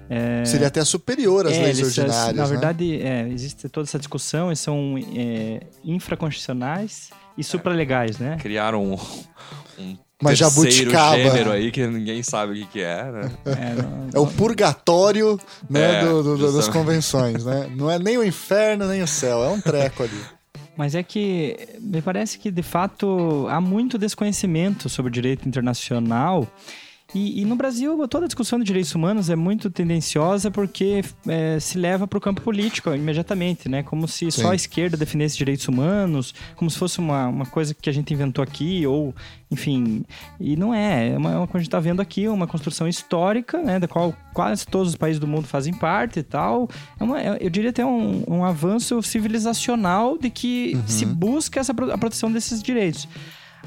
[0.10, 2.50] É, Seria até superior às é, leis eles, ordinárias, Na né?
[2.50, 8.38] verdade, é, existe toda essa discussão, eles são é, infraconstitucionais e supralegais, né?
[8.42, 8.94] Criaram um,
[9.80, 11.16] um Mas terceiro jabuticaba.
[11.18, 13.32] gênero aí que ninguém sabe o que, que é, né?
[13.46, 17.70] É, não- É o purgatório né, É, do- do- das convenções, né?
[17.76, 20.22] Não é nem o inferno, nem o céu, é um treco ali.
[20.76, 26.48] Mas é que me parece que, de fato, há muito desconhecimento sobre o direito internacional.
[27.14, 31.60] E, e no Brasil, toda a discussão de direitos humanos é muito tendenciosa porque é,
[31.60, 33.84] se leva para o campo político imediatamente, né?
[33.84, 34.42] Como se Sim.
[34.42, 38.14] só a esquerda defendesse direitos humanos, como se fosse uma, uma coisa que a gente
[38.14, 39.14] inventou aqui, ou,
[39.52, 40.06] enfim.
[40.40, 41.10] E não é.
[41.10, 43.78] É uma, é uma coisa que a gente está vendo aqui, uma construção histórica, né?
[43.78, 46.70] Da qual quase todos os países do mundo fazem parte e tal.
[46.98, 51.74] É uma, é- eu diria até um, um avanço civilizacional de que se busca essa,
[51.74, 53.06] a proteção desses direitos.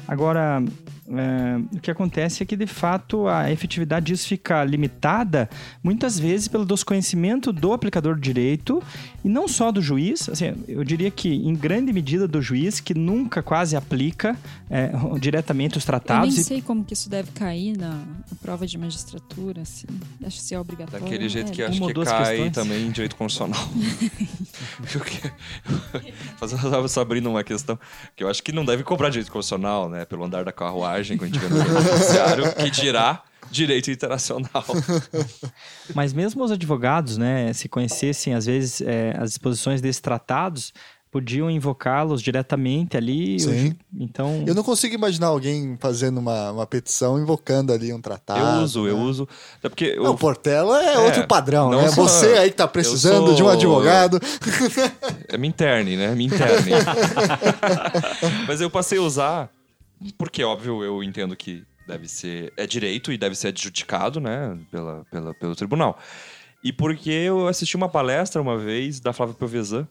[0.07, 0.63] Agora,
[1.07, 5.49] é, o que acontece é que, de fato, a efetividade disso fica limitada,
[5.83, 8.81] muitas vezes, pelo desconhecimento do aplicador de direito
[9.23, 10.27] e não só do juiz.
[10.29, 14.35] Assim, eu diria que, em grande medida, do juiz, que nunca quase aplica
[14.69, 16.33] é, diretamente os Eu tratados.
[16.33, 19.87] nem e- sei como que isso deve cair na, na prova de magistratura, assim.
[20.25, 21.05] Acho que se é obrigatório.
[21.05, 22.51] Daquele jeito é, que uma acho que cai questões.
[22.53, 23.67] também em direito constitucional.
[24.93, 25.01] Eu
[26.81, 27.77] eu só abrindo uma questão
[28.15, 30.05] que eu acho que não deve cobrar direito constitucional, né?
[30.05, 34.65] Pelo andar da carruagem, quando a gente vê no judiciário, que dirá direito internacional.
[35.93, 40.73] Mas mesmo os advogados, né, se conhecessem às vezes é, as disposições desses tratados,
[41.11, 43.39] podiam invocá-los diretamente ali.
[43.39, 43.73] Sim.
[43.97, 48.57] Então, Eu não consigo imaginar alguém fazendo uma, uma petição invocando ali um tratado.
[48.57, 49.03] Eu uso, eu né?
[49.03, 49.29] uso.
[49.59, 51.87] Até porque eu, Não, Portela é, É, outro padrão, não né?
[51.89, 54.19] sou- Você aí que tá precisando eu de um sou- advogado.
[55.29, 56.13] É me interne, né?
[56.13, 56.71] Me interne.
[58.45, 59.49] Mas eu passei a usar,
[60.13, 62.51] porque, óbvio, eu entendo que deve ser.
[62.57, 64.57] É direito e deve ser adjudicado, né?
[64.71, 65.97] Pela, pela, pelo tribunal.
[66.63, 69.87] E porque eu assisti uma palestra uma vez da Flávia Piovesan,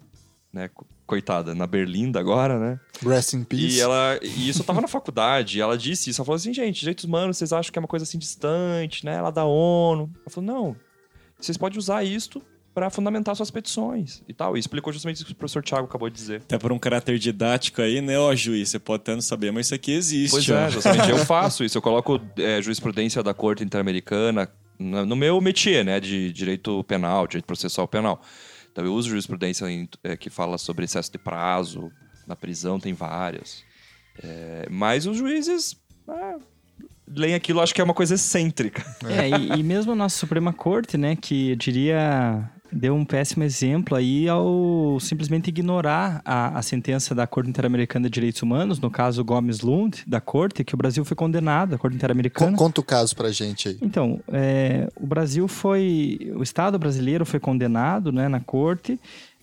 [0.53, 0.69] né?
[0.69, 2.81] co- Coitada, na Berlinda agora, né?
[3.03, 3.77] Rest in peace.
[3.77, 4.19] E ela.
[4.23, 6.21] E isso eu tava na faculdade, e ela disse isso.
[6.21, 9.21] Ela falou assim, gente, direitos humanos, vocês acham que é uma coisa assim distante, né?
[9.21, 10.11] Lá da ONU.
[10.17, 10.77] Ela falou, não,
[11.39, 12.43] vocês podem usar isto
[12.75, 14.57] para fundamentar suas petições e tal.
[14.57, 16.41] E explicou justamente isso que o professor Thiago acabou de dizer.
[16.43, 18.19] Até por um caráter didático aí, né?
[18.19, 20.33] Ó, juiz, você pode até não saber, mas isso aqui existe.
[20.33, 20.57] Pois ó.
[20.57, 21.09] é, justamente.
[21.09, 21.79] Eu faço isso.
[21.79, 26.01] Eu coloco é, jurisprudência da Corte Interamericana no no meu métier, né?
[26.01, 28.21] De direito penal, direito processual penal.
[28.73, 31.93] Então eu uso jurisprudência em- é, que fala sobre excesso de prazo.
[32.27, 33.63] Na prisão tem várias.
[34.23, 35.77] É, mas os juízes...
[36.09, 36.37] É,
[37.07, 38.85] leem aquilo, acho que é uma coisa excêntrica.
[39.07, 43.45] É, e, e mesmo a nossa Suprema Corte, né, que eu diria deu um péssimo
[43.45, 48.91] exemplo aí ao simplesmente ignorar a, a sentença da Corte Interamericana de Direitos Humanos, no
[48.91, 52.57] caso Gomes Lund, da Corte, que o Brasil foi condenado, a Corte Interamericana.
[52.57, 53.79] Conta o caso pra gente aí.
[53.81, 56.33] Então, é, o Brasil foi.
[56.35, 58.99] O Estado brasileiro foi condenado né, na corte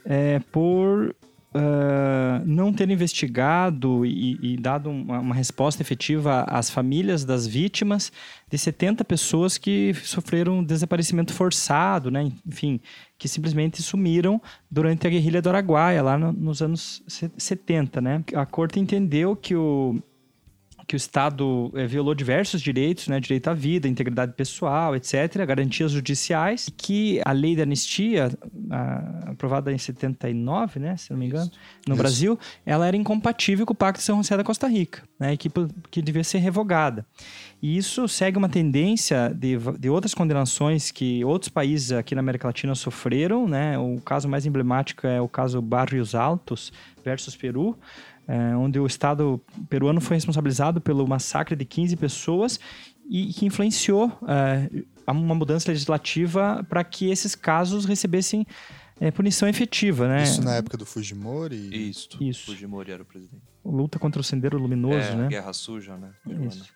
[0.05, 1.15] é, por
[1.53, 8.11] ah, não ter investigado e, e dado uma, uma resposta efetiva às famílias das vítimas
[8.49, 12.31] de 70 pessoas que sofreram desaparecimento forçado, né?
[12.45, 12.79] enfim,
[13.17, 18.01] que simplesmente sumiram durante a guerrilha do Araguaia, lá no- nos anos se- 70.
[18.01, 18.23] Né?
[18.33, 20.01] A corte entendeu que o,
[20.91, 25.93] que o Estado eh, violou diversos direitos, né, direito à vida, integridade pessoal, etc., garantias
[25.93, 28.29] judiciais, que a lei da anistia,
[28.69, 31.49] ah, aprovada em 79, né, se não me engano,
[31.87, 32.01] no Isso.
[32.01, 35.49] Brasil, ela era incompatível com o Pacto de São José da Costa Rica, né, que,
[35.89, 37.05] que devia ser revogada.
[37.61, 42.47] E isso segue uma tendência de, de outras condenações que outros países aqui na América
[42.47, 47.77] Latina sofreram, né, o caso mais emblemático é o caso Barrios Altos versus Peru,
[48.31, 52.59] é, onde o Estado peruano foi responsabilizado pelo massacre de 15 pessoas
[53.09, 54.69] e que influenciou é,
[55.05, 58.47] uma mudança legislativa para que esses casos recebessem
[59.01, 60.23] é, punição efetiva, né?
[60.23, 61.89] Isso na época do Fujimori.
[61.89, 62.23] Isso.
[62.23, 62.45] Isso.
[62.45, 63.43] Fujimori era o presidente.
[63.65, 65.27] Luta contra o Sendero Luminoso, é, né?
[65.27, 66.11] Guerra Suja, né?
[66.47, 66.71] Isso.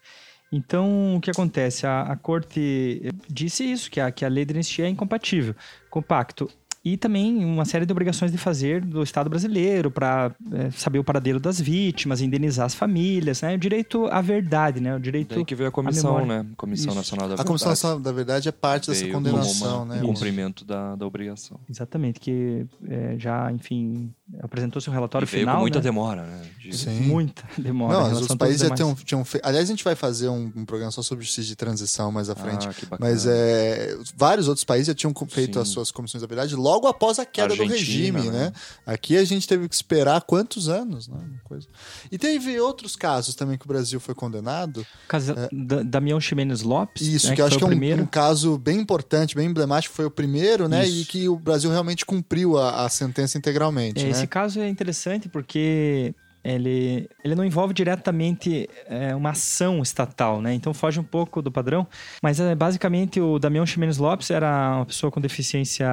[0.52, 1.88] Então, o que acontece?
[1.88, 5.56] A, a corte eh, disse isso, que a, que a lei de anistia é incompatível
[5.90, 6.50] com o pacto.
[6.86, 10.32] E também uma série de obrigações de fazer do Estado brasileiro para
[10.78, 13.56] saber o paradeiro das vítimas, indenizar as famílias, né?
[13.56, 14.96] O direito à verdade, né?
[14.96, 16.46] O direito Daí que veio a comissão, né?
[16.56, 16.96] Comissão Isso.
[16.96, 17.48] Nacional da A Verdade.
[17.48, 20.04] Comissão Nacional da Verdade é parte dessa Veio condenação, como uma- né?
[20.04, 21.60] um cumprimento da, da obrigação.
[21.68, 24.14] Exatamente, que eh, já, enfim,
[24.44, 25.56] apresentou seu relatório e veio final.
[25.56, 25.84] com muita né?
[25.84, 26.42] demora, né?
[26.62, 27.00] De- Sim.
[27.02, 27.98] Muita demora.
[28.10, 29.44] em Não, os a países já tinham, tinham feito.
[29.44, 32.36] Aliás, a gente vai fazer um, um programa só sobre justiça de transição mais à
[32.36, 32.68] frente.
[32.68, 33.10] Ah, que bacana.
[33.10, 35.60] Mas é, vários outros países já tinham feito Sim.
[35.62, 38.46] as suas comissões da verdade logo após a queda do Argentina, regime, né?
[38.46, 38.54] né?
[38.86, 41.18] Aqui a gente teve que esperar quantos anos, né?
[41.44, 41.68] Coisa.
[42.12, 44.82] E teve outros casos também que o Brasil foi condenado.
[45.06, 47.08] O caso da Damião Ximenes Lopes.
[47.08, 50.06] Isso, né, que eu acho que é um, um caso bem importante, bem emblemático, foi
[50.06, 50.86] o primeiro, né?
[50.86, 51.02] Isso.
[51.02, 54.10] E que o Brasil realmente cumpriu a, a sentença integralmente, É, né?
[54.10, 56.14] Esse caso é interessante porque
[56.46, 60.54] ele, ele não envolve diretamente é, uma ação estatal, né?
[60.54, 61.88] Então foge um pouco do padrão.
[62.22, 65.88] Mas é, basicamente o Damião Ximenes Lopes era uma pessoa com deficiência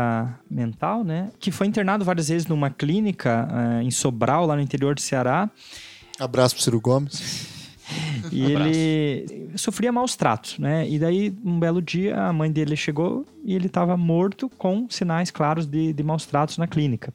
[0.50, 1.30] mental, né?
[1.40, 5.50] Que foi internado várias vezes numa clínica é, em Sobral, lá no interior do Ceará.
[6.20, 7.50] Abraço pro Ciro Gomes.
[8.30, 10.88] E ele sofria maus tratos, né?
[10.88, 15.30] E daí, um belo dia, a mãe dele chegou e ele estava morto com sinais
[15.30, 17.12] claros de, de maus tratos na clínica.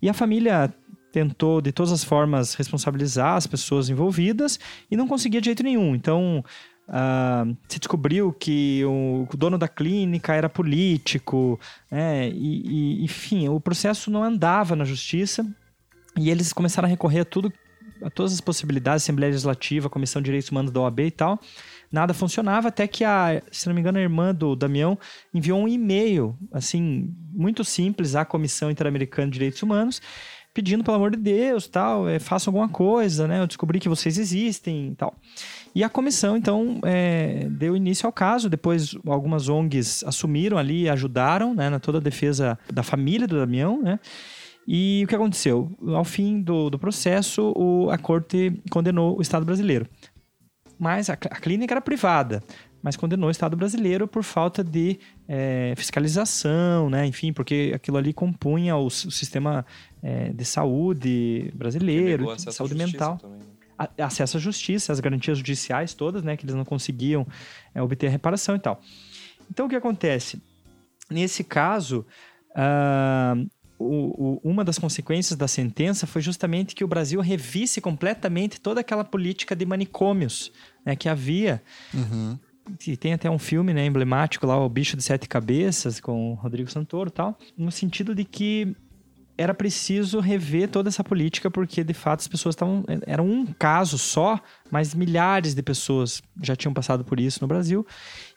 [0.00, 0.72] E a família
[1.16, 4.60] tentou, de todas as formas, responsabilizar as pessoas envolvidas
[4.90, 5.94] e não conseguia de jeito nenhum.
[5.94, 6.44] Então,
[6.86, 11.58] ah, se descobriu que o, o dono da clínica era político,
[11.90, 12.28] né?
[12.28, 15.46] e, e, enfim, o processo não andava na justiça
[16.18, 17.50] e eles começaram a recorrer a tudo
[18.02, 21.40] a todas as possibilidades, Assembleia Legislativa, Comissão de Direitos Humanos da OAB e tal.
[21.90, 24.98] Nada funcionava até que a, se não me engano, a irmã do Damião
[25.32, 30.02] enviou um e-mail, assim, muito simples à Comissão Interamericana de Direitos Humanos,
[30.56, 33.42] pedindo, pelo amor de Deus, tal, é, façam alguma coisa, né?
[33.42, 35.14] Eu descobri que vocês existem tal.
[35.74, 38.48] E a comissão, então, é, deu início ao caso.
[38.48, 43.82] Depois, algumas ONGs assumiram ali, ajudaram né, na toda a defesa da família do Damião,
[43.82, 44.00] né?
[44.66, 45.70] E o que aconteceu?
[45.94, 49.86] Ao fim do, do processo, o, a corte condenou o Estado brasileiro.
[50.78, 52.42] Mas a, a, clínica era privada,
[52.86, 57.04] mas condenou o Estado brasileiro por falta de é, fiscalização, né?
[57.04, 59.66] Enfim, porque aquilo ali compunha o, o sistema
[60.00, 63.18] é, de saúde brasileiro, de saúde mental.
[63.18, 63.88] Também, né?
[63.98, 66.36] acesso à justiça, as garantias judiciais todas, né?
[66.36, 67.26] Que eles não conseguiam
[67.74, 68.80] é, obter a reparação e tal.
[69.50, 70.40] Então, o que acontece?
[71.10, 72.06] Nesse caso,
[72.52, 73.50] uh,
[73.80, 78.80] o, o, uma das consequências da sentença foi justamente que o Brasil revisse completamente toda
[78.80, 80.52] aquela política de manicômios
[80.84, 81.60] né, que havia.
[81.92, 82.38] Uhum.
[82.86, 86.34] E tem até um filme né, emblemático lá, O Bicho de Sete Cabeças, com o
[86.34, 88.76] Rodrigo Santoro tal, no sentido de que
[89.38, 92.84] era preciso rever toda essa política, porque de fato as pessoas estavam.
[93.06, 94.40] Era um caso só,
[94.70, 97.86] mas milhares de pessoas já tinham passado por isso no Brasil.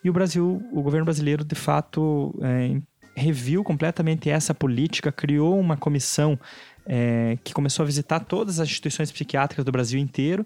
[0.04, 2.82] E o Brasil, o governo brasileiro, de fato, é,
[3.16, 6.38] reviu completamente essa política, criou uma comissão
[6.86, 10.46] é, que começou a visitar todas as instituições psiquiátricas do Brasil inteiro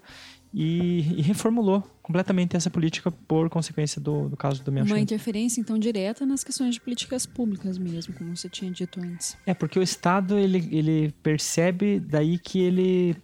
[0.54, 5.60] e, e reformulou completamente essa política por consequência do, do caso do meu Uma interferência,
[5.60, 9.36] então, direta nas questões de políticas públicas mesmo, como você tinha dito antes.
[9.44, 13.16] É, porque o Estado, ele, ele percebe daí que ele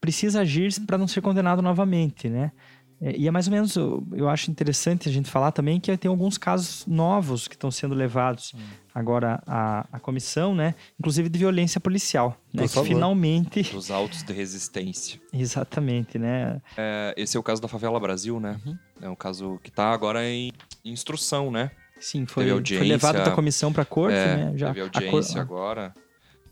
[0.00, 2.52] precisa agir para não ser condenado novamente, né?
[3.00, 6.08] É, e é mais ou menos, eu acho interessante a gente falar também que tem
[6.08, 8.58] alguns casos novos que estão sendo levados hum.
[8.94, 10.74] agora à, à comissão, né?
[10.98, 12.66] Inclusive de violência policial, né?
[12.66, 13.62] Que finalmente...
[13.62, 15.20] Dos autos de resistência.
[15.32, 16.60] Exatamente, né?
[16.76, 18.60] É, esse é o caso da Favela Brasil, né?
[18.66, 18.78] Uhum.
[19.02, 20.52] É um caso que está agora em
[20.84, 21.70] instrução, né?
[22.00, 24.52] Sim, foi, foi levado da comissão para a corte, é, né?
[24.56, 25.56] Já teve audiência cor...
[25.56, 25.94] agora.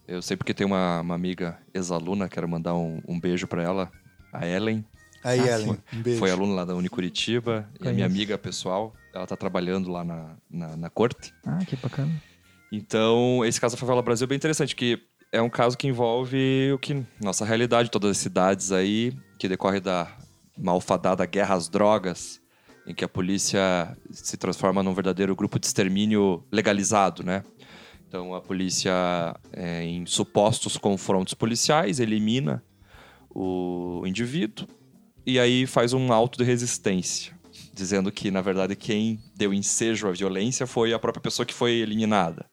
[0.07, 3.91] Eu sei porque tem uma, uma amiga ex-aluna, quero mandar um, um beijo para ela,
[4.33, 4.85] a Ellen.
[5.27, 6.21] Aí, ah, Ellen, um beijo.
[6.21, 7.69] Foi aluna lá da Unicuritiba.
[7.83, 11.35] E a minha amiga pessoal, ela está trabalhando lá na, na, na, corte.
[11.45, 12.23] Ah, que bacana.
[12.71, 16.71] Então, esse caso da Favela Brasil é bem interessante, que é um caso que envolve
[16.73, 20.17] o que nossa realidade, todas as cidades aí, que decorre da
[20.57, 22.41] malfadada guerra às drogas,
[22.87, 27.43] em que a polícia se transforma num verdadeiro grupo de extermínio legalizado, né?
[28.07, 28.93] Então, a polícia,
[29.53, 32.63] é, em supostos confrontos policiais, elimina
[33.29, 34.69] o indivíduo
[35.27, 37.33] e aí faz um auto de resistência,
[37.75, 41.73] dizendo que, na verdade, quem deu ensejo à violência foi a própria pessoa que foi
[41.73, 42.47] eliminada.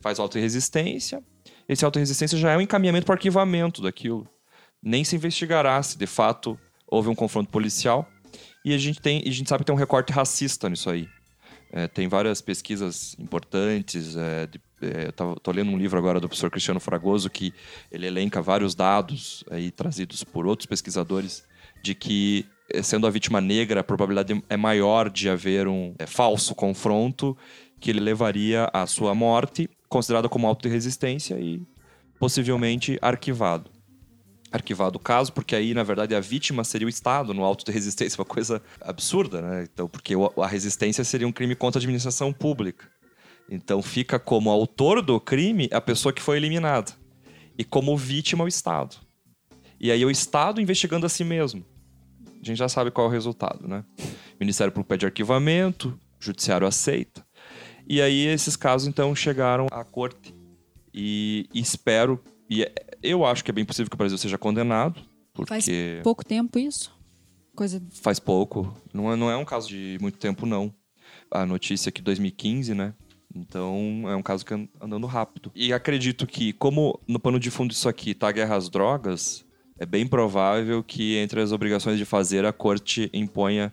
[0.00, 1.22] Faz auto de resistência.
[1.68, 4.26] Esse auto de resistência já é um encaminhamento para arquivamento daquilo.
[4.82, 8.08] Nem se investigará se de fato houve um confronto policial.
[8.64, 11.06] E a gente, tem, a gente sabe que tem um recorte racista nisso aí.
[11.70, 14.16] É, tem várias pesquisas importantes.
[14.16, 17.52] É, de, é, eu estou lendo um livro agora do professor Cristiano Fragoso que
[17.92, 21.44] ele elenca vários dados aí trazidos por outros pesquisadores
[21.88, 26.06] de que, eh, sendo a vítima negra, a probabilidade é maior de haver um é,
[26.06, 27.36] falso confronto
[27.80, 31.62] que ele levaria à sua morte, considerada como auto resistência e
[32.18, 33.70] possivelmente arquivado.
[34.52, 37.72] Arquivado o caso, porque aí, na verdade, a vítima seria o Estado no auto de
[37.72, 39.68] resistência, uma coisa absurda, né?
[39.72, 42.86] Então, porque a resistência seria um crime contra a administração pública.
[43.48, 46.92] Então, fica como autor do crime a pessoa que foi eliminada.
[47.56, 48.96] E como vítima, o Estado.
[49.80, 51.64] E aí o Estado investigando a si mesmo.
[52.42, 53.84] A gente já sabe qual é o resultado, né?
[53.98, 57.26] O Ministério Público pede arquivamento, o Judiciário aceita.
[57.88, 60.34] E aí esses casos, então, chegaram à corte.
[60.92, 64.38] E, e espero, e é, eu acho que é bem possível que o Brasil seja
[64.38, 65.00] condenado,
[65.32, 65.48] porque...
[65.48, 65.66] Faz
[66.02, 66.92] pouco tempo isso?
[67.54, 67.82] Coisa...
[67.90, 68.76] Faz pouco.
[68.92, 70.72] Não é, não é um caso de muito tempo, não.
[71.30, 72.94] A notícia é que 2015, né?
[73.34, 75.50] Então é um caso que andando rápido.
[75.54, 79.44] E acredito que, como no pano de fundo disso aqui tá a guerra às drogas,
[79.78, 83.72] é bem provável que entre as obrigações de fazer a corte imponha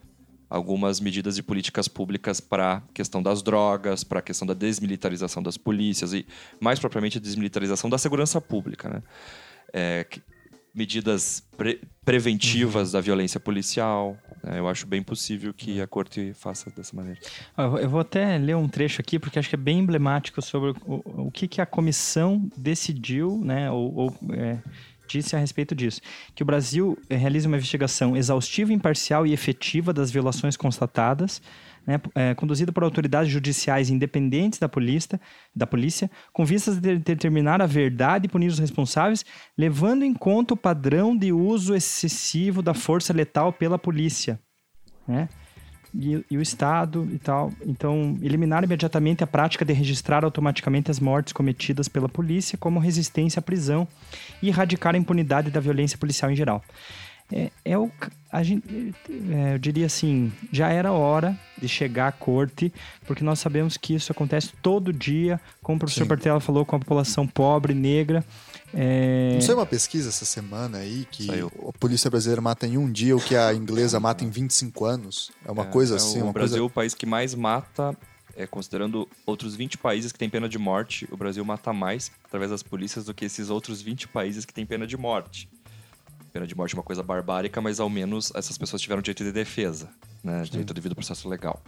[0.49, 5.41] algumas medidas de políticas públicas para a questão das drogas, para a questão da desmilitarização
[5.41, 6.26] das polícias e,
[6.60, 8.90] mais propriamente, a desmilitarização da segurança pública.
[8.90, 9.03] Né?
[9.73, 10.06] É,
[10.73, 14.15] medidas pre preventivas da violência policial.
[14.44, 14.60] Né?
[14.60, 17.19] Eu acho bem possível que a corte faça dessa maneira.
[17.82, 21.26] Eu vou até ler um trecho aqui, porque acho que é bem emblemático sobre o,
[21.26, 23.72] o que, que a comissão decidiu, né?
[23.72, 24.60] ou, ou é
[25.07, 26.02] disse a respeito disso,
[26.34, 31.41] que o Brasil eh, realiza uma investigação exaustiva, imparcial e efetiva das violações constatadas,
[31.86, 35.22] né, é, conduzido por autoridades judiciais independentes da polícia,
[35.56, 39.23] da polícia com vistas a de- determinar a verdade e punir os responsáveis,
[39.57, 44.40] levando em conta o padrão de uso excessivo da força letal pela polícia.
[45.07, 45.30] Né?
[45.97, 47.53] E, e o Estado e tal.
[47.65, 53.39] Então, eliminar imediatamente a prática de registrar automaticamente as mortes cometidas pela polícia como resistência
[53.39, 53.88] à prisão
[54.41, 56.63] e erradicar a impunidade da violência policial em geral.
[57.31, 57.89] É, é o,
[58.31, 58.93] a gente,
[59.31, 62.72] é, eu diria assim, já era hora de chegar à corte,
[63.07, 66.09] porque nós sabemos que isso acontece todo dia, como o professor Sim.
[66.09, 68.23] Bartella falou, com a população pobre, negra.
[68.74, 71.52] É, Não sei uma pesquisa essa semana aí que Saiu.
[71.70, 75.32] a polícia brasileira mata em um dia o que a inglesa mata em 25 anos.
[75.46, 76.66] É uma coisa É, assim, O uma Brasil é coisa...
[76.66, 77.96] o país que mais mata,
[78.36, 82.52] é, considerando outros 20 países que têm pena de morte, o Brasil mata mais através
[82.52, 85.48] das polícias do que esses outros 20 países que têm pena de morte.
[86.34, 89.32] Pena de morte é uma coisa barbárica, mas ao menos essas pessoas tiveram direito de
[89.32, 89.88] defesa,
[90.22, 90.44] né?
[90.44, 91.62] direito devido ao processo legal.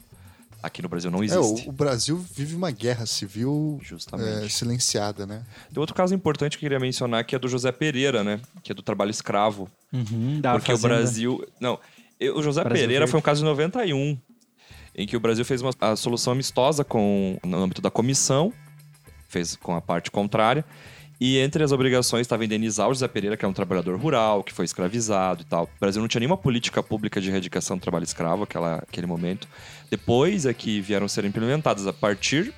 [0.61, 1.67] Aqui no Brasil não É, existe.
[1.67, 4.45] o, o Brasil vive uma guerra civil Justamente.
[4.45, 5.43] é, silenciada, né?
[5.71, 8.39] Tem outro caso importante que eu queria mencionar, que é do José Pereira, né?
[8.63, 9.69] Que é do trabalho escravo.
[9.93, 10.77] uhum, porque o.
[10.79, 11.47] Brasil.
[11.59, 11.79] Não,
[12.33, 13.11] o José Brasil Pereira Verde.
[13.11, 14.17] foi um caso de 91,
[14.95, 18.51] em que o Brasil fez uma a solução amistosa com, no âmbito da comissão,
[19.29, 20.65] fez com a parte contrária.
[21.19, 24.53] E entre as obrigações estava indenizar o José Pereira, que é um trabalhador rural, que
[24.53, 25.63] foi escravizado e tal.
[25.63, 29.47] O Brasil não tinha nenhuma política pública de erradicação do trabalho escravo naquela, aquele momento.
[29.89, 32.53] Depois é que vieram ser implementadas a partir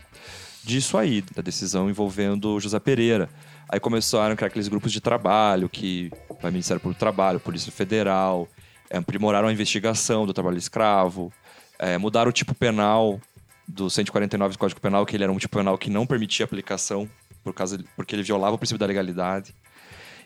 [0.61, 3.30] disso aí, da decisão envolvendo o José Pereira.
[3.69, 6.11] Aí começaram a criar aqueles grupos de trabalho que
[6.41, 8.48] vai Ministério Público do Trabalho, Polícia Federal,
[8.90, 11.31] eh, aprimoraram a investigação do trabalho escravo,
[11.77, 13.22] eh, mudaram o tipo penal
[13.65, 17.07] do 149 do Código Penal, que ele era um tipo penal que não permitia aplicação
[17.44, 19.53] por causa, porque ele violava o princípio da legalidade.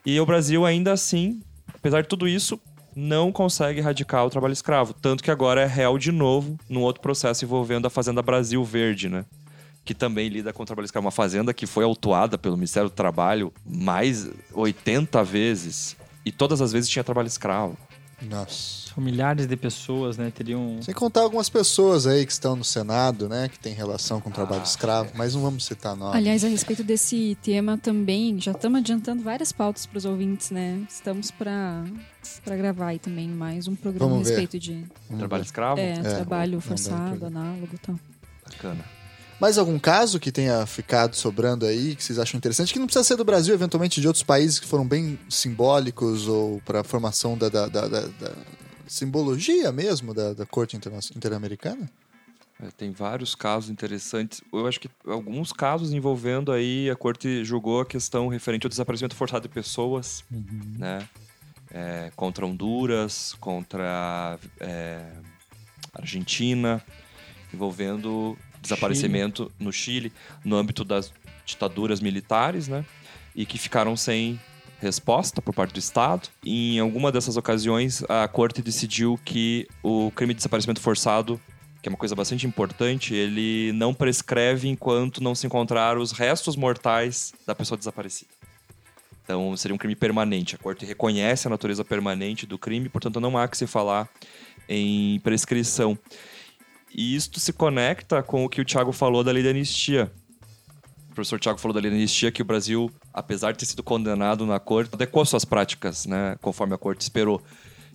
[0.06, 1.42] E o Brasil ainda assim,
[1.74, 2.60] apesar de tudo isso,
[2.96, 4.94] não consegue erradicar o trabalho escravo.
[4.94, 9.10] Tanto que agora é réu de novo num outro processo envolvendo a Fazenda Brasil Verde,
[9.10, 9.26] né?
[9.86, 11.06] Que também lida com o trabalho escravo.
[11.06, 15.98] Uma fazenda que foi autuada pelo Ministério do Trabalho mais 80 vezes.
[16.26, 17.78] E todas as vezes tinha trabalho escravo.
[18.30, 18.84] Nossa.
[18.94, 20.32] São milhares de pessoas, né?
[20.32, 20.80] Teriam.
[20.82, 23.50] Sem contar algumas pessoas aí que estão no Senado, né?
[23.50, 26.16] Que tem relação com o trabalho Ah, escravo, mas não vamos citar nomes.
[26.16, 30.82] Aliás, a respeito desse tema também, já estamos adiantando várias pautas para os ouvintes, né?
[30.90, 31.84] Estamos para
[32.46, 34.40] para gravar aí também mais um programa Vamos a ver.
[34.42, 34.74] respeito de
[35.10, 35.48] Vamos trabalho ver.
[35.48, 35.80] escravo?
[35.82, 38.00] é, trabalho não dá forçado, análogo e tal.
[38.46, 38.86] Bacana.
[39.40, 42.72] Mais algum caso que tenha ficado sobrando aí, que vocês acham interessante?
[42.72, 46.62] Que não precisa ser do Brasil, eventualmente de outros países que foram bem simbólicos ou
[46.62, 48.32] para a formação da, da- da- da-
[48.88, 50.78] simbologia mesmo da, da corte
[51.16, 51.90] interamericana?
[52.62, 54.42] É, Tem vários casos interessantes.
[54.54, 59.16] Eu acho que alguns casos envolvendo aí a corte julgou a questão referente ao desaparecimento
[59.16, 60.24] forçado de pessoas,
[60.78, 61.08] né?
[61.76, 65.02] É, contra Honduras, contra é,
[65.92, 66.82] Argentina,
[67.52, 70.12] envolvendo desaparecimento no Chile,
[70.44, 71.12] no âmbito das
[71.46, 72.84] ditaduras militares, né?
[73.36, 74.40] E que ficaram sem
[74.80, 76.30] resposta por parte do Estado.
[76.46, 81.40] Em alguma dessas ocasiões, a corte decidiu que o crime de desaparecimento forçado
[81.84, 86.56] que é uma coisa bastante importante, ele não prescreve enquanto não se encontrar os restos
[86.56, 88.32] mortais da pessoa desaparecida.
[89.22, 90.56] Então, seria um crime permanente.
[90.56, 94.08] A corte reconhece a natureza permanente do crime, portanto, não há que se falar
[94.68, 96.00] em prescrição.
[96.94, 100.12] E isto se conecta com o que o Tiago falou da lei da anistia.
[101.10, 103.84] O professor Tiago falou da lei da anistia que o Brasil, apesar de ter sido
[103.84, 107.42] condenado na corte, adequou suas práticas, né, conforme a corte esperou,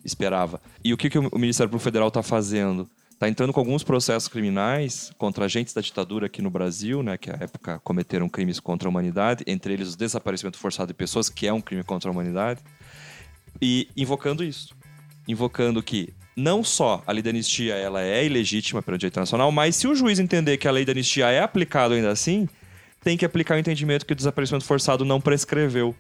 [0.05, 0.61] esperava.
[0.85, 2.89] E o que, que o Ministério Público Federal está fazendo?
[3.13, 7.31] Está entrando com alguns processos criminais contra agentes da ditadura aqui no Brasil, né, que
[7.31, 11.47] à época cometeram crimes contra a humanidade, entre eles o desaparecimento forçado de pessoas, que
[11.47, 12.61] é um crime contra a humanidade,
[13.61, 14.77] e invocando isso.
[15.27, 19.75] Invocando que não só a lei da anistia ela é ilegítima pelo direito internacional, mas
[19.75, 22.49] se o juiz entender que a lei da anistia é aplicada ainda assim,
[23.03, 25.97] tem que aplicar o entendimento que o desaparecimento forçado não prescreveu,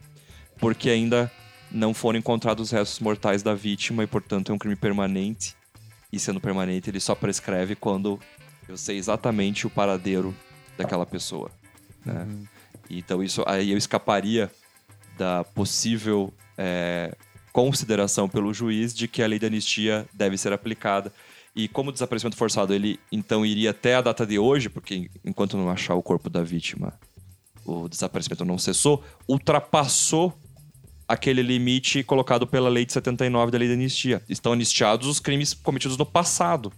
[0.58, 1.30] porque ainda
[1.72, 5.56] não foram encontrados os restos mortais da vítima e, portanto, é um crime permanente.
[6.12, 8.18] E sendo permanente, ele só prescreve quando
[8.68, 10.32] eu sei exatamente o paradeiro
[10.76, 11.50] daquela pessoa.
[12.06, 12.26] Né?
[12.88, 14.48] Então, isso aí eu escaparia
[15.18, 17.14] da possível é,
[17.58, 21.12] consideração pelo juiz de que a lei da anistia deve ser aplicada.
[21.56, 25.56] E como o desaparecimento forçado ele então iria até a data de hoje, porque enquanto
[25.56, 26.92] não achar o corpo da vítima,
[27.64, 30.38] o desaparecimento não cessou, ultrapassou
[31.08, 34.22] aquele limite colocado pela lei de 79 da lei da anistia.
[34.28, 36.72] Estão anistiados os crimes cometidos no passado,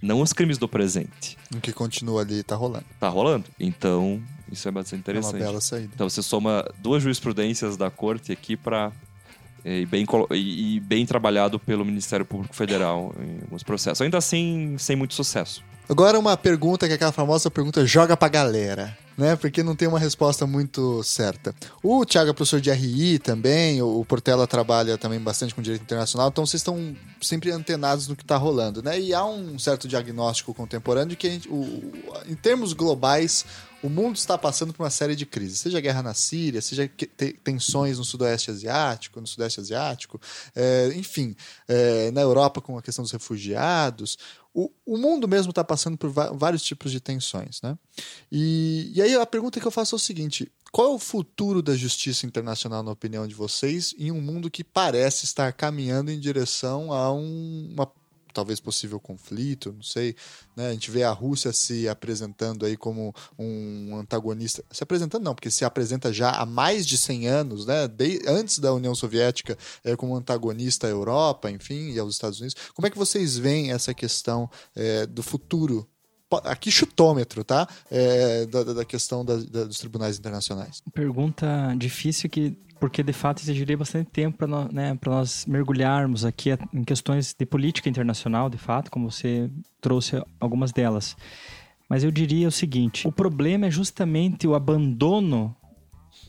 [0.00, 1.36] não os crimes do presente.
[1.52, 2.84] O que continua ali tá rolando.
[3.00, 3.46] Tá rolando.
[3.58, 4.22] Então,
[4.52, 5.40] isso é bastante É uma interessante.
[5.40, 5.90] bela saída.
[5.92, 8.92] Então você soma duas jurisprudências da corte aqui para
[9.64, 14.00] e bem, e bem trabalhado pelo Ministério Público Federal em alguns processos.
[14.00, 15.62] Ainda assim, sem muito sucesso.
[15.88, 19.36] Agora uma pergunta que é aquela famosa pergunta joga pra galera, né?
[19.36, 21.54] Porque não tem uma resposta muito certa.
[21.82, 26.28] O Thiago é professor de RI também, o Portela trabalha também bastante com direito internacional,
[26.28, 28.98] então vocês estão sempre antenados no que está rolando, né?
[28.98, 31.92] E há um certo diagnóstico contemporâneo de que, gente, o,
[32.26, 33.44] em termos globais,
[33.82, 36.88] o mundo está passando por uma série de crises, seja guerra na Síria, seja
[37.42, 40.20] tensões no Sudoeste Asiático, no Sudeste Asiático,
[40.54, 41.34] é, enfim,
[41.66, 44.16] é, na Europa com a questão dos refugiados.
[44.54, 47.76] O, o mundo mesmo está passando por vários tipos de tensões, né?
[48.30, 51.62] E, e aí a pergunta que eu faço é o seguinte: qual é o futuro
[51.62, 56.18] da justiça internacional, na opinião de vocês, em um mundo que parece estar caminhando em
[56.18, 57.86] direção a um, uma
[58.32, 60.16] talvez possível conflito, não sei.
[60.56, 60.68] Né?
[60.68, 64.64] A gente vê a Rússia se apresentando aí como um antagonista.
[64.70, 67.86] Se apresentando não, porque se apresenta já há mais de 100 anos, né?
[67.88, 72.56] De, antes da União Soviética, é, como antagonista à Europa, enfim, e aos Estados Unidos.
[72.74, 75.88] Como é que vocês veem essa questão é, do futuro
[76.44, 77.68] aqui chutômetro, tá?
[77.90, 80.82] É, da, da, questão da, da, dos tribunais internacionais.
[80.94, 86.50] Pergunta difícil que porque de fato exigiria bastante tempo para nós, né, nós mergulharmos aqui
[86.72, 89.48] em questões de política internacional, de fato, como você
[89.80, 91.16] trouxe algumas delas.
[91.88, 95.54] Mas eu diria o seguinte: o problema é justamente o abandono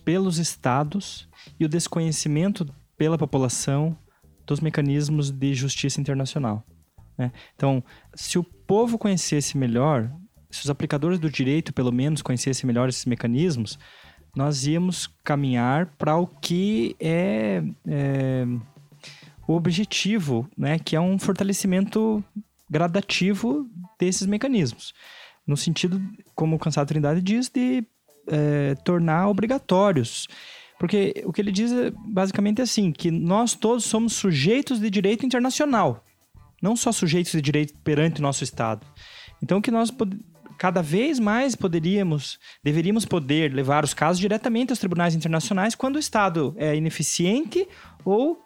[0.06, 1.28] pelos estados
[1.60, 3.98] e o desconhecimento pela população
[4.46, 6.64] dos mecanismos de justiça internacional.
[7.18, 7.32] Né?
[7.56, 7.84] Então,
[8.14, 10.12] se o povo conhecesse melhor,
[10.50, 13.78] se os aplicadores do direito, pelo menos, conhecessem melhor esses mecanismos,
[14.36, 18.46] nós íamos caminhar para o que é, é,
[19.48, 20.80] o objetivo, né?
[20.80, 22.24] que é um fortalecimento
[22.70, 23.70] gradativo
[24.00, 24.94] desses mecanismos.
[25.46, 26.02] No sentido,
[26.34, 27.86] como o Cansado Trindade diz, de
[28.28, 30.28] é, tornar obrigatórios.
[30.80, 35.26] Porque o que ele diz é basicamente assim, que nós todos somos sujeitos de direito
[35.26, 36.04] internacional,
[36.64, 38.88] não só sujeitos de direito perante o nosso Estado.
[39.42, 39.92] Então, que nós
[40.58, 46.00] cada vez mais poderíamos, deveríamos poder levar os casos diretamente aos tribunais internacionais quando o
[46.00, 47.68] Estado é ineficiente
[48.06, 48.42] ou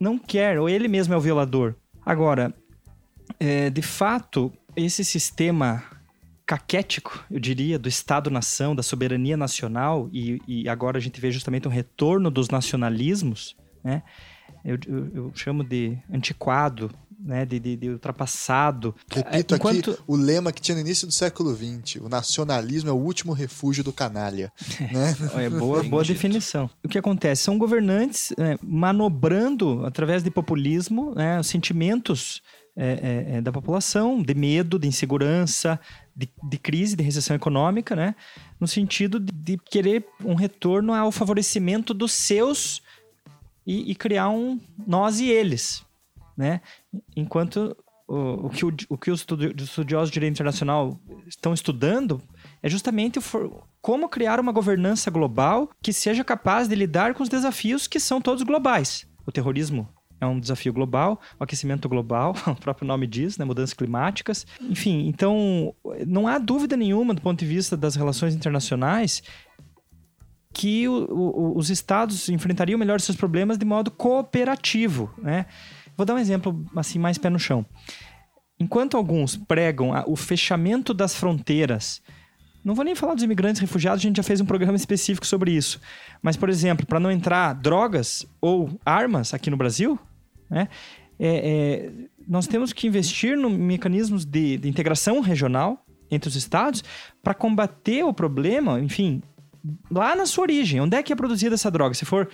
[0.00, 1.74] não quer, ou ele mesmo é o violador.
[2.06, 2.54] Agora,
[3.38, 5.84] é, de fato, esse sistema
[6.46, 11.68] caquético, eu diria, do Estado-nação, da soberania nacional, e, e, agora a gente vê justamente
[11.68, 14.02] um retorno dos nacionalismos, né?
[14.64, 16.90] eu, eu, eu chamo de antiquado,
[17.22, 18.94] né, de, de, de ultrapassado.
[19.10, 19.90] Repito Enquanto...
[19.90, 23.32] aqui o lema que tinha no início do século XX: o nacionalismo é o último
[23.32, 24.52] refúgio do canalha.
[24.92, 25.44] né?
[25.44, 26.70] É boa, boa definição.
[26.84, 27.42] O que acontece?
[27.42, 32.42] São governantes é, manobrando, através de populismo, né, os sentimentos
[32.76, 35.78] é, é, é, da população, de medo, de insegurança,
[36.16, 38.14] de, de, crise, de recessão econômica, né?
[38.60, 42.80] no sentido de, de querer um retorno ao favorecimento dos seus
[43.66, 45.84] e, e criar um nós e eles
[46.40, 46.62] né?
[47.14, 47.76] Enquanto
[48.08, 50.98] o, o, que, o, o que os estudiosos de direito internacional
[51.28, 52.20] estão estudando
[52.62, 57.22] é justamente o for, como criar uma governança global que seja capaz de lidar com
[57.22, 59.06] os desafios que são todos globais.
[59.26, 59.86] O terrorismo
[60.18, 64.46] é um desafio global, o aquecimento global, o próprio nome diz, né, mudanças climáticas.
[64.60, 65.74] Enfim, então
[66.06, 69.22] não há dúvida nenhuma do ponto de vista das relações internacionais
[70.52, 75.46] que o, o, os estados enfrentariam melhor seus problemas de modo cooperativo, né?
[76.00, 77.62] Vou dar um exemplo assim mais pé no chão.
[78.58, 82.00] Enquanto alguns pregam o fechamento das fronteiras,
[82.64, 85.52] não vou nem falar dos imigrantes refugiados, a gente já fez um programa específico sobre
[85.52, 85.78] isso.
[86.22, 89.98] Mas, por exemplo, para não entrar drogas ou armas aqui no Brasil,
[90.48, 90.68] né,
[91.18, 91.92] é, é,
[92.26, 96.82] nós temos que investir em mecanismos de, de integração regional entre os estados
[97.22, 99.22] para combater o problema, enfim,
[99.90, 100.80] lá na sua origem.
[100.80, 101.94] Onde é que é produzida essa droga?
[101.94, 102.26] Se for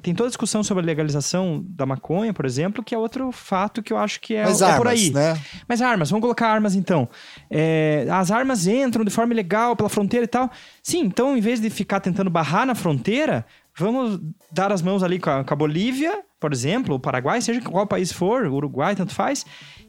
[0.00, 3.82] tem toda a discussão sobre a legalização da maconha, por exemplo, que é outro fato
[3.82, 5.10] que eu acho que é, Mas é armas, por aí.
[5.10, 5.40] Né?
[5.66, 7.08] Mas armas, vamos colocar armas então.
[7.50, 10.50] É, as armas entram de forma ilegal pela fronteira e tal.
[10.82, 13.44] Sim, então em vez de ficar tentando barrar na fronteira,
[13.76, 17.60] vamos dar as mãos ali com a, com a Bolívia, por exemplo, o Paraguai, seja
[17.60, 19.44] qual país for, Uruguai, tanto faz,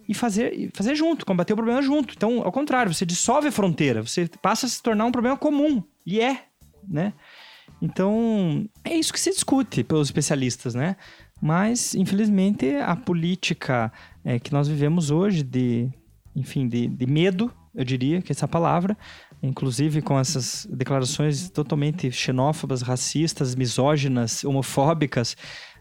[0.08, 2.14] e fazer, fazer junto, combater o problema junto.
[2.16, 5.84] Então, ao contrário, você dissolve a fronteira, você passa a se tornar um problema comum.
[6.06, 6.44] E é,
[6.88, 7.14] né?
[7.84, 10.96] Então, é isso que se discute pelos especialistas, né?
[11.42, 13.92] Mas, infelizmente, a política
[14.24, 15.90] é, que nós vivemos hoje de,
[16.34, 18.98] enfim, de, de medo, eu diria que é essa palavra,
[19.42, 25.36] inclusive com essas declarações totalmente xenófobas, racistas, misóginas, homofóbicas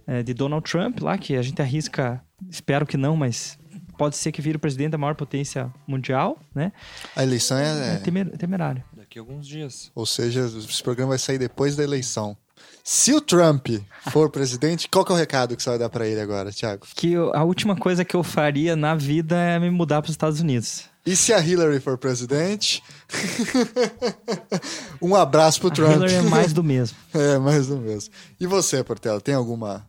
[0.05, 2.21] é, de Donald Trump lá, que a gente arrisca,
[2.51, 3.57] espero que não, mas
[3.97, 6.73] pode ser que vire o presidente da maior potência mundial, né?
[7.15, 9.91] A eleição é, é temer, temerário daqui a alguns dias.
[9.95, 12.35] Ou seja, esse programa vai sair depois da eleição.
[12.83, 13.69] Se o Trump
[14.11, 16.87] for presidente, qual que é o recado que você vai dar pra ele agora, Thiago?
[16.95, 20.15] Que eu- a última coisa que eu faria na vida é me mudar para os
[20.15, 20.85] Estados Unidos.
[21.05, 22.83] E se a Hillary for presidente?
[25.03, 25.93] um abraço pro A Trump.
[25.97, 26.97] Hillary é mais do mesmo.
[27.13, 28.13] É, mais do mesmo.
[28.41, 29.85] E você, Portela, tem alguma.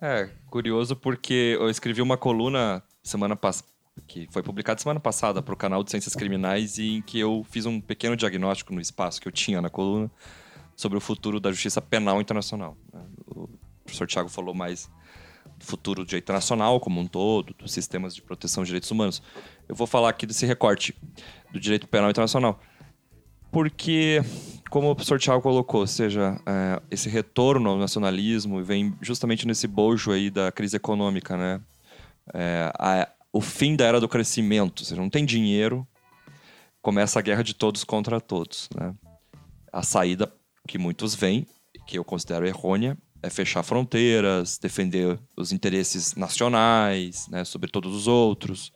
[0.00, 3.68] É, curioso porque eu escrevi uma coluna semana passada,
[4.06, 7.44] que foi publicada semana passada para o canal de Ciências Criminais e em que eu
[7.50, 10.10] fiz um pequeno diagnóstico no espaço que eu tinha na coluna
[10.74, 12.76] sobre o futuro da justiça penal internacional.
[12.92, 13.00] né?
[13.26, 13.48] O
[13.84, 14.90] professor Tiago falou mais
[15.58, 19.22] do futuro do direito internacional como um todo, dos sistemas de proteção de direitos humanos.
[19.68, 20.94] Eu vou falar aqui desse recorte
[21.52, 22.58] do direito penal internacional.
[23.50, 24.22] Porque,
[24.70, 29.66] como o professor Tiago colocou, ou seja, é, esse retorno ao nacionalismo vem justamente nesse
[29.66, 31.60] bojo aí da crise econômica, né?
[32.32, 35.86] É, a- o fim da era do crescimento, ou seja, não tem dinheiro,
[36.80, 38.94] começa a guerra de todos contra todos, né?
[39.72, 40.32] A saída
[40.68, 41.46] que muitos veem,
[41.86, 48.06] que eu considero errônea, é fechar fronteiras, defender os interesses nacionais, né, sobre todos os
[48.08, 48.72] outros,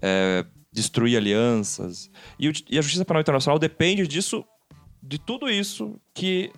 [0.00, 2.08] é, destruir alianças.
[2.38, 4.44] E, o- e a justiça penal internacional depende disso,
[5.02, 6.52] de tudo isso que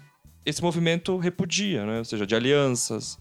[0.45, 1.99] esse movimento repudia, né?
[2.01, 3.19] ou seja, de alianças,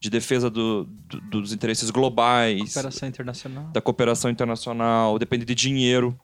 [0.00, 3.64] de defesa do- do- dos interesses globais, Cooperação internacional.
[3.72, 6.18] da cooperação internacional, depende de dinheiro.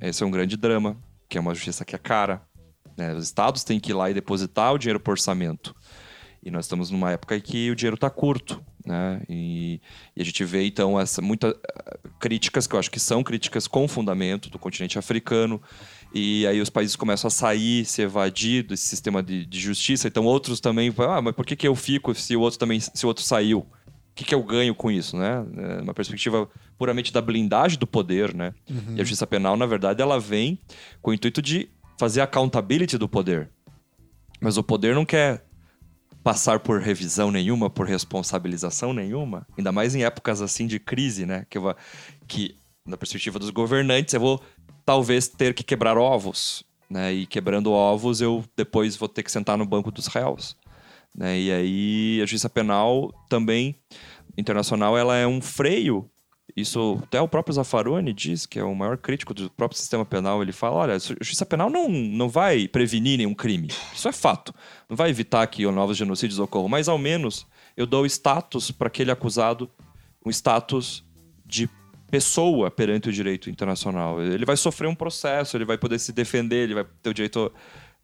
[0.00, 0.96] Esse é um grande drama,
[1.28, 2.42] que é uma justiça que é cara.
[2.96, 3.12] né?
[3.14, 5.74] Os estados têm que ir lá e depositar o dinheiro por orçamento.
[6.42, 8.62] E nós estamos numa época em que o dinheiro está curto.
[8.86, 9.20] Né?
[9.28, 9.80] E,
[10.14, 11.54] e a gente vê, então, essa, muitas
[12.20, 15.60] críticas, que eu acho que são críticas com fundamento do continente africano.
[16.14, 20.06] E aí os países começam a sair, se evadir desse sistema de, de justiça.
[20.06, 23.04] Então outros também ah, mas por que, que eu fico se o outro também se
[23.04, 23.58] o outro saiu?
[23.60, 25.44] O que, que eu ganho com isso, né?
[25.56, 28.54] É uma perspectiva puramente da blindagem do poder, né?
[28.96, 30.56] E a justiça penal, na verdade, ela vem
[31.02, 31.68] com o intuito de
[31.98, 33.50] fazer accountability do poder.
[34.40, 35.44] Mas o poder não quer
[36.22, 41.44] passar por revisão nenhuma, por responsabilização nenhuma, ainda mais em épocas assim de crise, né?
[41.50, 41.74] Que, eu
[42.28, 44.40] que na perspectiva dos governantes, eu vou
[44.84, 47.12] talvez ter que quebrar ovos, né?
[47.12, 50.56] E quebrando ovos, eu depois vou ter que sentar no banco dos réus,
[51.14, 51.38] né?
[51.38, 53.76] E aí a justiça penal também
[54.36, 56.10] internacional, ela é um freio
[56.56, 60.40] isso até o próprio Zaffaroni diz, que é o maior crítico do próprio sistema penal.
[60.40, 63.68] Ele fala: olha, a justiça penal não, não vai prevenir nenhum crime.
[63.92, 64.54] Isso é fato.
[64.88, 67.46] Não vai evitar que novos genocídios ocorram, mas ao menos
[67.76, 69.68] eu dou status para aquele acusado,
[70.24, 71.04] um status
[71.44, 71.68] de
[72.14, 74.22] pessoa perante o direito internacional.
[74.22, 77.52] Ele vai sofrer um processo, ele vai poder se defender, ele vai ter o direito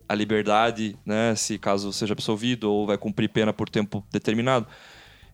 [0.09, 4.67] à liberdade, né, se caso seja absolvido, ou vai cumprir pena por tempo determinado.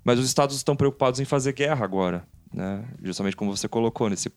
[0.05, 2.85] Mas os estados estão preocupados em fazer guerra agora, né?
[3.03, 4.31] Justamente como você colocou nesse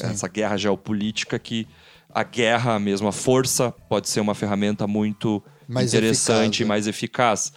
[0.00, 1.64] essa guerra geopolítica que
[2.10, 6.68] a guerra mesmo, a força pode ser uma ferramenta muito Mais interessante eficaz, e né?
[6.68, 7.52] mais eficaz.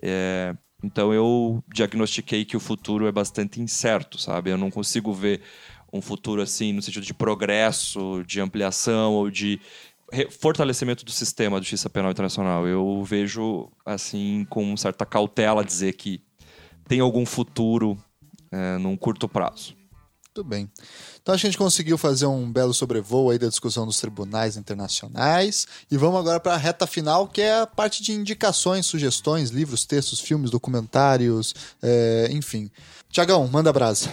[0.00, 0.54] É,
[0.84, 4.50] então eu diagnostiquei que o futuro é bastante incerto, sabe?
[4.50, 5.40] Eu não consigo ver
[5.92, 9.60] um futuro assim no sentido de progresso, de ampliação ou de
[10.30, 12.66] fortalecimento do sistema de justiça penal internacional.
[12.66, 16.20] Eu vejo assim com certa cautela dizer que
[16.86, 17.98] tem algum futuro
[18.52, 19.74] é, num curto prazo.
[20.34, 20.68] Tudo bem.
[21.22, 25.64] Então a gente conseguiu fazer um belo sobrevoo aí da discussão dos tribunais internacionais.
[25.88, 29.84] E vamos agora para a reta final, que é a parte de indicações, sugestões, livros,
[29.84, 32.68] textos, filmes, documentários, é, enfim.
[33.08, 34.12] Tiagão, manda brasa.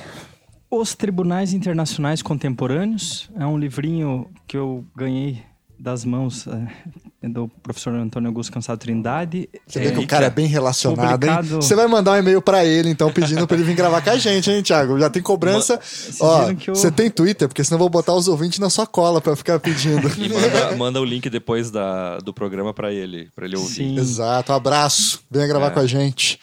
[0.70, 5.44] Os Tribunais Internacionais Contemporâneos é um livrinho que eu ganhei
[5.82, 9.50] das mãos eh, do professor Antônio Augusto Cansado Trindade.
[9.66, 11.34] Você vê É, que o cara é bem relacionado, hein?
[11.36, 14.12] publicado- Você vai mandar um e-mail para ele, então, pedindo para ele vir gravar com
[14.12, 15.00] a gente, hein, Thiago?
[15.00, 15.80] Já tem cobrança.
[16.20, 19.20] Ó, eu- você tem Twitter, porque senão eu vou botar os ouvintes na sua cola
[19.20, 20.08] para ficar pedindo.
[20.18, 23.74] E manda, manda o link depois da, do programa para ele, para ele ouvir.
[23.74, 25.22] Sim, Exato, um abraço.
[25.32, 25.70] Venha gravar É.
[25.72, 26.40] com a gente.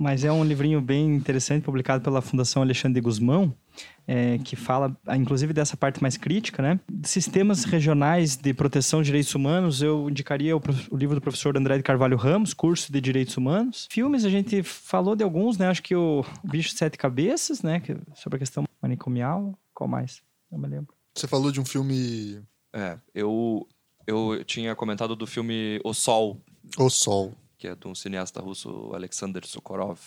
[0.00, 3.52] mas é um livrinho bem interessante, publicado pela Fundação Alexandre de Guzmão,
[4.10, 6.80] é, que fala, ah, inclusive, dessa parte mais crítica, né?
[7.04, 10.60] Sistemas regionais de proteção de direitos humanos, eu indicaria o,
[10.90, 13.86] o livro do professor André de Carvalho Ramos, Curso de Direitos Humanos.
[13.90, 15.68] Filmes, a gente falou de alguns, né?
[15.68, 17.80] Acho que o Bicho de Sete Cabeças, né?
[17.80, 19.52] que- sobre a questão manicomial.
[19.74, 20.22] Qual mais?
[20.50, 20.94] Não me lembro.
[21.14, 22.40] Você falou de um filme
[22.72, 23.68] É, eu,
[24.06, 26.40] eu tinha comentado do filme O Sol,
[26.78, 27.34] O Sol.
[27.58, 29.98] que é de um cineasta russo, Alexander Sokorov.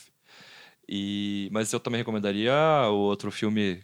[0.89, 2.53] E, mas eu também recomendaria
[2.89, 3.81] o outro filme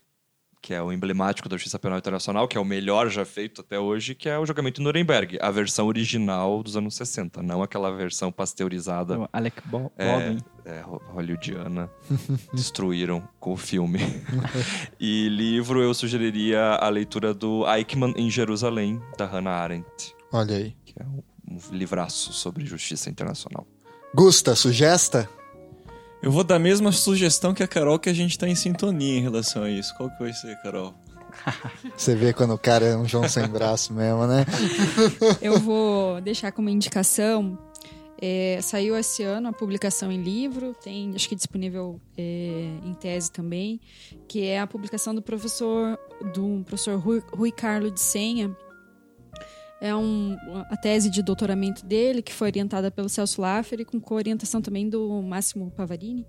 [0.61, 3.79] que é o emblemático da Justiça Penal Internacional, que é o melhor já feito até
[3.79, 7.89] hoje, que é o Julgamento em Nuremberg, a versão original dos anos 60, não aquela
[7.95, 9.57] versão pasteurizada O Alec
[9.97, 10.39] É, Baldwin.
[10.65, 11.89] é, ho- hollywoodiana.
[12.53, 13.99] Destruíram com o filme.
[14.99, 20.75] e livro eu sugeriria a leitura do Eichmann em Jerusalém, da Hannah Arendt, Olha aí.
[20.83, 23.65] que é um, um livraço sobre justiça internacional.
[24.13, 25.29] Gusta, sugesta?
[26.21, 29.17] Eu vou dar a mesma sugestão que a Carol, que a gente tá em sintonia
[29.17, 29.93] em relação a isso.
[29.95, 30.93] Qual que vai ser, Carol?
[31.95, 34.45] Você vê quando o cara é um João sem braço mesmo, né?
[35.41, 37.57] Eu vou deixar como indicação.
[38.19, 43.31] é, saiu esse ano a publicação em livro, tem acho que disponível é, em tese
[43.31, 43.79] também,
[44.27, 45.99] que é a publicação do professor
[46.33, 48.55] do professor Rui, Rui Carlos de Senha.
[49.79, 50.35] É um,
[50.69, 54.89] a tese de doutoramento dele, que foi orientada pelo Celso Laffer e com co-orientação também
[54.89, 56.25] do Máximo Pavarini.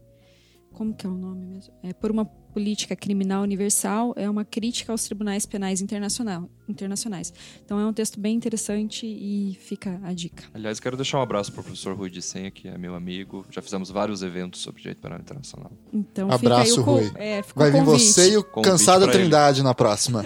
[0.73, 1.73] Como que é o nome mesmo?
[1.83, 7.33] É Por uma Política Criminal Universal, é uma crítica aos tribunais penais internacional, internacionais.
[7.65, 10.45] Então é um texto bem interessante e fica a dica.
[10.53, 13.45] Aliás, quero deixar um abraço para o professor Rui de Senha, que é meu amigo.
[13.51, 15.71] Já fizemos vários eventos sobre direito penal internacional.
[15.93, 17.13] Então Abraço, fica aí o, Rui.
[17.17, 18.07] é, Vai vir convite.
[18.13, 19.23] você e o Convite Cansado pra ele.
[19.23, 20.25] Trindade na próxima.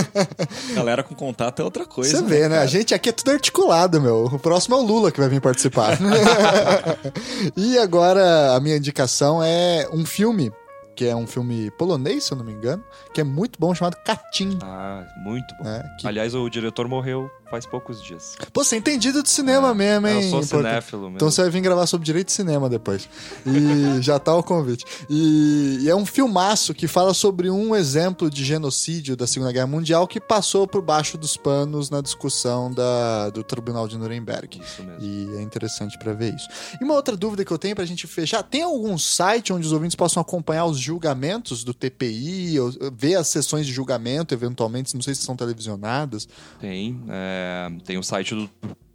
[0.74, 2.18] Galera com contato é outra coisa.
[2.18, 2.56] Você vê, né?
[2.56, 2.66] A cara?
[2.66, 4.24] gente aqui é tudo articulado, meu.
[4.26, 5.98] O próximo é o Lula que vai vir participar.
[7.56, 10.50] e agora a minha indicação é um filme,
[10.96, 12.82] que é um filme polonês, se eu não me engano,
[13.12, 14.58] que é muito bom, chamado Katin.
[14.62, 15.64] Ah, muito bom.
[15.64, 15.96] Né?
[16.00, 16.08] Que...
[16.08, 18.36] Aliás, o diretor morreu faz poucos dias.
[18.52, 20.24] Pô, você é entendido de cinema mesmo, hein?
[20.24, 21.16] Eu sou cinéfilo mesmo.
[21.16, 23.08] Então você vai vir gravar sobre direito de cinema depois.
[23.46, 24.84] E já tá o convite.
[25.08, 29.66] E, e é um filmaço que fala sobre um exemplo de genocídio da Segunda Guerra
[29.66, 34.60] Mundial que passou por baixo dos panos na discussão da, do Tribunal de Nuremberg.
[34.60, 35.04] Isso mesmo.
[35.04, 36.48] E é interessante pra ver isso.
[36.80, 39.72] E uma outra dúvida que eu tenho pra gente fechar: tem algum site onde os
[39.72, 45.02] ouvintes possam acompanhar os julgamentos do TPI, ou ver as sessões de julgamento, eventualmente, não
[45.02, 46.28] sei se são televisionadas,
[46.60, 47.00] Tem.
[47.08, 47.35] é,
[47.84, 48.48] tem o site do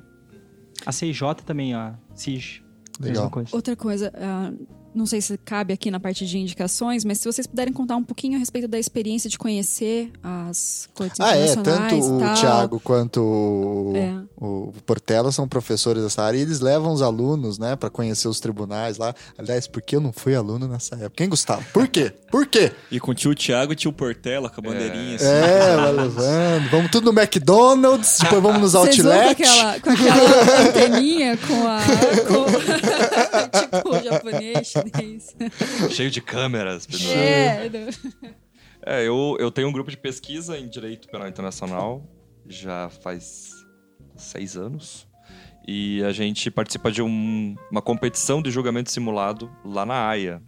[0.84, 2.62] A CIJ também, a CIJ,
[3.08, 3.30] Legal.
[3.30, 3.48] coisa.
[3.52, 4.52] Outra coisa, ah,
[4.94, 8.02] não sei se cabe aqui na parte de indicações, mas se vocês puderem contar um
[8.02, 11.54] pouquinho a respeito da experiência de conhecer as cortes Ah, é.
[11.54, 12.34] Tanto internacionais e o.
[12.40, 14.22] Thiago quanto o, É.
[14.40, 18.40] o Portela são professores dessa área e eles levam os alunos, né, pra conhecer os
[18.40, 19.14] tribunais lá.
[19.36, 21.22] Aliás, por que eu não fui aluno nessa época?
[21.22, 21.62] Hein, Gustavo?
[21.74, 22.10] Por quê?
[22.30, 22.72] Por quê?
[22.90, 25.26] E com o tio Thiago e tio Portela, com a bandeirinha assim.
[25.26, 26.70] É, vai levando.
[26.70, 29.42] Vamos tudo no McDonald's, depois vamos nos Vocês vão com outlet.
[29.42, 31.80] aquela, com aquela anteninha com a.
[32.26, 32.44] Com,
[33.60, 35.36] tipo japonês, chinês.
[35.90, 36.86] Cheio de câmeras.
[36.86, 37.14] pessoal.
[37.14, 37.70] É,
[38.86, 42.02] É, eu, eu tenho um grupo de pesquisa em Direito Penal Internacional
[42.50, 43.59] já faz
[44.22, 45.08] seis anos.
[45.66, 50.42] E a gente participa de um- uma competição de julgamento simulado lá na AIA.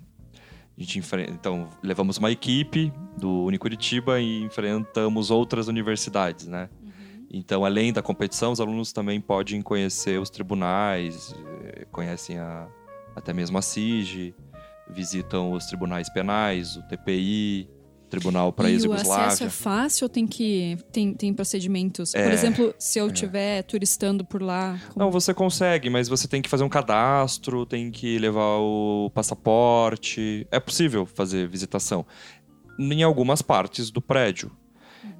[0.77, 6.69] A gente enfre- Então, levamos uma equipe do Unicuritiba e enfrentamos outras universidades, né?
[7.31, 11.35] Então, além da competição, os alunos também podem conhecer os tribunais,
[11.65, 12.69] eh, conhecem a-
[13.15, 14.35] até mesmo a SIG,
[14.89, 17.69] visitam os tribunais penais, o TPI,
[18.13, 19.27] Tribunal para E o ex-Yugoslávia.
[19.29, 20.77] acesso é fácil ou tem que.
[20.93, 22.15] Tem, tem procedimentos?
[22.15, 24.79] É, Por exemplo, se eu estiver turistando por lá.
[24.93, 29.11] como- Não, você consegue, mas você tem que fazer um cadastro, tem que levar o
[29.15, 30.47] passaporte.
[30.51, 32.05] É possível fazer visitação
[32.79, 34.51] em algumas partes do prédio.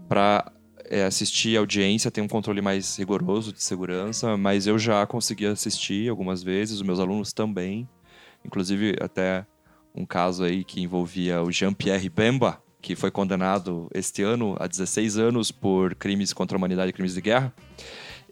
[0.09, 0.53] Para
[1.07, 6.11] assistir a audiência tem um controle mais rigoroso de segurança, mas eu já consegui assistir
[6.11, 7.89] algumas vezes, os meus alunos também.
[8.45, 9.47] Inclusive, até
[9.95, 15.17] um caso aí que envolvia o Jean-Pierre Bemba, que foi condenado este ano a 16
[15.17, 17.55] anos por crimes contra a humanidade e crimes de guerra.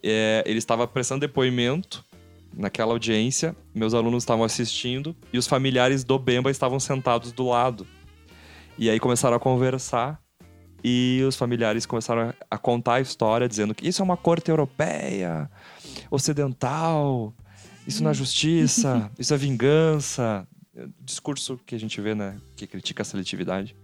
[0.03, 2.05] É, ele estava prestando depoimento
[2.53, 7.87] naquela audiência, meus alunos estavam assistindo e os familiares do Bemba estavam sentados do lado.
[8.77, 10.21] E aí começaram a conversar
[10.83, 15.49] e os familiares começaram a contar a história, dizendo que isso é uma corte europeia,
[16.09, 17.33] ocidental,
[17.87, 20.47] isso não é justiça, isso é vingança.
[21.01, 23.75] Discurso que a gente vê, né, que critica a seletividade.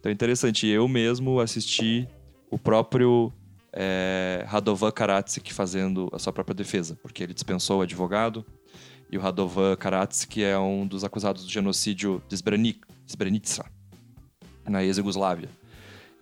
[0.00, 0.66] Então é interessante.
[0.66, 2.08] Eu mesmo assisti
[2.50, 3.32] o próprio
[3.72, 8.44] é, Radovan Karadzic fazendo a sua própria defesa, porque ele dispensou o advogado.
[9.10, 13.66] E o Radovan Karadzic é um dos acusados do genocídio de Srebrenica,
[14.68, 15.48] na ex-Yugoslávia.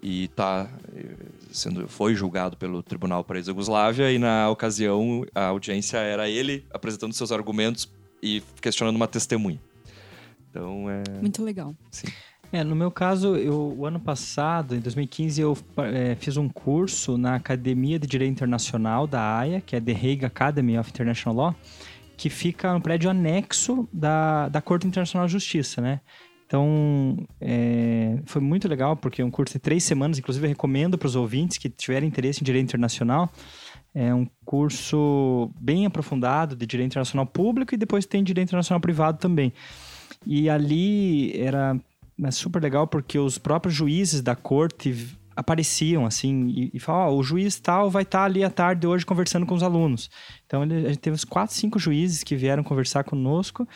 [0.03, 5.47] E tá eh, sendo, foi julgado pelo Tribunal para a ex-Yugoslávia e na ocasião a
[5.47, 7.91] audiência era ele apresentando seus argumentos
[8.23, 9.61] e questionando uma testemunha.
[10.51, 11.75] Então é, Muito legal.
[12.51, 15.57] É, no meu caso, eu, o ano passado, em 2015, eu
[15.93, 20.25] é, fiz um curso na Academia de Direito Internacional da AIA, que é The Hague
[20.25, 21.57] Academy of International Law,
[22.17, 26.01] que fica no prédio anexo da, da Corte Internacional de Justiça, né?
[26.47, 30.97] Então, é, foi muito legal, porque é um curso de três semanas, inclusive eu recomendo
[30.97, 33.31] para os ouvintes que tiverem interesse em Direito Internacional.
[33.95, 39.19] É um curso bem aprofundado de Direito Internacional Público e depois tem Direito Internacional Privado
[39.19, 39.53] também.
[40.27, 41.79] E ali era
[42.23, 47.19] é super legal porque os próprios juízes da corte apareciam assim e, e falavam, oh,
[47.19, 50.11] o juiz tal vai estar tá ali à tarde hoje conversando com os alunos.
[50.47, 53.67] Então ele, a gente teve uns quatro, cinco juízes que vieram conversar conosco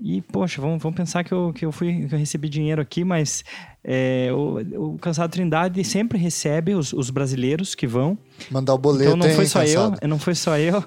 [0.00, 3.02] e, poxa, vamos, vamos pensar que eu, que eu fui que eu recebi dinheiro aqui,
[3.02, 3.44] mas
[3.82, 8.16] é, o, o Cansado Trindade sempre recebe os, os, brasileiros que vão.
[8.50, 9.16] Mandar o boleto.
[9.16, 9.98] Então não foi só cansado.
[10.00, 10.84] eu, não foi só eu.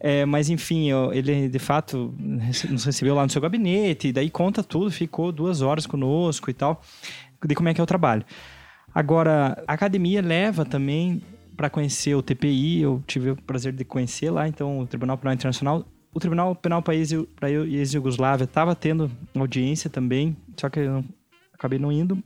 [0.00, 4.30] É, mas enfim, eu, ele de fato nos recebeu lá no seu gabinete, e daí
[4.30, 6.80] conta tudo, ficou duas horas conosco e tal,
[7.44, 8.24] de como é que é o trabalho.
[8.94, 11.20] Agora, a academia leva também
[11.56, 15.34] para conhecer o TPI, eu tive o prazer de conhecer lá, então o Tribunal Penal
[15.34, 15.84] Internacional
[16.14, 21.04] o Tribunal Penal para a ex-Yugoslávia estava tendo audiência também, só que eu
[21.52, 22.22] acabei não indo.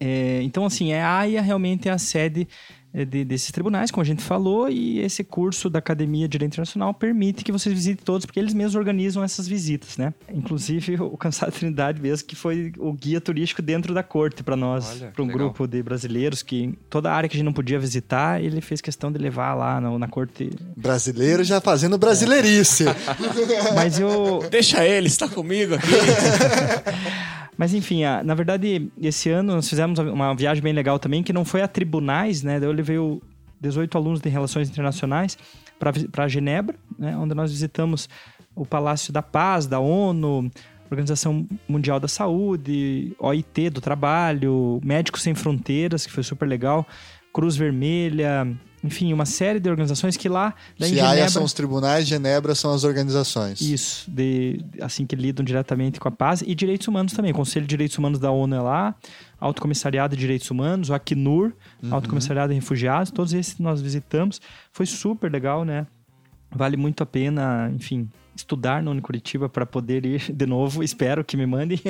[0.00, 2.48] É, então, assim, é, a AIA realmente é a sede é,
[2.94, 6.94] de, desses tribunais, como a gente falou, e esse curso da Academia de Direito Internacional
[6.94, 10.14] permite que vocês visitem todos, porque eles mesmos organizam essas visitas, né?
[10.32, 15.02] Inclusive o Cansado Trindade mesmo, que foi o guia turístico dentro da corte para nós,
[15.12, 15.48] para um legal.
[15.48, 18.80] grupo de brasileiros que toda a área que a gente não podia visitar, ele fez
[18.80, 20.50] questão de levar lá na, na corte.
[20.76, 22.84] Brasileiro já fazendo brasileirice.
[22.86, 22.94] É.
[23.74, 24.46] Mas eu...
[24.50, 25.88] Deixa ele, está comigo aqui.
[27.56, 31.44] Mas enfim, na verdade, esse ano nós fizemos uma viagem bem legal também, que não
[31.44, 32.58] foi a tribunais, né?
[32.60, 32.98] Eu levei
[33.60, 35.38] 18 alunos de Relações Internacionais
[36.12, 37.16] para Genebra, né?
[37.16, 38.08] onde nós visitamos
[38.54, 40.50] o Palácio da Paz, da ONU,
[40.90, 46.86] Organização Mundial da Saúde, OIT do Trabalho, Médicos Sem Fronteiras, que foi super legal,
[47.32, 48.46] Cruz Vermelha,
[48.84, 50.54] enfim, uma série de organizações que lá.
[50.78, 53.62] Daí Genebra, são os tribunais, Genebra são as organizações.
[53.62, 57.32] Isso, de, assim que lidam diretamente com a paz e direitos humanos também.
[57.32, 58.94] O Conselho de Direitos Humanos da ONU é lá,
[59.40, 61.94] Alto Comissariado de Direitos Humanos, o Acnur, uhum.
[61.94, 64.38] Alto Comissariado de Refugiados, todos esses nós visitamos.
[64.70, 65.86] Foi super legal, né?
[66.54, 70.82] Vale muito a pena, enfim, estudar no Unicuritiba para poder ir de novo.
[70.82, 71.80] Espero que me mandem.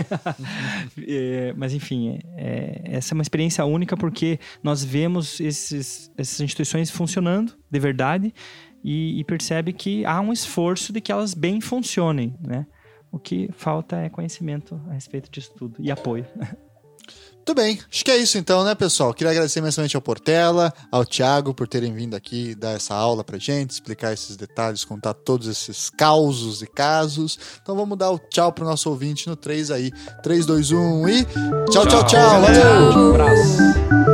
[1.06, 6.90] é, mas, enfim, é, essa é uma experiência única porque nós vemos esses, essas instituições
[6.90, 8.34] funcionando de verdade
[8.82, 12.66] e, e, percebe que há um esforço de que elas bem funcionem, né?
[13.10, 16.26] O que falta é conhecimento a respeito disso tudo e apoio.
[17.46, 19.12] Muito bem, acho que é isso então, né, pessoal?
[19.12, 23.36] Queria agradecer imensamente ao Portela, ao Thiago por terem vindo aqui dar essa aula pra
[23.36, 27.38] gente, explicar esses detalhes, contar todos esses causos e casos.
[27.60, 29.92] Então vamos dar o tchau pro nosso ouvinte no 3 aí.
[30.22, 31.24] 3, 2, 1 e.
[31.70, 32.04] Tchau, tchau, tchau.
[32.06, 32.40] tchau.
[32.40, 32.98] Valeu!
[32.98, 34.13] Um abraço.